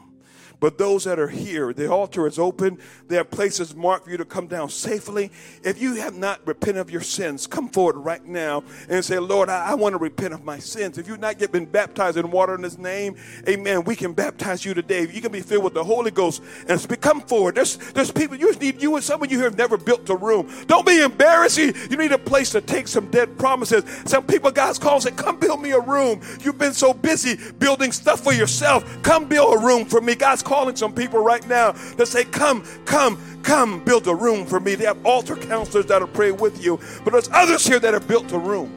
But 0.59 0.79
those 0.79 1.05
that 1.05 1.19
are 1.19 1.29
here, 1.29 1.73
the 1.73 1.91
altar 1.91 2.27
is 2.27 2.39
open. 2.39 2.79
There 3.09 3.21
are 3.21 3.25
places 3.25 3.75
marked 3.75 4.07
for 4.07 4.11
you 4.11 4.17
to 4.17 4.25
come 4.25 4.47
down 4.47 4.71
safely. 4.71 5.31
If 5.63 5.81
you 5.81 5.95
have 5.97 6.17
not 6.17 6.41
repented 6.47 6.79
of 6.79 6.91
your 6.91 7.03
sins, 7.03 7.47
come 7.47 7.69
forward 7.69 7.97
right 7.97 8.25
now 8.25 8.65
and 8.89 9.05
say, 9.05 9.19
Lord, 9.19 9.49
I, 9.49 9.71
I 9.71 9.75
want 9.75 9.93
to 9.93 9.99
repent 9.99 10.35
of 10.35 10.45
my 10.45 10.59
sins. 10.59 10.99
If 10.99 11.09
you've 11.09 11.21
not 11.21 11.41
yet 11.41 11.53
been 11.53 11.67
baptized 11.67 12.17
in 12.17 12.31
water 12.31 12.55
in 12.55 12.63
His 12.63 12.79
name, 12.79 13.17
amen, 13.49 13.85
we 13.85 13.95
can 13.95 14.13
baptize 14.13 14.65
you 14.65 14.75
today. 14.75 15.07
You 15.09 15.21
can 15.21 15.33
be 15.33 15.41
filled 15.41 15.65
with 15.65 15.75
the 15.75 15.85
Holy 15.85 16.11
Ghost 16.11 16.43
and. 16.69 16.85
Come 17.01 17.21
forward. 17.21 17.57
There's, 17.57 17.77
there's 17.93 18.11
people, 18.11 18.37
you 18.37 18.53
need 18.55 18.81
you 18.81 18.95
and 18.97 19.05
some 19.05 19.23
of 19.23 19.31
you 19.31 19.39
here 19.39 19.49
have 19.49 19.59
never 19.59 19.77
built 19.77 20.09
a 20.09 20.17
room. 20.17 20.51
Don't 20.67 20.87
be 20.87 21.01
embarrassed. 21.01 21.59
You, 21.59 21.75
you 21.91 21.97
need 21.97 22.13
a 22.13 22.19
place 22.19 22.51
to 22.51 22.61
take 22.61 22.89
some 22.89 23.11
dead 23.11 23.39
promises. 23.39 23.85
Some 24.07 24.25
people, 24.25 24.51
God's 24.51 24.79
calling, 24.79 25.01
say, 25.01 25.11
come 25.11 25.39
build 25.39 25.61
me 25.61 25.73
a 25.73 25.81
room. 25.81 26.21
You've 26.41 26.59
been 26.59 26.73
so 26.73 26.95
busy 26.95 27.39
building 27.59 27.93
stuff 27.93 28.21
for 28.25 28.33
yourself. 28.33 29.03
Come 29.03 29.27
build 29.27 29.55
a 29.55 29.59
room 29.59 29.85
for 29.85 30.01
me. 30.01 30.15
God's 30.15 30.43
calling 30.47 30.77
some 30.77 30.93
people 30.93 31.19
right 31.23 31.47
now 31.49 31.73
to 31.73 32.07
say, 32.07 32.25
Come, 32.25 32.63
come, 32.85 33.21
come, 33.43 33.85
build 33.85 34.07
a 34.07 34.15
room 34.15 34.47
for 34.47 34.61
me. 34.61 34.77
They 34.77 34.85
have 34.85 35.05
altar 35.05 35.35
counselors 35.35 35.87
that'll 35.87 36.09
pray 36.09 36.31
with 36.31 36.63
you. 36.65 36.79
But 37.05 37.13
there's 37.13 37.29
others 37.33 37.67
here 37.67 37.81
that 37.81 37.93
have 37.93 38.07
built 38.07 38.31
a 38.33 38.39
room. 38.39 38.73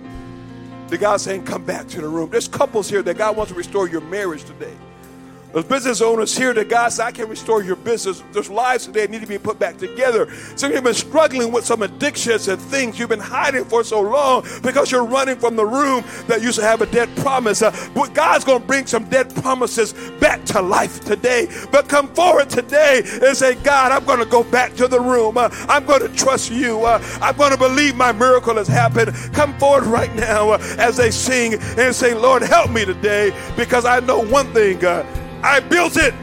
The 0.88 0.98
God's 0.98 1.24
saying, 1.24 1.46
Come 1.46 1.64
back 1.64 1.88
to 1.90 2.02
the 2.02 2.08
room. 2.08 2.32
There's 2.32 2.48
couples 2.48 2.90
here 2.90 3.04
that 3.04 3.18
God 3.18 3.38
wants 3.38 3.52
to 3.52 3.58
restore 3.58 3.88
your 3.88 4.02
marriage 4.02 4.44
today. 4.44 4.76
There's 5.52 5.66
business 5.66 6.00
owners 6.00 6.38
here 6.38 6.54
that 6.54 6.70
God 6.70 6.89
said, 6.89 7.06
I 7.06 7.12
can 7.12 7.28
restore 7.28 7.64
your 7.64 7.76
business. 7.76 8.24
There's 8.34 8.52
lives 8.52 8.86
today 8.86 9.02
that 9.02 9.10
need 9.10 9.22
to 9.22 9.28
be 9.28 9.39
put 9.39 9.58
back 9.58 9.78
together. 9.78 10.32
Some 10.56 10.68
of 10.68 10.72
you 10.72 10.76
have 10.76 10.84
been 10.84 10.93
struggling 10.93 11.52
with 11.52 11.66
some 11.66 11.82
addictions 11.82 12.47
and 12.47 12.62
things 12.62 13.00
you've 13.00 13.10
been 13.10 13.20
hiding 13.20 13.66
for 13.66 13.84
so 13.84 14.00
long 14.00 14.45
because 14.62 14.91
you're 14.91 15.06
running 15.06 15.38
from 15.38 15.56
the 15.56 15.66
room 15.66 16.04
that 16.28 16.43
used 16.43 16.60
to 16.60 16.64
have 16.64 16.82
a 16.82 16.86
dead 16.86 17.10
promise. 17.18 17.64
Uh, 17.64 17.72
but 17.95 18.14
God's 18.14 18.45
going 18.45 18.62
to 18.62 18.68
bring 18.68 18.86
some 18.86 19.06
dead 19.06 19.34
promises 19.38 19.93
back 20.20 20.45
to 20.45 20.62
life 20.62 21.00
today. 21.04 21.47
But 21.72 21.89
come 21.89 22.10
forward 22.10 22.52
today 22.52 23.02
and 23.24 23.36
say, 23.36 23.56
God, 23.56 23.91
I'm 23.91 24.06
going 24.06 24.20
to 24.20 24.26
go 24.26 24.43
back 24.43 24.76
to 24.76 24.88
the 24.88 25.00
room. 25.00 25.36
Uh, 25.36 25.50
I'm 25.68 25.84
going 25.84 26.02
to 26.02 26.10
trust 26.10 26.52
you. 26.52 26.86
Uh, 26.86 27.02
I'm 27.24 27.36
going 27.38 27.54
to 27.54 27.58
believe 27.58 27.95
my 27.95 28.12
miracle 28.12 28.56
has 28.58 28.68
happened. 28.68 29.16
Come 29.34 29.58
forward 29.58 29.86
right 29.86 30.14
now 30.14 30.52
uh, 30.52 30.76
as 30.78 30.97
they 30.97 31.10
sing 31.10 31.56
and 31.56 31.95
say, 31.95 32.14
Lord, 32.14 32.43
help 32.43 32.70
me 32.70 32.86
today 32.86 33.36
because 33.58 33.86
I 33.86 34.00
know 34.00 34.24
one 34.24 34.45
thing. 34.54 34.80
I 35.44 35.60
built 35.60 35.98
it. 35.98 36.14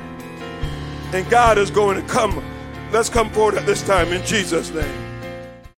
And 1.13 1.29
God 1.31 1.59
is 1.59 1.71
going 1.71 2.01
to 2.01 2.07
come. 2.09 2.43
Let's 2.93 3.09
come 3.09 3.31
forward 3.31 3.55
at 3.55 3.67
this 3.67 3.83
time 3.87 4.13
in 4.13 4.25
Jesus' 4.25 4.71
name. 4.71 5.06